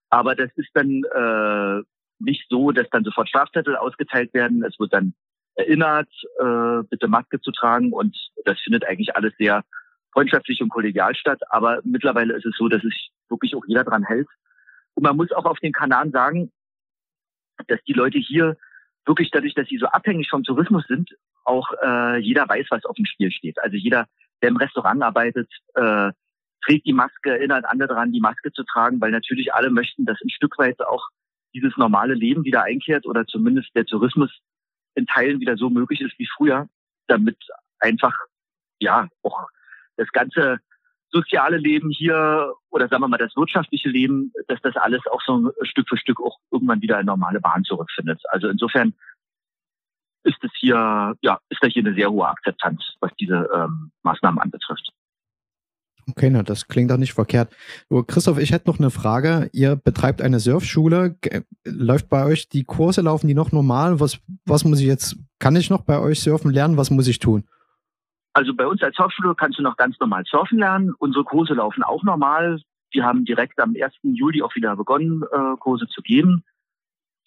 Aber 0.10 0.36
das 0.36 0.50
ist 0.56 0.70
dann 0.74 1.04
äh, 1.04 1.84
nicht 2.20 2.46
so, 2.50 2.72
dass 2.72 2.90
dann 2.90 3.04
sofort 3.04 3.30
Strafzettel 3.30 3.76
ausgeteilt 3.76 4.34
werden. 4.34 4.64
Es 4.64 4.80
wird 4.80 4.94
dann 4.94 5.14
erinnert, 5.56 6.10
äh, 6.40 6.84
bitte 6.90 7.08
Maske 7.08 7.40
zu 7.42 7.52
tragen. 7.52 7.94
Und 7.94 8.16
das 8.46 8.60
findet 8.60 8.86
eigentlich 8.86 9.16
alles 9.16 9.34
sehr 9.38 9.64
freundschaftlich 10.14 10.62
und 10.62 10.70
kollegial 10.70 11.16
statt. 11.16 11.42
Aber 11.50 11.82
mittlerweile 11.84 12.34
ist 12.34 12.46
es 12.46 12.56
so, 12.58 12.68
dass 12.68 12.82
sich 12.82 13.12
wirklich 13.30 13.56
auch 13.56 13.66
jeder 13.68 13.84
dran 13.84 14.04
hält. 14.04 14.28
Und 14.96 15.04
man 15.04 15.18
muss 15.18 15.32
auch 15.32 15.46
auf 15.46 15.60
den 15.60 15.74
Kanaren 15.74 16.12
sagen, 16.12 16.52
dass 17.68 17.82
die 17.84 17.94
Leute 17.94 18.18
hier 18.18 18.58
wirklich 19.06 19.30
dadurch, 19.32 19.54
dass 19.54 19.68
sie 19.68 19.78
so 19.78 19.88
abhängig 19.88 20.30
vom 20.30 20.44
Tourismus 20.44 20.86
sind, 20.88 21.12
auch 21.44 21.70
äh, 21.84 22.18
jeder 22.18 22.48
weiß, 22.50 22.68
was 22.70 22.86
auf 22.86 22.96
dem 22.96 23.06
Spiel 23.06 23.32
steht. 23.32 23.62
Also 23.62 23.78
jeder, 23.78 24.08
der 24.42 24.50
im 24.50 24.58
Restaurant 24.58 25.02
arbeitet, 25.04 25.50
äh, 25.76 26.12
trägt 26.66 26.86
die 26.86 26.94
Maske, 26.94 27.32
erinnert 27.32 27.66
andere 27.66 27.90
daran, 27.90 28.12
die 28.12 28.20
Maske 28.20 28.52
zu 28.52 28.64
tragen, 28.64 29.00
weil 29.00 29.12
natürlich 29.12 29.54
alle 29.54 29.70
möchten, 29.70 30.06
dass 30.06 30.20
ein 30.22 30.30
Stück 30.30 30.58
weit 30.58 30.82
auch 30.82 31.10
dieses 31.54 31.78
normale 31.78 32.16
Leben 32.16 32.44
wieder 32.44 32.64
einkehrt 32.64 33.06
oder 33.06 33.26
zumindest 33.26 33.70
der 33.76 33.86
Tourismus 33.86 34.32
in 34.96 35.06
Teilen 35.06 35.40
wieder 35.40 35.58
so 35.58 35.70
möglich 35.70 36.02
ist 36.02 36.18
wie 36.18 36.28
früher, 36.36 36.68
damit 37.08 37.38
einfach 37.80 38.18
ja 38.80 39.08
auch 39.22 39.48
das 39.98 40.12
ganze 40.12 40.60
soziale 41.12 41.58
Leben 41.58 41.90
hier 41.90 42.54
oder 42.70 42.90
sagen 42.90 43.04
wir 43.04 43.08
mal 43.08 43.18
das 43.18 43.36
wirtschaftliche 43.36 43.90
Leben, 43.90 44.34
dass 44.48 44.60
das 44.62 44.76
alles 44.76 45.02
auch 45.08 45.22
so 45.22 45.52
Stück 45.62 45.88
für 45.88 45.98
Stück 45.98 46.20
auch 46.20 46.40
irgendwann 46.52 46.82
wieder 46.82 47.00
in 47.00 47.06
normale 47.06 47.40
Bahn 47.40 47.64
zurückfindet. 47.64 48.22
Also 48.30 48.50
insofern 48.50 48.94
ist 50.24 50.44
es 50.44 50.52
hier, 50.60 51.16
ja, 51.22 51.40
ist 51.50 51.64
da 51.64 51.68
hier 51.68 51.86
eine 51.86 51.94
sehr 51.94 52.12
hohe 52.12 52.28
Akzeptanz, 52.28 52.82
was 53.00 53.12
diese 53.20 53.48
ähm, 53.54 53.92
Maßnahmen 54.04 54.40
anbetrifft. 54.40 54.90
Okay, 56.08 56.30
na, 56.30 56.44
das 56.44 56.68
klingt 56.68 56.92
doch 56.92 56.98
nicht 56.98 57.14
verkehrt. 57.14 57.52
Christoph, 58.08 58.38
ich 58.38 58.52
hätte 58.52 58.70
noch 58.70 58.78
eine 58.80 58.92
Frage. 58.92 59.50
Ihr 59.54 59.76
betreibt 59.76 60.22
eine 60.22 60.40
Surfschule. 60.40 61.16
Ge- 61.22 61.42
Läuft 61.66 62.10
bei 62.10 62.26
euch 62.26 62.48
die 62.48 62.64
Kurse, 62.64 63.02
laufen 63.02 63.28
die 63.28 63.34
noch 63.34 63.52
normal? 63.52 64.00
Was, 64.00 64.20
was 64.46 64.64
muss 64.66 64.80
ich 64.80 64.86
jetzt, 64.86 65.18
kann 65.40 65.56
ich 65.56 65.70
noch 65.72 65.82
bei 65.82 66.00
euch 66.00 66.20
surfen 66.20 66.52
lernen? 66.52 66.78
Was 66.78 66.92
muss 66.92 67.08
ich 67.08 67.18
tun? 67.20 67.44
Also 68.34 68.54
bei 68.54 68.68
uns 68.68 68.84
als 68.84 68.96
Surfschule 68.98 69.34
kannst 69.36 69.58
du 69.58 69.64
noch 69.64 69.78
ganz 69.78 70.00
normal 70.00 70.24
surfen 70.30 70.60
lernen. 70.60 70.94
Unsere 71.00 71.24
Kurse 71.24 71.54
laufen 71.56 71.82
auch 71.84 72.04
normal. 72.04 72.62
Wir 72.92 73.04
haben 73.04 73.26
direkt 73.26 73.60
am 73.60 73.74
1. 73.76 73.94
Juli 74.04 74.42
auch 74.44 74.54
wieder 74.56 74.76
begonnen, 74.76 75.24
äh, 75.24 75.58
Kurse 75.60 75.88
zu 75.88 76.02
geben. 76.02 76.44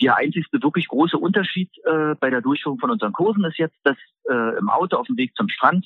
Der 0.01 0.17
einzigste 0.17 0.63
wirklich 0.63 0.87
große 0.87 1.19
Unterschied 1.19 1.71
äh, 1.85 2.15
bei 2.21 2.31
der 2.31 2.43
Durchführung 2.43 2.79
von 2.79 2.91
unseren 2.91 3.13
Kursen 3.13 3.45
ist 3.45 3.59
jetzt, 3.59 3.77
dass 3.83 3.97
äh, 4.31 4.57
im 4.59 4.71
Auto 4.71 4.97
auf 4.97 5.07
dem 5.09 5.17
Weg 5.17 5.35
zum 5.35 5.49
Strand 5.49 5.85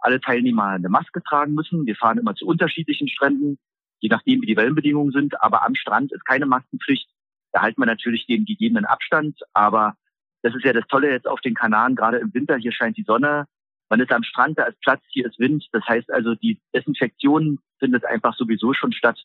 alle 0.00 0.20
Teilnehmer 0.20 0.66
eine 0.66 0.88
Maske 0.88 1.22
tragen 1.22 1.54
müssen. 1.54 1.86
Wir 1.86 1.96
fahren 1.96 2.18
immer 2.18 2.34
zu 2.34 2.46
unterschiedlichen 2.46 3.08
Stränden, 3.08 3.58
je 4.00 4.08
nachdem, 4.08 4.42
wie 4.42 4.46
die 4.46 4.56
Wellenbedingungen 4.56 5.12
sind. 5.12 5.40
Aber 5.42 5.64
am 5.64 5.74
Strand 5.74 6.12
ist 6.12 6.24
keine 6.24 6.46
Maskenpflicht. 6.46 7.08
Da 7.52 7.62
halten 7.62 7.80
wir 7.80 7.86
natürlich 7.86 8.26
den 8.26 8.44
gegebenen 8.44 8.84
Abstand. 8.84 9.38
Aber 9.52 9.94
das 10.42 10.54
ist 10.54 10.64
ja 10.64 10.72
das 10.72 10.86
Tolle 10.88 11.10
jetzt 11.10 11.26
auf 11.26 11.40
den 11.40 11.54
Kanaren, 11.54 11.96
gerade 11.96 12.18
im 12.18 12.32
Winter. 12.32 12.56
Hier 12.56 12.72
scheint 12.72 12.96
die 12.96 13.04
Sonne. 13.04 13.46
Man 13.88 14.00
ist 14.00 14.12
am 14.12 14.22
Strand, 14.22 14.58
da 14.58 14.64
ist 14.64 14.80
Platz, 14.80 15.02
hier 15.08 15.26
ist 15.26 15.38
Wind. 15.38 15.66
Das 15.72 15.84
heißt 15.84 16.12
also, 16.12 16.34
die 16.34 16.60
Desinfektion 16.74 17.58
findet 17.78 18.04
einfach 18.04 18.36
sowieso 18.36 18.72
schon 18.72 18.92
statt 18.92 19.20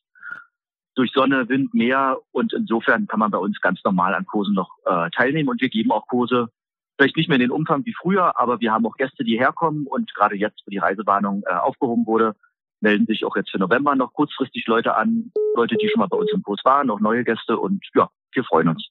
durch 0.95 1.11
Sonne, 1.11 1.47
Wind, 1.49 1.73
Meer. 1.73 2.17
Und 2.32 2.53
insofern 2.53 3.07
kann 3.07 3.19
man 3.19 3.32
bei 3.32 3.38
uns 3.38 3.61
ganz 3.61 3.80
normal 3.84 4.15
an 4.15 4.26
Kursen 4.26 4.55
noch 4.55 4.71
äh, 4.86 5.09
teilnehmen. 5.11 5.49
Und 5.49 5.61
wir 5.61 5.69
geben 5.69 5.91
auch 5.91 6.07
Kurse, 6.07 6.49
vielleicht 6.97 7.17
nicht 7.17 7.27
mehr 7.27 7.35
in 7.35 7.41
den 7.41 7.51
Umfang 7.51 7.85
wie 7.85 7.93
früher, 7.93 8.39
aber 8.39 8.59
wir 8.59 8.71
haben 8.71 8.85
auch 8.85 8.95
Gäste, 8.95 9.23
die 9.23 9.37
herkommen. 9.37 9.87
Und 9.87 10.13
gerade 10.13 10.35
jetzt, 10.35 10.61
wo 10.65 10.69
die 10.69 10.77
Reisewarnung 10.77 11.43
äh, 11.45 11.53
aufgehoben 11.53 12.05
wurde, 12.05 12.35
melden 12.81 13.05
sich 13.05 13.25
auch 13.25 13.35
jetzt 13.35 13.51
für 13.51 13.59
November 13.59 13.95
noch 13.95 14.13
kurzfristig 14.13 14.65
Leute 14.67 14.95
an. 14.95 15.31
Leute, 15.55 15.75
die 15.75 15.89
schon 15.89 15.99
mal 15.99 16.07
bei 16.07 16.17
uns 16.17 16.31
im 16.31 16.43
Kurs 16.43 16.61
waren, 16.63 16.89
auch 16.89 16.99
neue 16.99 17.23
Gäste. 17.23 17.57
Und 17.57 17.83
ja, 17.95 18.09
wir 18.31 18.43
freuen 18.43 18.69
uns, 18.69 18.87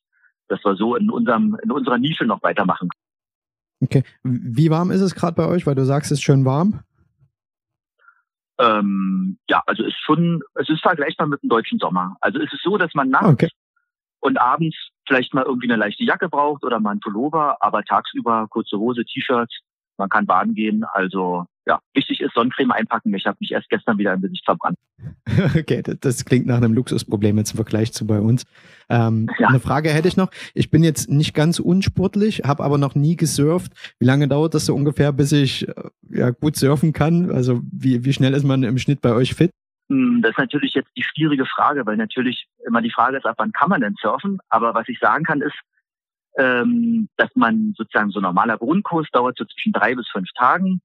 dass 0.48 0.64
wir 0.64 0.76
so 0.76 0.96
in 0.96 1.10
unserem, 1.10 1.56
in 1.62 1.70
unserer 1.70 1.98
Nische 1.98 2.24
noch 2.24 2.42
weitermachen. 2.42 2.88
Okay. 3.80 4.02
Wie 4.22 4.70
warm 4.70 4.90
ist 4.90 5.00
es 5.00 5.14
gerade 5.14 5.36
bei 5.36 5.46
euch? 5.46 5.66
Weil 5.66 5.74
du 5.74 5.84
sagst, 5.84 6.10
es 6.10 6.18
ist 6.18 6.24
schön 6.24 6.44
warm. 6.44 6.80
Ähm, 8.58 9.38
ja, 9.48 9.62
also 9.66 9.82
ist 9.82 9.98
schon, 9.98 10.42
es 10.54 10.68
ist 10.68 10.80
vergleichbar 10.80 11.26
mit 11.26 11.42
dem 11.42 11.48
deutschen 11.48 11.78
Sommer. 11.78 12.16
Also 12.20 12.38
es 12.38 12.52
ist 12.52 12.62
so, 12.62 12.78
dass 12.78 12.94
man 12.94 13.10
nachts 13.10 13.28
Okay. 13.28 13.48
und 14.20 14.38
abends 14.38 14.76
vielleicht 15.06 15.34
mal 15.34 15.44
irgendwie 15.44 15.68
eine 15.68 15.76
leichte 15.76 16.04
Jacke 16.04 16.28
braucht 16.28 16.64
oder 16.64 16.80
mal 16.80 16.92
ein 16.92 17.00
Pullover, 17.00 17.56
aber 17.60 17.82
tagsüber 17.82 18.46
kurze 18.48 18.78
Hose, 18.78 19.04
T-Shirt, 19.04 19.50
man 19.96 20.08
kann 20.08 20.26
baden 20.26 20.54
gehen. 20.54 20.84
Also 20.92 21.46
ja, 21.66 21.78
wichtig 21.94 22.20
ist 22.20 22.34
Sonnencreme 22.34 22.72
einpacken. 22.72 23.14
Ich 23.14 23.26
habe 23.26 23.38
mich 23.40 23.52
erst 23.52 23.70
gestern 23.70 23.96
wieder 23.96 24.12
im 24.12 24.20
Gesicht 24.20 24.44
verbrannt. 24.44 24.78
Okay, 25.56 25.82
das, 25.82 25.98
das 26.00 26.24
klingt 26.24 26.46
nach 26.46 26.58
einem 26.58 26.74
Luxusproblem 26.74 27.38
jetzt 27.38 27.52
im 27.52 27.56
Vergleich 27.56 27.92
zu 27.92 28.06
bei 28.06 28.20
uns. 28.20 28.44
Ähm, 28.88 29.28
Ja. 29.38 29.48
Eine 29.48 29.58
Frage 29.58 29.90
hätte 29.90 30.06
ich 30.06 30.16
noch. 30.16 30.30
Ich 30.52 30.70
bin 30.70 30.84
jetzt 30.84 31.10
nicht 31.10 31.34
ganz 31.34 31.58
unsportlich, 31.58 32.42
habe 32.44 32.62
aber 32.62 32.78
noch 32.78 32.94
nie 32.94 33.16
gesurft. 33.16 33.72
Wie 33.98 34.04
lange 34.04 34.28
dauert 34.28 34.54
das 34.54 34.66
so 34.66 34.74
ungefähr, 34.74 35.12
bis 35.12 35.32
ich 35.32 35.66
äh, 35.66 35.74
ja, 36.10 36.30
gut 36.30 36.56
surfen 36.56 36.92
kann? 36.92 37.30
Also 37.30 37.62
wie, 37.72 38.04
wie 38.04 38.12
schnell 38.12 38.34
ist 38.34 38.44
man 38.44 38.62
im 38.62 38.78
Schnitt 38.78 39.00
bei 39.00 39.12
euch 39.12 39.34
fit? 39.34 39.50
Hm, 39.88 40.22
Das 40.22 40.32
ist 40.32 40.38
natürlich 40.38 40.74
jetzt 40.74 40.90
die 40.96 41.02
schwierige 41.02 41.46
Frage, 41.46 41.86
weil 41.86 41.96
natürlich 41.96 42.46
immer 42.66 42.82
die 42.82 42.90
Frage 42.90 43.18
ist, 43.18 43.26
ab 43.26 43.36
wann 43.38 43.52
kann 43.52 43.68
man 43.68 43.80
denn 43.80 43.96
surfen? 44.00 44.38
Aber 44.48 44.74
was 44.74 44.88
ich 44.88 44.98
sagen 44.98 45.24
kann, 45.24 45.40
ist, 45.42 45.58
ähm, 46.38 47.08
dass 47.16 47.30
man 47.34 47.74
sozusagen 47.76 48.10
so 48.10 48.20
normaler 48.20 48.58
Grundkurs 48.58 49.08
dauert 49.12 49.38
so 49.38 49.44
zwischen 49.44 49.72
drei 49.72 49.94
bis 49.94 50.08
fünf 50.08 50.28
Tagen. 50.32 50.80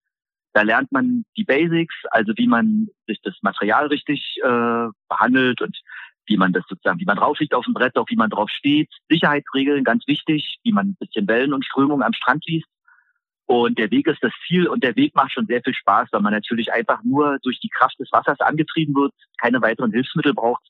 Da 0.53 0.63
lernt 0.63 0.91
man 0.91 1.25
die 1.37 1.43
Basics, 1.43 1.95
also 2.11 2.33
wie 2.35 2.47
man 2.47 2.87
sich 3.07 3.19
das 3.21 3.35
Material 3.41 3.87
richtig 3.87 4.37
äh, 4.43 4.87
behandelt 5.07 5.61
und 5.61 5.79
wie 6.25 6.37
man 6.37 6.53
das 6.53 6.63
sozusagen, 6.67 6.99
wie 6.99 7.05
man 7.05 7.17
drauf 7.17 7.39
liegt 7.39 7.55
auf 7.55 7.65
dem 7.65 7.73
Brett, 7.73 7.97
auch 7.97 8.09
wie 8.09 8.15
man 8.15 8.29
drauf 8.29 8.49
steht. 8.49 8.89
Sicherheitsregeln, 9.09 9.83
ganz 9.83 10.07
wichtig, 10.07 10.59
wie 10.63 10.71
man 10.71 10.89
ein 10.89 10.97
bisschen 10.99 11.27
Wellen 11.27 11.53
und 11.53 11.65
Strömung 11.65 12.03
am 12.03 12.13
Strand 12.13 12.45
liest. 12.45 12.67
Und 13.49 13.79
der 13.79 13.89
Weg 13.89 14.05
ist 14.05 14.21
das 14.23 14.31
Ziel 14.45 14.67
und 14.67 14.83
der 14.83 14.95
Weg 14.95 15.15
macht 15.15 15.31
schon 15.31 15.47
sehr 15.47 15.63
viel 15.63 15.73
Spaß, 15.73 16.09
weil 16.11 16.21
man 16.21 16.33
natürlich 16.33 16.71
einfach 16.71 17.01
nur 17.03 17.39
durch 17.41 17.59
die 17.59 17.69
Kraft 17.69 17.99
des 17.99 18.11
Wassers 18.11 18.39
angetrieben 18.41 18.93
wird, 18.93 19.11
keine 19.41 19.59
weiteren 19.59 19.91
Hilfsmittel 19.91 20.35
braucht. 20.35 20.61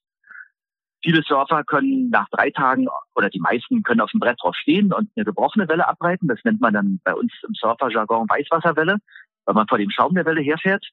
Viele 1.04 1.22
Surfer 1.24 1.66
können 1.66 2.10
nach 2.10 2.30
drei 2.30 2.52
Tagen 2.52 2.88
oder 3.16 3.30
die 3.30 3.42
meisten 3.42 3.84
können 3.84 4.00
auf 4.00 4.12
dem 4.12 4.22
Brett 4.22 4.42
drauf 4.42 4.56
stehen 4.56 4.94
und 4.94 5.10
eine 5.14 5.26
gebrochene 5.26 5.68
Welle 5.68 5.90
abreiten. 5.90 6.30
Das 6.30 6.40
nennt 6.46 6.62
man 6.62 6.74
dann 6.74 7.02
bei 7.04 7.14
uns 7.14 7.34
im 7.46 7.54
Surferjargon 7.54 8.30
Weißwasserwelle, 8.30 8.96
weil 9.44 9.56
man 9.56 9.68
vor 9.68 9.78
dem 9.78 9.90
Schaum 9.90 10.16
der 10.16 10.26
Welle 10.26 10.40
herfährt. 10.40 10.88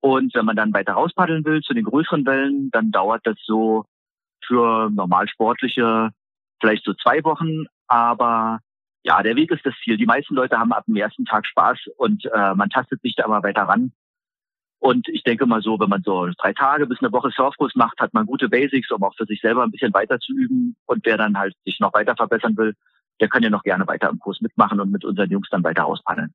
Und 0.00 0.34
wenn 0.34 0.44
man 0.44 0.56
dann 0.56 0.74
weiter 0.74 0.92
rauspaddeln 0.92 1.46
will 1.46 1.62
zu 1.62 1.72
den 1.72 1.84
größeren 1.86 2.26
Wellen, 2.26 2.68
dann 2.70 2.90
dauert 2.90 3.26
das 3.26 3.36
so 3.46 3.86
für 4.46 4.90
normal 4.90 5.26
sportliche 5.28 6.10
vielleicht 6.60 6.84
so 6.84 6.92
zwei 6.92 7.24
Wochen. 7.24 7.64
Aber 7.86 8.60
ja, 9.04 9.22
der 9.22 9.36
Weg 9.36 9.50
ist 9.50 9.64
das 9.64 9.74
Ziel. 9.84 9.98
Die 9.98 10.06
meisten 10.06 10.34
Leute 10.34 10.58
haben 10.58 10.72
ab 10.72 10.86
dem 10.86 10.96
ersten 10.96 11.26
Tag 11.26 11.46
Spaß 11.46 11.78
und 11.96 12.24
äh, 12.24 12.54
man 12.54 12.70
tastet 12.70 13.02
sich 13.02 13.14
da 13.14 13.26
immer 13.26 13.42
weiter 13.42 13.62
ran. 13.62 13.92
Und 14.78 15.08
ich 15.08 15.22
denke 15.22 15.46
mal 15.46 15.62
so, 15.62 15.78
wenn 15.78 15.88
man 15.88 16.02
so 16.02 16.28
drei 16.38 16.52
Tage 16.52 16.86
bis 16.86 16.98
eine 17.00 17.12
Woche 17.12 17.30
Surfkurs 17.30 17.74
macht, 17.74 18.00
hat 18.00 18.12
man 18.12 18.26
gute 18.26 18.48
Basics, 18.48 18.90
um 18.90 19.02
auch 19.02 19.14
für 19.14 19.26
sich 19.26 19.40
selber 19.40 19.62
ein 19.62 19.70
bisschen 19.70 19.94
weiter 19.94 20.18
zu 20.18 20.32
üben. 20.32 20.76
Und 20.86 21.04
wer 21.06 21.16
dann 21.16 21.38
halt 21.38 21.54
sich 21.64 21.80
noch 21.80 21.94
weiter 21.94 22.16
verbessern 22.16 22.56
will, 22.56 22.74
der 23.20 23.28
kann 23.28 23.42
ja 23.42 23.50
noch 23.50 23.62
gerne 23.62 23.86
weiter 23.86 24.08
im 24.10 24.18
Kurs 24.18 24.40
mitmachen 24.40 24.80
und 24.80 24.90
mit 24.90 25.04
unseren 25.04 25.30
Jungs 25.30 25.48
dann 25.50 25.64
weiter 25.64 25.86
auspaddeln. 25.86 26.34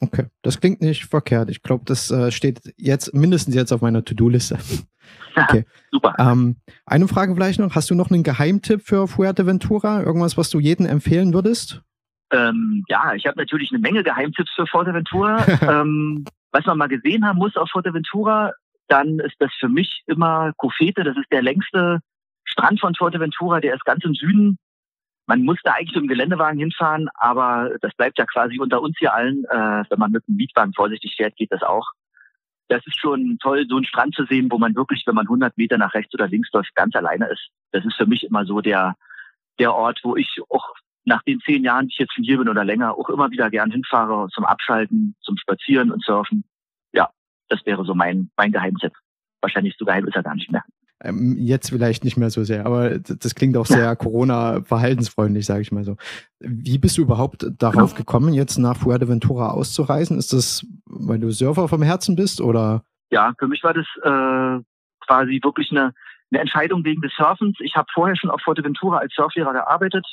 Okay, 0.00 0.26
das 0.42 0.60
klingt 0.60 0.82
nicht 0.82 1.06
verkehrt. 1.06 1.50
Ich 1.50 1.62
glaube, 1.62 1.84
das 1.86 2.10
äh, 2.10 2.30
steht 2.30 2.60
jetzt 2.76 3.14
mindestens 3.14 3.54
jetzt 3.54 3.72
auf 3.72 3.80
meiner 3.80 4.04
To-Do-Liste. 4.04 4.58
Okay. 5.36 5.66
Super. 5.92 6.14
Ähm, 6.18 6.56
eine 6.86 7.06
Frage 7.06 7.34
vielleicht 7.34 7.60
noch. 7.60 7.74
Hast 7.74 7.90
du 7.90 7.94
noch 7.94 8.10
einen 8.10 8.22
Geheimtipp 8.22 8.82
für 8.82 9.06
Fuerteventura? 9.06 10.02
Irgendwas, 10.02 10.38
was 10.38 10.48
du 10.50 10.58
jedem 10.58 10.86
empfehlen 10.86 11.34
würdest? 11.34 11.82
Ähm, 12.32 12.84
ja, 12.88 13.14
ich 13.14 13.26
habe 13.26 13.38
natürlich 13.38 13.70
eine 13.70 13.78
Menge 13.78 14.02
Geheimtipps 14.02 14.50
für 14.54 14.66
Fuerteventura. 14.66 15.46
ähm, 15.62 16.24
was 16.52 16.64
man 16.64 16.78
mal 16.78 16.88
gesehen 16.88 17.24
haben 17.26 17.38
muss 17.38 17.56
auf 17.56 17.68
Fuerteventura, 17.70 18.52
dann 18.88 19.18
ist 19.18 19.36
das 19.38 19.52
für 19.60 19.68
mich 19.68 20.02
immer 20.06 20.52
Cofete. 20.56 21.04
Das 21.04 21.16
ist 21.16 21.30
der 21.30 21.42
längste 21.42 22.00
Strand 22.44 22.80
von 22.80 22.94
Fuerteventura. 22.94 23.60
Der 23.60 23.74
ist 23.74 23.84
ganz 23.84 24.04
im 24.04 24.14
Süden. 24.14 24.58
Man 25.26 25.42
muss 25.42 25.58
da 25.64 25.72
eigentlich 25.72 25.94
mit 25.94 26.04
dem 26.04 26.08
Geländewagen 26.08 26.58
hinfahren, 26.58 27.08
aber 27.14 27.76
das 27.80 27.92
bleibt 27.94 28.18
ja 28.18 28.26
quasi 28.26 28.60
unter 28.60 28.80
uns 28.80 28.96
hier 28.98 29.12
allen. 29.12 29.44
Äh, 29.44 29.84
wenn 29.88 29.98
man 29.98 30.12
mit 30.12 30.26
dem 30.28 30.36
Mietwagen 30.36 30.72
vorsichtig 30.72 31.14
fährt, 31.16 31.36
geht 31.36 31.50
das 31.52 31.62
auch. 31.62 31.90
Das 32.68 32.84
ist 32.86 32.98
schon 32.98 33.38
toll, 33.40 33.66
so 33.68 33.76
einen 33.76 33.84
Strand 33.84 34.14
zu 34.14 34.24
sehen, 34.24 34.50
wo 34.50 34.58
man 34.58 34.74
wirklich, 34.74 35.04
wenn 35.06 35.14
man 35.14 35.26
100 35.26 35.56
Meter 35.56 35.78
nach 35.78 35.94
rechts 35.94 36.14
oder 36.14 36.28
links 36.28 36.50
läuft, 36.52 36.74
ganz 36.74 36.94
alleine 36.94 37.26
ist. 37.28 37.48
Das 37.72 37.84
ist 37.84 37.96
für 37.96 38.06
mich 38.06 38.24
immer 38.24 38.44
so 38.44 38.60
der, 38.60 38.96
der 39.58 39.74
Ort, 39.74 40.00
wo 40.02 40.16
ich 40.16 40.38
auch 40.48 40.74
nach 41.04 41.22
den 41.22 41.40
zehn 41.40 41.64
Jahren, 41.64 41.86
die 41.86 41.92
ich 41.92 41.98
jetzt 41.98 42.14
schon 42.14 42.24
hier 42.24 42.38
bin 42.38 42.48
oder 42.48 42.64
länger, 42.64 42.96
auch 42.96 43.08
immer 43.08 43.30
wieder 43.30 43.50
gern 43.50 43.70
hinfahre 43.70 44.28
zum 44.32 44.44
Abschalten, 44.44 45.14
zum 45.20 45.36
Spazieren 45.36 45.92
und 45.92 46.04
Surfen. 46.04 46.44
Ja, 46.92 47.10
das 47.48 47.64
wäre 47.64 47.84
so 47.84 47.94
mein, 47.94 48.30
mein 48.36 48.52
Geheimtipp. 48.52 48.92
Wahrscheinlich 49.40 49.76
so 49.78 49.84
geheim 49.84 50.06
ist 50.06 50.16
er 50.16 50.24
gar 50.24 50.34
nicht 50.34 50.50
mehr. 50.50 50.64
Ähm, 51.06 51.36
jetzt 51.38 51.70
vielleicht 51.70 52.04
nicht 52.04 52.16
mehr 52.16 52.30
so 52.30 52.42
sehr, 52.42 52.66
aber 52.66 52.98
das, 52.98 53.34
klingt 53.34 53.56
auch 53.56 53.66
sehr 53.66 53.94
Corona-verhaltensfreundlich, 53.96 55.46
sage 55.46 55.62
ich 55.62 55.72
mal 55.72 55.84
so. 55.84 55.96
Wie 56.40 56.78
bist 56.78 56.98
du 56.98 57.02
überhaupt 57.02 57.46
darauf 57.58 57.94
gekommen, 57.94 58.34
jetzt 58.34 58.58
nach 58.58 58.76
Fuerteventura 58.76 59.50
auszureisen? 59.50 60.18
Ist 60.18 60.32
das, 60.32 60.66
weil 60.86 61.18
du 61.18 61.30
Surfer 61.30 61.68
vom 61.68 61.82
Herzen 61.82 62.16
bist 62.16 62.40
oder? 62.40 62.82
Ja, 63.10 63.34
für 63.38 63.46
mich 63.46 63.62
war 63.62 63.74
das 63.74 63.86
äh, 64.02 64.62
quasi 65.06 65.40
wirklich 65.42 65.70
eine, 65.70 65.94
eine 66.32 66.40
Entscheidung 66.40 66.84
wegen 66.84 67.02
des 67.02 67.12
Surfens. 67.16 67.56
Ich 67.60 67.76
habe 67.76 67.86
vorher 67.94 68.16
schon 68.16 68.30
auf 68.30 68.40
Fuerteventura 68.42 68.98
als 68.98 69.14
Surflehrer 69.14 69.52
gearbeitet 69.52 70.06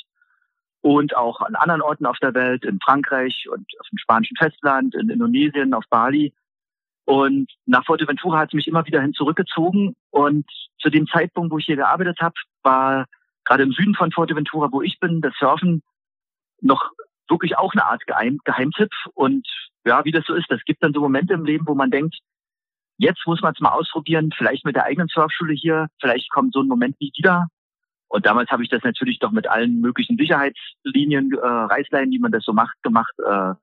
und 0.80 1.16
auch 1.16 1.40
an 1.40 1.54
anderen 1.56 1.82
Orten 1.82 2.06
auf 2.06 2.18
der 2.18 2.34
Welt, 2.34 2.64
in 2.64 2.78
Frankreich 2.78 3.46
und 3.50 3.66
auf 3.80 3.88
dem 3.88 3.98
spanischen 3.98 4.36
Festland, 4.36 4.94
in 4.94 5.08
Indonesien, 5.08 5.74
auf 5.74 5.84
Bali. 5.90 6.32
Und 7.04 7.50
nach 7.66 7.84
Fuerteventura 7.84 8.38
hat 8.38 8.48
es 8.48 8.54
mich 8.54 8.66
immer 8.66 8.86
wieder 8.86 9.00
hin 9.00 9.12
zurückgezogen. 9.12 9.94
Und 10.10 10.46
zu 10.78 10.90
dem 10.90 11.06
Zeitpunkt, 11.06 11.52
wo 11.52 11.58
ich 11.58 11.66
hier 11.66 11.76
gearbeitet 11.76 12.18
habe, 12.20 12.34
war 12.62 13.06
gerade 13.44 13.62
im 13.62 13.72
Süden 13.72 13.94
von 13.94 14.10
Fuerteventura, 14.10 14.72
wo 14.72 14.82
ich 14.82 14.98
bin, 15.00 15.20
das 15.20 15.34
Surfen 15.38 15.82
noch 16.60 16.90
wirklich 17.28 17.58
auch 17.58 17.72
eine 17.72 17.84
Art 17.84 18.06
Geheim 18.06 18.38
Geheimtipp. 18.44 18.90
Und 19.14 19.46
ja, 19.84 20.04
wie 20.04 20.12
das 20.12 20.24
so 20.26 20.34
ist, 20.34 20.50
das 20.50 20.64
gibt 20.64 20.82
dann 20.82 20.92
so 20.92 21.00
Momente 21.00 21.34
im 21.34 21.44
Leben, 21.44 21.66
wo 21.66 21.74
man 21.74 21.90
denkt, 21.90 22.16
jetzt 22.96 23.26
muss 23.26 23.42
man 23.42 23.52
es 23.52 23.60
mal 23.60 23.72
ausprobieren, 23.72 24.30
vielleicht 24.36 24.64
mit 24.64 24.76
der 24.76 24.84
eigenen 24.84 25.08
Surfschule 25.08 25.52
hier, 25.52 25.88
vielleicht 26.00 26.30
kommt 26.30 26.54
so 26.54 26.60
ein 26.60 26.68
Moment 26.68 27.00
nie 27.00 27.12
wieder. 27.16 27.48
Und 28.08 28.26
damals 28.26 28.50
habe 28.50 28.62
ich 28.62 28.68
das 28.68 28.82
natürlich 28.84 29.18
doch 29.18 29.32
mit 29.32 29.48
allen 29.48 29.80
möglichen 29.80 30.16
Sicherheitslinien, 30.16 31.32
äh, 31.32 31.46
Reißleinen, 31.46 32.12
wie 32.12 32.18
man 32.18 32.32
das 32.32 32.44
so 32.44 32.52
macht, 32.52 32.80
gemacht. 32.82 33.14
Äh, 33.18 33.54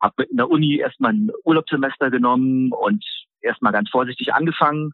habe 0.00 0.24
in 0.24 0.36
der 0.36 0.50
Uni 0.50 0.76
erstmal 0.76 1.12
ein 1.12 1.30
Urlaubssemester 1.44 2.10
genommen 2.10 2.72
und 2.72 3.04
erstmal 3.40 3.72
ganz 3.72 3.90
vorsichtig 3.90 4.32
angefangen. 4.34 4.92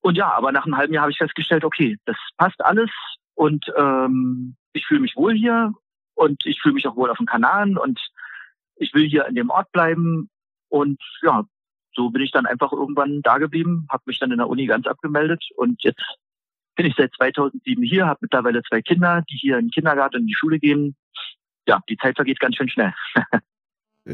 Und 0.00 0.16
ja, 0.16 0.32
aber 0.32 0.52
nach 0.52 0.64
einem 0.64 0.76
halben 0.76 0.94
Jahr 0.94 1.02
habe 1.02 1.12
ich 1.12 1.18
festgestellt, 1.18 1.64
okay, 1.64 1.96
das 2.04 2.16
passt 2.36 2.62
alles 2.64 2.90
und 3.34 3.66
ähm, 3.76 4.56
ich 4.72 4.86
fühle 4.86 5.00
mich 5.00 5.16
wohl 5.16 5.34
hier 5.34 5.72
und 6.14 6.44
ich 6.44 6.60
fühle 6.60 6.74
mich 6.74 6.86
auch 6.86 6.96
wohl 6.96 7.10
auf 7.10 7.18
den 7.18 7.26
Kanaren 7.26 7.78
und 7.78 8.00
ich 8.76 8.92
will 8.94 9.08
hier 9.08 9.26
in 9.26 9.34
dem 9.34 9.50
Ort 9.50 9.70
bleiben. 9.72 10.28
Und 10.68 11.00
ja, 11.22 11.44
so 11.94 12.10
bin 12.10 12.22
ich 12.22 12.32
dann 12.32 12.46
einfach 12.46 12.72
irgendwann 12.72 13.22
da 13.22 13.38
geblieben, 13.38 13.86
habe 13.90 14.02
mich 14.06 14.18
dann 14.18 14.32
in 14.32 14.38
der 14.38 14.48
Uni 14.48 14.66
ganz 14.66 14.86
abgemeldet 14.86 15.44
und 15.56 15.82
jetzt 15.84 16.02
bin 16.74 16.86
ich 16.86 16.94
seit 16.96 17.12
2007 17.14 17.82
hier, 17.84 18.06
habe 18.06 18.20
mittlerweile 18.22 18.62
zwei 18.62 18.80
Kinder, 18.80 19.22
die 19.30 19.36
hier 19.36 19.58
in 19.58 19.66
den 19.66 19.70
Kindergarten 19.70 20.16
und 20.16 20.22
in 20.22 20.28
die 20.28 20.34
Schule 20.34 20.58
gehen. 20.58 20.96
Ja, 21.68 21.80
die 21.88 21.96
Zeit 21.96 22.16
vergeht 22.16 22.40
ganz 22.40 22.56
schön 22.56 22.68
schnell. 22.68 22.94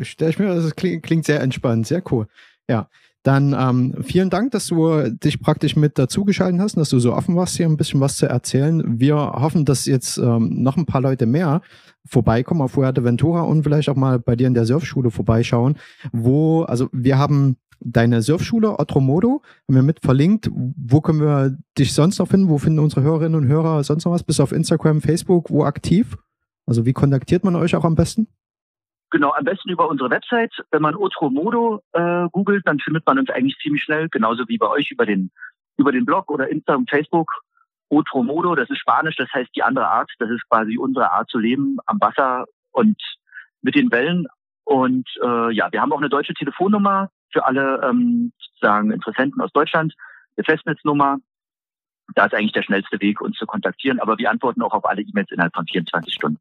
Stell 0.03 0.31
ich 0.31 0.39
mir, 0.39 0.55
das 0.55 0.77
klingt, 0.77 1.03
klingt 1.03 1.25
sehr 1.25 1.41
entspannt, 1.41 1.87
sehr 1.87 2.03
cool. 2.11 2.27
Ja, 2.69 2.89
dann 3.23 3.55
ähm, 3.59 3.95
vielen 4.03 4.31
Dank, 4.31 4.53
dass 4.53 4.69
du 4.69 5.11
dich 5.11 5.41
praktisch 5.41 5.77
mit 5.77 5.99
dazugeschaltet 5.99 6.61
hast 6.61 6.77
und 6.77 6.81
dass 6.81 6.91
du 6.91 6.99
so 6.99 7.15
offen 7.15 7.37
warst, 7.37 7.57
hier 7.57 7.67
ein 7.67 7.77
bisschen 7.77 8.01
was 8.01 8.17
zu 8.17 8.27
erzählen. 8.27 9.01
Wir 9.01 9.17
hoffen, 9.17 9.65
dass 9.65 9.87
jetzt 9.87 10.19
ähm, 10.19 10.63
noch 10.63 10.77
ein 10.77 10.87
paar 10.87 11.01
Leute 11.01 11.27
mehr 11.27 11.61
vorbeikommen 12.07 12.63
auf 12.63 12.73
Fuerteventura 12.73 13.43
und 13.43 13.65
vielleicht 13.65 13.89
auch 13.89 13.97
mal 13.97 14.19
bei 14.19 14.37
dir 14.37 14.47
in 14.47 14.55
der 14.55 14.65
Surfschule 14.65 15.11
vorbeischauen, 15.11 15.77
wo, 16.13 16.63
also 16.63 16.89
wir 16.93 17.19
haben 17.19 17.57
deine 17.81 18.23
Surfschule 18.23 18.79
Otromodo, 18.79 19.43
haben 19.69 19.75
wir 19.75 19.83
mit 19.83 20.01
verlinkt. 20.01 20.51
Wo 20.53 21.01
können 21.01 21.21
wir 21.21 21.57
dich 21.77 21.93
sonst 21.93 22.19
noch 22.19 22.29
finden? 22.29 22.49
Wo 22.49 22.59
finden 22.59 22.79
unsere 22.79 23.03
Hörerinnen 23.03 23.35
und 23.35 23.47
Hörer 23.47 23.85
sonst 23.85 24.05
noch 24.05 24.13
was? 24.13 24.23
Bist 24.23 24.39
du 24.39 24.43
auf 24.43 24.53
Instagram, 24.53 25.01
Facebook, 25.01 25.51
wo 25.51 25.65
aktiv? 25.65 26.17
Also 26.67 26.87
wie 26.87 26.93
kontaktiert 26.93 27.45
man 27.45 27.57
euch 27.57 27.77
auch 27.77 27.85
am 27.85 27.95
besten? 27.95 28.29
Genau, 29.11 29.33
am 29.33 29.45
besten 29.45 29.71
über 29.71 29.89
unsere 29.89 30.11
Website. 30.11 30.53
Wenn 30.71 30.83
man 30.83 30.95
Otromodo 30.95 31.83
äh, 31.93 32.29
googelt, 32.31 32.67
dann 32.67 32.79
findet 32.79 33.07
man 33.07 33.19
uns 33.19 33.31
eigentlich 33.31 33.57
ziemlich 33.63 33.83
schnell, 33.83 34.09
genauso 34.11 34.47
wie 34.49 34.59
bei 34.59 34.69
euch 34.69 34.91
über 34.91 35.07
den, 35.07 35.31
über 35.79 35.93
den 35.93 36.05
Blog 36.05 36.31
oder 36.31 36.49
Instagram, 36.49 36.87
Facebook. 36.87 37.33
Otromodo, 37.89 38.55
das 38.55 38.69
ist 38.69 38.79
Spanisch, 38.79 39.17
das 39.17 39.33
heißt 39.33 39.51
die 39.57 39.63
andere 39.63 39.89
Art. 39.89 40.11
Das 40.19 40.29
ist 40.31 40.47
quasi 40.51 40.77
unsere 40.77 41.11
Art 41.11 41.31
zu 41.31 41.39
leben 41.39 41.79
am 41.87 41.99
Wasser 42.01 42.45
und 42.73 43.01
mit 43.63 43.75
den 43.75 43.91
Wellen. 43.91 44.27
Und 44.65 45.09
äh, 45.23 45.55
ja, 45.55 45.73
wir 45.73 45.81
haben 45.81 45.93
auch 45.93 45.99
eine 45.99 46.11
deutsche 46.11 46.35
Telefonnummer 46.35 47.11
für 47.33 47.47
alle 47.47 47.81
ähm, 47.83 48.33
sozusagen 48.39 48.91
Interessenten 48.91 49.41
aus 49.41 49.53
Deutschland, 49.53 49.95
eine 50.37 50.45
Festnetznummer. 50.45 51.17
Da 52.15 52.27
ist 52.27 52.35
eigentlich 52.35 52.53
der 52.53 52.63
schnellste 52.63 53.01
Weg, 53.01 53.23
uns 53.23 53.39
zu 53.39 53.47
kontaktieren. 53.47 54.01
Aber 54.01 54.19
wir 54.19 54.31
antworten 54.31 54.61
auch 54.61 54.73
auf 54.75 54.85
alle 54.85 55.01
E-Mails 55.01 55.31
innerhalb 55.31 55.55
von 55.55 55.67
24 55.67 56.13
Stunden. 56.13 56.39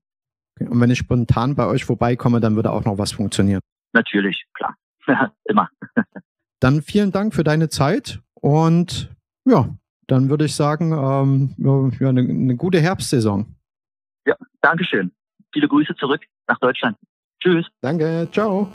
Okay. 0.60 0.70
Und 0.70 0.82
wenn 0.82 0.90
ich 0.90 0.98
spontan 0.98 1.56
bei 1.56 1.68
euch 1.68 1.86
vorbeikomme, 1.86 2.40
dann 2.40 2.56
würde 2.56 2.72
auch 2.72 2.84
noch 2.86 2.98
was 2.98 3.12
funktionieren. 3.12 3.62
Natürlich, 3.94 4.46
klar. 4.54 4.76
Immer. 5.46 5.70
dann 6.60 6.82
vielen 6.82 7.12
Dank 7.12 7.36
für 7.36 7.44
deine 7.44 7.70
Zeit 7.70 8.20
und 8.34 9.16
ja, 9.46 9.70
dann 10.08 10.30
würde 10.30 10.46
ich 10.46 10.56
sagen, 10.56 10.92
ähm, 10.92 11.54
ja, 12.00 12.10
eine, 12.10 12.22
eine 12.22 12.56
gute 12.56 12.80
Herbstsaison. 12.80 13.46
Ja, 14.26 14.36
Dankeschön. 14.62 15.12
Viele 15.54 15.68
Grüße 15.68 15.96
zurück 15.96 16.22
nach 16.48 16.60
Deutschland. 16.60 16.98
Tschüss. 17.42 17.66
Danke, 17.82 18.28
ciao. 18.32 18.72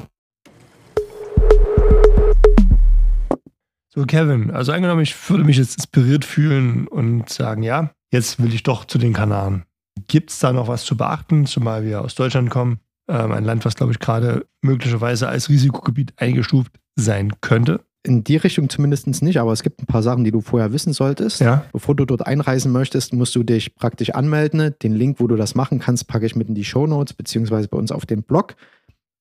So, 3.88 4.06
Kevin, 4.06 4.50
also 4.50 4.72
angenommen, 4.72 5.02
ich 5.02 5.28
würde 5.28 5.44
mich 5.44 5.58
jetzt 5.58 5.76
inspiriert 5.76 6.24
fühlen 6.24 6.86
und 6.86 7.28
sagen, 7.28 7.62
ja, 7.62 7.90
jetzt 8.10 8.42
will 8.42 8.54
ich 8.54 8.62
doch 8.62 8.86
zu 8.86 8.98
den 8.98 9.12
Kanaren. 9.12 9.66
Gibt 10.08 10.30
es 10.30 10.38
da 10.38 10.52
noch 10.52 10.68
was 10.68 10.84
zu 10.84 10.96
beachten, 10.96 11.46
zumal 11.46 11.84
wir 11.84 12.02
aus 12.02 12.14
Deutschland 12.14 12.50
kommen? 12.50 12.80
Ähm, 13.08 13.32
ein 13.32 13.44
Land, 13.44 13.64
was, 13.64 13.74
glaube 13.74 13.92
ich, 13.92 13.98
gerade 13.98 14.46
möglicherweise 14.62 15.28
als 15.28 15.48
Risikogebiet 15.48 16.14
eingestuft 16.16 16.72
sein 16.96 17.32
könnte. 17.40 17.80
In 18.04 18.24
die 18.24 18.36
Richtung 18.36 18.68
zumindest 18.68 19.22
nicht, 19.22 19.38
aber 19.38 19.52
es 19.52 19.62
gibt 19.62 19.80
ein 19.80 19.86
paar 19.86 20.02
Sachen, 20.02 20.24
die 20.24 20.32
du 20.32 20.40
vorher 20.40 20.72
wissen 20.72 20.92
solltest. 20.92 21.40
Ja. 21.40 21.64
Bevor 21.72 21.94
du 21.94 22.04
dort 22.04 22.26
einreisen 22.26 22.72
möchtest, 22.72 23.12
musst 23.12 23.34
du 23.36 23.44
dich 23.44 23.76
praktisch 23.76 24.10
anmelden. 24.10 24.74
Den 24.82 24.94
Link, 24.94 25.20
wo 25.20 25.28
du 25.28 25.36
das 25.36 25.54
machen 25.54 25.78
kannst, 25.78 26.08
packe 26.08 26.26
ich 26.26 26.34
mit 26.34 26.48
in 26.48 26.54
die 26.54 26.64
Show 26.64 26.86
Notes 26.86 27.14
beziehungsweise 27.14 27.68
bei 27.68 27.78
uns 27.78 27.92
auf 27.92 28.04
den 28.04 28.22
Blog. 28.22 28.56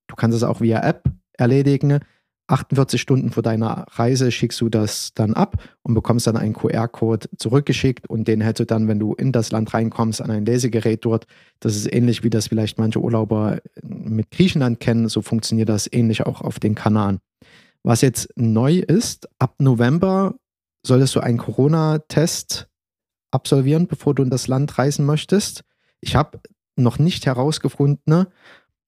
Du 0.08 0.16
kannst 0.16 0.36
es 0.36 0.44
auch 0.44 0.62
via 0.62 0.82
App 0.84 1.04
erledigen. 1.34 2.00
48 2.52 3.02
Stunden 3.02 3.32
vor 3.32 3.44
deiner 3.44 3.86
Reise 3.92 4.32
schickst 4.32 4.60
du 4.62 4.70
das 4.70 5.14
dann 5.14 5.34
ab 5.34 5.64
und 5.84 5.94
bekommst 5.94 6.28
dann 6.28 6.38
einen 6.38 6.54
QR-Code 6.54 7.30
zurückgeschickt 7.38 8.10
und 8.10 8.28
den 8.28 8.42
hältst 8.42 8.60
du 8.60 8.66
dann, 8.66 8.88
wenn 8.88 9.00
du 9.00 9.14
in 9.14 9.32
das 9.32 9.52
Land 9.52 9.74
reinkommst, 9.74 10.22
an 10.22 10.32
ein 10.32 10.46
Lesegerät 10.46 11.04
dort. 11.06 11.26
Das 11.60 11.76
ist 11.76 11.92
ähnlich 11.92 12.24
wie 12.24 12.30
das 12.30 12.48
vielleicht 12.48 12.78
manche 12.78 13.00
Urlauber 13.00 13.60
mit 13.82 14.32
Griechenland 14.32 14.80
kennen. 14.80 15.08
So 15.08 15.22
funktioniert 15.22 15.70
das 15.70 15.92
ähnlich 15.92 16.26
auch 16.26 16.42
auf 16.42 16.60
den 16.60 16.76
Kanaren. 16.76 17.20
Was 17.84 18.02
jetzt 18.02 18.30
neu 18.36 18.76
ist, 18.76 19.28
ab 19.40 19.56
November 19.60 20.36
solltest 20.86 21.16
du 21.16 21.20
einen 21.22 21.38
Corona-Test 21.38 22.68
absolvieren, 23.32 23.88
bevor 23.88 24.14
du 24.14 24.24
in 24.24 24.30
das 24.30 24.48
Land 24.48 24.78
reisen 24.78 25.06
möchtest. 25.06 25.64
Ich 26.02 26.16
habe 26.16 26.40
noch 26.76 27.00
nicht 27.00 27.26
herausgefunden, 27.26 28.26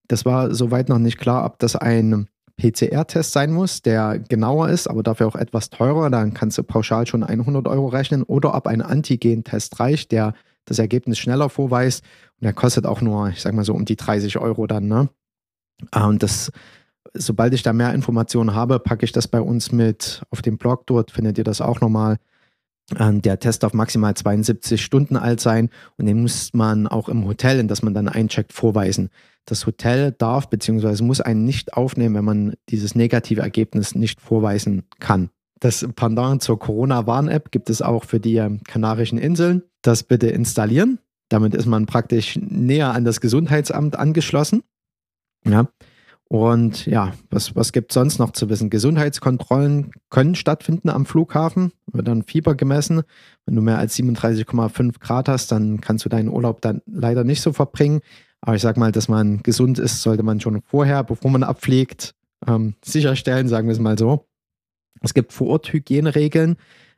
das 0.08 0.26
war 0.26 0.54
soweit 0.54 0.90
noch 0.90 1.00
nicht 1.00 1.18
klar, 1.18 1.46
ob 1.46 1.60
das 1.60 1.76
ein 1.76 2.28
PCR-Test 2.58 3.32
sein 3.32 3.52
muss, 3.52 3.82
der 3.82 4.20
genauer 4.20 4.70
ist, 4.70 4.88
aber 4.88 5.04
dafür 5.04 5.28
auch 5.28 5.36
etwas 5.36 5.70
teurer. 5.70 6.10
Dann 6.10 6.34
kannst 6.34 6.58
du 6.58 6.64
pauschal 6.64 7.08
schon 7.08 7.24
100 7.24 7.68
Euro 7.68 7.88
rechnen. 7.88 8.24
Oder 8.24 8.56
ob 8.56 8.68
ein 8.68 8.82
Antigen-Test 8.82 9.80
reicht, 9.80 10.12
der 10.12 10.34
das 10.66 10.80
Ergebnis 10.80 11.20
schneller 11.20 11.50
vorweist. 11.50 12.04
Und 12.40 12.46
der 12.46 12.54
kostet 12.54 12.86
auch 12.86 13.02
nur, 13.02 13.30
ich 13.30 13.42
sag 13.42 13.54
mal 13.54 13.66
so, 13.66 13.74
um 13.74 13.86
die 13.86 13.96
30 13.96 14.38
Euro 14.38 14.68
dann. 14.68 14.88
Ne? 14.88 15.10
Ah, 15.92 16.08
und 16.08 16.24
das, 16.24 16.52
sobald 17.14 17.54
ich 17.54 17.64
da 17.64 17.74
mehr 17.74 17.94
Informationen 17.94 18.54
habe, 18.54 18.80
packe 18.80 19.06
ich 19.06 19.12
das 19.12 19.28
bei 19.28 19.42
uns 19.42 19.72
mit 19.72 20.24
auf 20.30 20.42
dem 20.42 20.58
Blog. 20.58 20.86
Dort 20.88 21.12
findet 21.12 21.38
ihr 21.38 21.44
das 21.44 21.62
auch 21.62 21.82
nochmal. 21.82 22.18
Ähm, 23.00 23.22
der 23.22 23.40
Test 23.40 23.64
darf 23.64 23.74
maximal 23.74 24.14
72 24.14 24.84
Stunden 24.84 25.16
alt 25.16 25.40
sein 25.40 25.70
und 25.98 26.06
den 26.06 26.22
muss 26.22 26.54
man 26.54 26.88
auch 26.88 27.10
im 27.10 27.26
Hotel, 27.26 27.60
in 27.60 27.68
das 27.68 27.82
man 27.82 27.94
dann 27.94 28.10
eincheckt, 28.10 28.54
vorweisen. 28.54 29.10
Das 29.46 29.66
Hotel 29.66 30.12
darf 30.12 30.50
bzw. 30.50 31.04
muss 31.04 31.22
einen 31.22 31.46
nicht 31.46 31.74
aufnehmen, 31.74 32.16
wenn 32.16 32.26
man 32.26 32.54
dieses 32.70 32.96
negative 32.96 33.42
Ergebnis 33.42 33.96
nicht 33.96 34.22
vorweisen 34.22 34.84
kann. 35.00 35.30
Das 35.60 35.88
Pendant 35.96 36.44
zur 36.44 36.60
Corona-Warn-App 36.60 37.52
gibt 37.52 37.70
es 37.70 37.82
auch 37.82 38.04
für 38.04 38.20
die 38.20 38.36
ähm, 38.36 38.62
Kanarischen 38.64 39.18
Inseln. 39.18 39.64
Das 39.82 40.04
bitte 40.04 40.28
installieren. 40.28 41.00
Damit 41.30 41.56
ist 41.56 41.66
man 41.66 41.86
praktisch 41.86 42.38
näher 42.38 42.94
an 42.94 43.06
das 43.06 43.22
Gesundheitsamt 43.22 43.98
angeschlossen. 43.98 44.64
Ja. 45.46 45.68
Und 46.34 46.88
ja, 46.88 47.14
was, 47.30 47.56
was 47.56 47.74
gibt 47.74 47.92
es 47.92 47.94
sonst 47.94 48.18
noch 48.18 48.32
zu 48.32 48.50
wissen? 48.50 48.72
Gesundheitskontrollen 48.72 49.92
können 50.10 50.34
stattfinden 50.34 50.90
am 50.90 51.06
Flughafen, 51.06 51.74
wird 51.92 52.08
dann 52.08 52.24
Fieber 52.24 52.56
gemessen. 52.56 53.04
Wenn 53.46 53.56
du 53.56 53.62
mehr 53.62 53.78
als 53.78 53.96
37,5 54.00 55.00
Grad 55.00 55.30
hast, 55.30 55.52
dann 55.52 55.80
kannst 55.80 56.06
du 56.06 56.10
deinen 56.10 56.30
Urlaub 56.30 56.60
dann 56.62 56.82
leider 56.88 57.24
nicht 57.24 57.42
so 57.42 57.54
verbringen. 57.54 58.02
Aber 58.42 58.56
ich 58.56 58.64
sag 58.64 58.78
mal, 58.78 58.92
dass 58.92 59.08
man 59.08 59.44
gesund 59.44 59.78
ist, 59.78 60.02
sollte 60.02 60.24
man 60.24 60.40
schon 60.40 60.64
vorher, 60.64 61.04
bevor 61.04 61.30
man 61.30 61.44
abfliegt, 61.44 62.16
ähm, 62.48 62.74
sicherstellen, 62.84 63.48
sagen 63.48 63.68
wir 63.68 63.74
es 63.74 63.80
mal 63.80 64.00
so. 64.00 64.26
Es 65.02 65.14
gibt 65.14 65.34
vor 65.34 65.50
Ort 65.50 65.72
Hygieneregeln. 65.72 66.56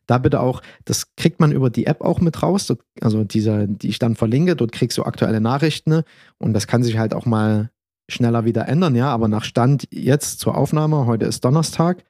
Da 0.07 0.17
bitte 0.17 0.39
auch, 0.39 0.61
das 0.85 1.13
kriegt 1.17 1.41
man 1.41 1.51
über 1.51 1.69
die 1.69 1.87
App 1.87 1.99
auch 1.99 2.21
mit 2.21 2.41
raus. 2.41 2.73
Also 3.01 3.25
diese, 3.25 3.67
die 3.67 3.89
ich 3.89 3.99
dann 3.99 4.15
verlinke, 4.15 4.55
dort 4.55 4.71
kriegst 4.71 4.97
du 4.97 5.03
aktuelle 5.03 5.41
Nachrichten 5.41 6.03
und 6.37 6.53
das 6.53 6.67
kann 6.67 6.83
sich 6.83 6.97
halt 6.97 7.13
auch 7.13 7.25
mal 7.25 7.69
schneller 8.09 8.45
wieder 8.45 8.67
ändern, 8.67 8.95
ja. 8.95 9.09
Aber 9.09 9.27
nach 9.27 9.43
Stand 9.43 9.87
jetzt 9.91 10.39
zur 10.39 10.57
Aufnahme, 10.57 11.05
heute 11.05 11.25
ist 11.25 11.43
Donnerstag, 11.43 12.03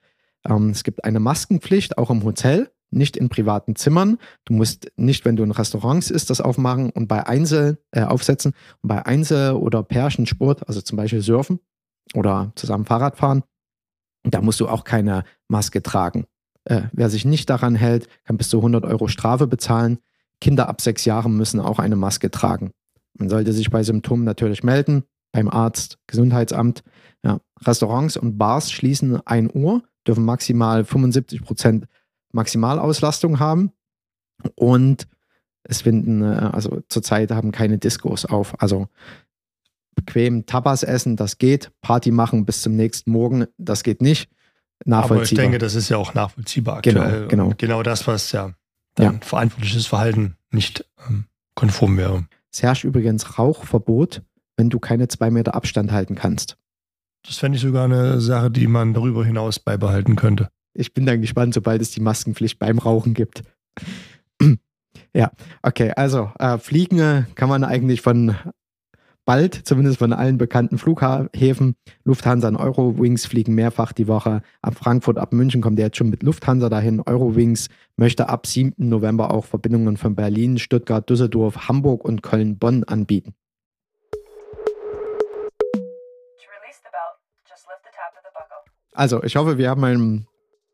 ähm, 0.47 0.69
es 0.69 0.83
gibt 0.83 1.03
eine 1.03 1.19
Maskenpflicht, 1.19 1.97
auch 1.97 2.09
im 2.09 2.23
Hotel 2.23 2.69
nicht 2.91 3.17
in 3.17 3.29
privaten 3.29 3.75
Zimmern. 3.75 4.17
Du 4.45 4.53
musst 4.53 4.91
nicht, 4.95 5.25
wenn 5.25 5.35
du 5.35 5.43
in 5.43 5.51
Restaurants 5.51 6.09
isst, 6.09 6.29
das 6.29 6.41
aufmachen 6.41 6.89
und 6.89 7.07
bei 7.07 7.27
Einzel 7.27 7.79
äh, 7.91 8.03
aufsetzen. 8.03 8.53
Und 8.81 8.87
bei 8.87 9.05
Einzel- 9.05 9.53
oder 9.53 9.83
Pärchensport, 9.83 10.67
also 10.67 10.81
zum 10.81 10.97
Beispiel 10.97 11.21
Surfen 11.21 11.59
oder 12.13 12.51
zusammen 12.55 12.85
Fahrrad 12.85 13.17
fahren, 13.17 13.43
da 14.23 14.41
musst 14.41 14.59
du 14.59 14.67
auch 14.67 14.83
keine 14.83 15.23
Maske 15.47 15.83
tragen. 15.83 16.25
Äh, 16.63 16.83
wer 16.93 17.09
sich 17.09 17.25
nicht 17.25 17.49
daran 17.49 17.75
hält, 17.75 18.07
kann 18.23 18.37
bis 18.37 18.49
zu 18.49 18.57
100 18.57 18.85
Euro 18.85 19.07
Strafe 19.07 19.45
bezahlen. 19.45 19.99
Kinder 20.41 20.67
ab 20.69 20.81
sechs 20.81 21.05
Jahren 21.05 21.35
müssen 21.37 21.59
auch 21.59 21.79
eine 21.79 21.95
Maske 21.95 22.31
tragen. 22.31 22.71
Man 23.17 23.29
sollte 23.29 23.53
sich 23.53 23.69
bei 23.69 23.83
Symptomen 23.83 24.23
natürlich 24.23 24.63
melden, 24.63 25.03
beim 25.35 25.49
Arzt, 25.49 25.99
Gesundheitsamt. 26.07 26.83
Ja. 27.23 27.41
Restaurants 27.65 28.15
und 28.15 28.37
Bars 28.37 28.71
schließen 28.71 29.19
1 29.27 29.53
Uhr, 29.53 29.83
dürfen 30.07 30.23
maximal 30.23 30.85
75 30.85 31.41
Prozent 31.43 31.87
Maximalauslastung 32.31 33.39
haben. 33.39 33.71
Und 34.55 35.07
es 35.63 35.81
finden, 35.81 36.21
äh, 36.21 36.49
also 36.53 36.81
zurzeit 36.87 37.31
haben 37.31 37.51
keine 37.51 37.77
Diskos 37.77 38.25
auf. 38.25 38.61
Also 38.61 38.87
bequem 39.95 40.45
Tapas 40.45 40.83
essen, 40.83 41.17
das 41.17 41.37
geht. 41.37 41.71
Party 41.81 42.11
machen 42.11 42.45
bis 42.45 42.61
zum 42.61 42.77
nächsten 42.77 43.11
Morgen, 43.11 43.45
das 43.57 43.83
geht 43.83 44.01
nicht. 44.01 44.29
Nachvollziehbar. 44.85 45.17
Aber 45.17 45.23
ich 45.23 45.33
denke, 45.33 45.57
das 45.57 45.75
ist 45.75 45.89
ja 45.89 45.97
auch 45.97 46.13
nachvollziehbar 46.13 46.81
genau, 46.81 47.01
aktuell. 47.01 47.27
Genau, 47.27 47.43
genau. 47.45 47.55
genau 47.57 47.83
das, 47.83 48.07
was 48.07 48.31
ja 48.31 48.53
dann 48.95 49.15
ja. 49.15 49.19
verantwortliches 49.21 49.87
Verhalten 49.87 50.37
nicht 50.51 50.85
ähm, 51.09 51.25
konform 51.55 51.97
wäre. 51.97 52.25
Es 52.53 52.63
herrscht 52.63 52.85
übrigens 52.85 53.37
Rauchverbot, 53.37 54.21
wenn 54.57 54.69
du 54.69 54.79
keine 54.79 55.07
zwei 55.07 55.31
Meter 55.31 55.55
Abstand 55.55 55.91
halten 55.91 56.15
kannst. 56.15 56.57
Das 57.25 57.37
fände 57.37 57.55
ich 57.55 57.61
sogar 57.61 57.85
eine 57.85 58.21
Sache, 58.21 58.51
die 58.51 58.67
man 58.67 58.93
darüber 58.93 59.25
hinaus 59.25 59.59
beibehalten 59.59 60.15
könnte. 60.15 60.49
Ich 60.73 60.93
bin 60.93 61.05
dann 61.05 61.21
gespannt, 61.21 61.53
sobald 61.53 61.81
es 61.81 61.91
die 61.91 62.01
Maskenpflicht 62.01 62.59
beim 62.59 62.77
Rauchen 62.77 63.13
gibt. 63.13 63.43
ja, 65.13 65.31
okay, 65.63 65.91
also 65.95 66.31
äh, 66.37 66.57
Fliegen 66.57 67.27
kann 67.35 67.49
man 67.49 67.63
eigentlich 67.63 68.01
von 68.01 68.35
bald, 69.25 69.55
zumindest 69.65 69.97
von 69.97 70.13
allen 70.13 70.37
bekannten 70.37 70.77
Flughäfen. 70.77 71.75
Lufthansa 72.03 72.47
und 72.47 72.57
Eurowings 72.57 73.25
fliegen 73.25 73.55
mehrfach 73.55 73.91
die 73.91 74.07
Woche. 74.07 74.41
Ab 74.61 74.75
Frankfurt, 74.75 75.17
ab 75.17 75.33
München 75.33 75.61
kommt 75.61 75.79
er 75.79 75.87
jetzt 75.87 75.97
schon 75.97 76.09
mit 76.09 76.23
Lufthansa 76.23 76.69
dahin. 76.69 77.01
Eurowings 77.01 77.69
möchte 77.97 78.29
ab 78.29 78.45
7. 78.45 78.73
November 78.77 79.33
auch 79.33 79.45
Verbindungen 79.45 79.97
von 79.97 80.15
Berlin, 80.15 80.59
Stuttgart, 80.59 81.09
Düsseldorf, 81.09 81.67
Hamburg 81.67 82.05
und 82.05 82.21
Köln-Bonn 82.21 82.83
anbieten. 82.83 83.33
Also, 88.95 89.21
ich 89.23 89.35
hoffe, 89.35 89.57
wir 89.57 89.69
haben 89.69 89.83
ein 89.83 90.27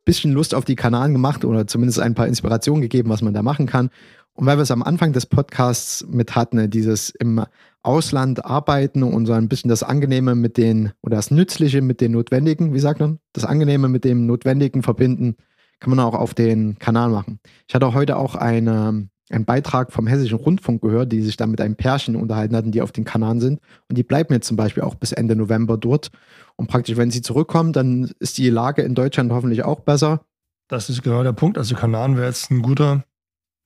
bisschen 0.05 0.31
Lust 0.31 0.53
auf 0.53 0.63
die 0.63 0.75
Kanaren 0.75 1.13
gemacht 1.13 1.43
oder 1.43 1.65
zumindest 1.65 1.99
ein 1.99 2.13
paar 2.13 2.27
Inspirationen 2.27 2.81
gegeben, 2.81 3.09
was 3.09 3.21
man 3.21 3.33
da 3.33 3.41
machen 3.41 3.65
kann. 3.65 3.89
Und 4.33 4.45
weil 4.45 4.57
wir 4.57 4.63
es 4.63 4.71
am 4.71 4.83
Anfang 4.83 5.11
des 5.11 5.25
Podcasts 5.25 6.05
mit 6.07 6.35
hatten, 6.35 6.57
ne, 6.57 6.69
dieses 6.69 7.09
im 7.09 7.43
Ausland 7.83 8.45
arbeiten 8.45 9.03
und 9.03 9.25
so 9.25 9.33
ein 9.33 9.49
bisschen 9.49 9.69
das 9.69 9.83
Angenehme 9.83 10.35
mit 10.35 10.57
den, 10.57 10.91
oder 11.01 11.15
das 11.15 11.31
Nützliche 11.31 11.81
mit 11.81 11.99
den 11.99 12.11
Notwendigen, 12.11 12.73
wie 12.73 12.79
sagt 12.79 12.99
man? 12.99 13.19
Das 13.33 13.43
Angenehme 13.43 13.89
mit 13.89 14.05
dem 14.05 14.27
Notwendigen 14.27 14.83
verbinden, 14.83 15.35
kann 15.79 15.89
man 15.89 15.99
auch 15.99 16.13
auf 16.13 16.35
den 16.35 16.77
Kanal 16.77 17.09
machen. 17.09 17.39
Ich 17.67 17.73
hatte 17.73 17.93
heute 17.93 18.17
auch 18.17 18.35
eine, 18.35 19.09
einen 19.31 19.45
Beitrag 19.45 19.91
vom 19.91 20.07
Hessischen 20.07 20.37
Rundfunk 20.37 20.81
gehört, 20.81 21.11
die 21.11 21.21
sich 21.21 21.37
da 21.37 21.47
mit 21.47 21.61
einem 21.61 21.75
Pärchen 21.75 22.15
unterhalten 22.15 22.55
hatten, 22.55 22.71
die 22.71 22.81
auf 22.81 22.91
den 22.91 23.05
Kanaren 23.05 23.39
sind. 23.39 23.59
Und 23.89 23.97
die 23.97 24.03
bleiben 24.03 24.33
jetzt 24.33 24.47
zum 24.47 24.57
Beispiel 24.57 24.83
auch 24.83 24.95
bis 24.95 25.11
Ende 25.11 25.35
November 25.35 25.77
dort. 25.77 26.11
Und 26.55 26.67
praktisch, 26.67 26.97
wenn 26.97 27.11
sie 27.11 27.21
zurückkommen, 27.21 27.73
dann 27.73 28.11
ist 28.19 28.37
die 28.37 28.49
Lage 28.49 28.81
in 28.81 28.95
Deutschland 28.95 29.31
hoffentlich 29.31 29.63
auch 29.63 29.81
besser. 29.81 30.25
Das 30.67 30.89
ist 30.89 31.03
genau 31.03 31.23
der 31.23 31.33
Punkt. 31.33 31.57
Also 31.57 31.75
Kanaren 31.75 32.15
wäre 32.15 32.27
jetzt 32.27 32.51
ein 32.51 32.61
guter 32.61 33.03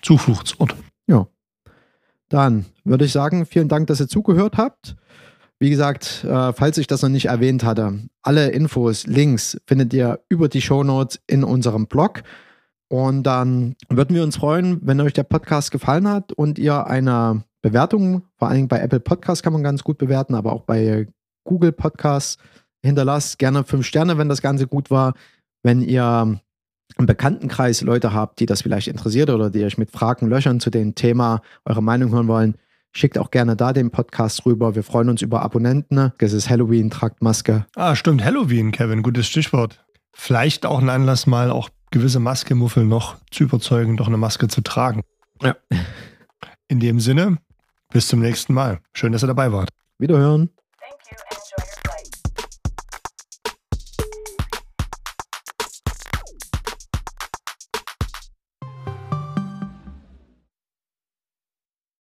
Zufluchtsort. 0.02 0.76
Ja. 1.08 1.28
Dann 2.30 2.66
würde 2.84 3.06
ich 3.06 3.12
sagen, 3.12 3.46
vielen 3.46 3.68
Dank, 3.68 3.88
dass 3.88 4.00
ihr 4.00 4.08
zugehört 4.08 4.58
habt. 4.58 4.96
Wie 5.60 5.70
gesagt, 5.70 6.24
äh, 6.24 6.52
falls 6.54 6.78
ich 6.78 6.88
das 6.88 7.02
noch 7.02 7.10
nicht 7.10 7.26
erwähnt 7.26 7.64
hatte, 7.64 8.00
alle 8.22 8.50
Infos, 8.50 9.08
Links 9.08 9.58
findet 9.66 9.94
ihr 9.94 10.20
über 10.28 10.50
die 10.50 10.62
Shownotes 10.62 11.22
in 11.28 11.44
unserem 11.44 11.88
Blog. 11.88 12.24
Und 12.88 13.24
dann 13.24 13.76
würden 13.90 14.16
wir 14.16 14.24
uns 14.24 14.38
freuen, 14.38 14.80
wenn 14.84 15.02
euch 15.02 15.14
der 15.14 15.24
Podcast 15.24 15.72
gefallen 15.72 16.08
hat 16.08 16.32
und 16.32 16.60
ihr 16.60 16.86
eine 16.86 17.44
Bewertung, 17.62 18.24
vor 18.38 18.50
allem 18.50 18.68
bei 18.68 18.80
Apple 18.80 19.00
Podcasts 19.00 19.42
kann 19.42 19.54
man 19.54 19.64
ganz 19.64 19.84
gut 19.84 19.98
bewerten, 19.98 20.36
aber 20.36 20.54
auch 20.54 20.62
bei 20.62 21.08
Google 21.46 21.72
Podcasts 21.72 22.38
hinterlasst. 22.84 23.40
Gerne 23.40 23.64
fünf 23.64 23.86
Sterne, 23.86 24.18
wenn 24.18 24.30
das 24.30 24.42
Ganze 24.42 24.68
gut 24.68 24.92
war. 24.92 25.14
Wenn 25.64 25.82
ihr 25.82 26.40
im 26.98 27.06
Bekanntenkreis 27.06 27.82
Leute 27.82 28.14
habt, 28.14 28.40
die 28.40 28.46
das 28.46 28.62
vielleicht 28.62 28.88
interessiert 28.88 29.32
oder 29.32 29.50
die 29.50 29.64
euch 29.64 29.78
mit 29.78 29.92
Fragen 29.92 30.28
löchern 30.28 30.60
zu 30.60 30.70
dem 30.70 30.94
Thema 30.94 31.42
eure 31.66 31.82
Meinung 31.82 32.12
hören 32.12 32.28
wollen, 32.28 32.56
schickt 32.96 33.18
auch 33.18 33.32
gerne 33.32 33.56
da 33.56 33.74
den 33.74 33.92
Podcast 33.92 34.46
rüber. 34.46 34.76
Wir 34.76 34.84
freuen 34.84 35.10
uns 35.10 35.22
über 35.22 35.42
Abonnenten. 35.42 36.14
Es 36.20 36.34
ist 36.34 36.50
Halloween, 36.50 36.90
tragt 36.90 37.22
Maske. 37.22 37.66
Ah, 37.76 37.96
stimmt, 37.96 38.24
Halloween, 38.24 38.72
Kevin, 38.72 39.02
gutes 39.02 39.28
Stichwort. 39.28 39.84
Vielleicht 40.14 40.66
auch 40.66 40.80
ein 40.80 40.90
Anlass, 40.90 41.28
mal 41.28 41.52
auch 41.52 41.70
gewisse 41.92 42.20
Maskemuffel 42.20 42.86
noch 42.86 43.18
zu 43.32 43.44
überzeugen, 43.44 43.98
doch 43.98 44.08
eine 44.08 44.18
Maske 44.18 44.48
zu 44.48 44.62
tragen. 44.62 45.02
Ja. 45.42 45.56
In 46.68 46.80
dem 46.80 47.00
Sinne, 47.00 47.38
bis 47.92 48.08
zum 48.08 48.20
nächsten 48.20 48.54
Mal. 48.54 48.80
Schön, 48.94 49.12
dass 49.12 49.24
ihr 49.24 49.28
dabei 49.28 49.52
wart. 49.52 49.70
Wiederhören. 49.98 50.50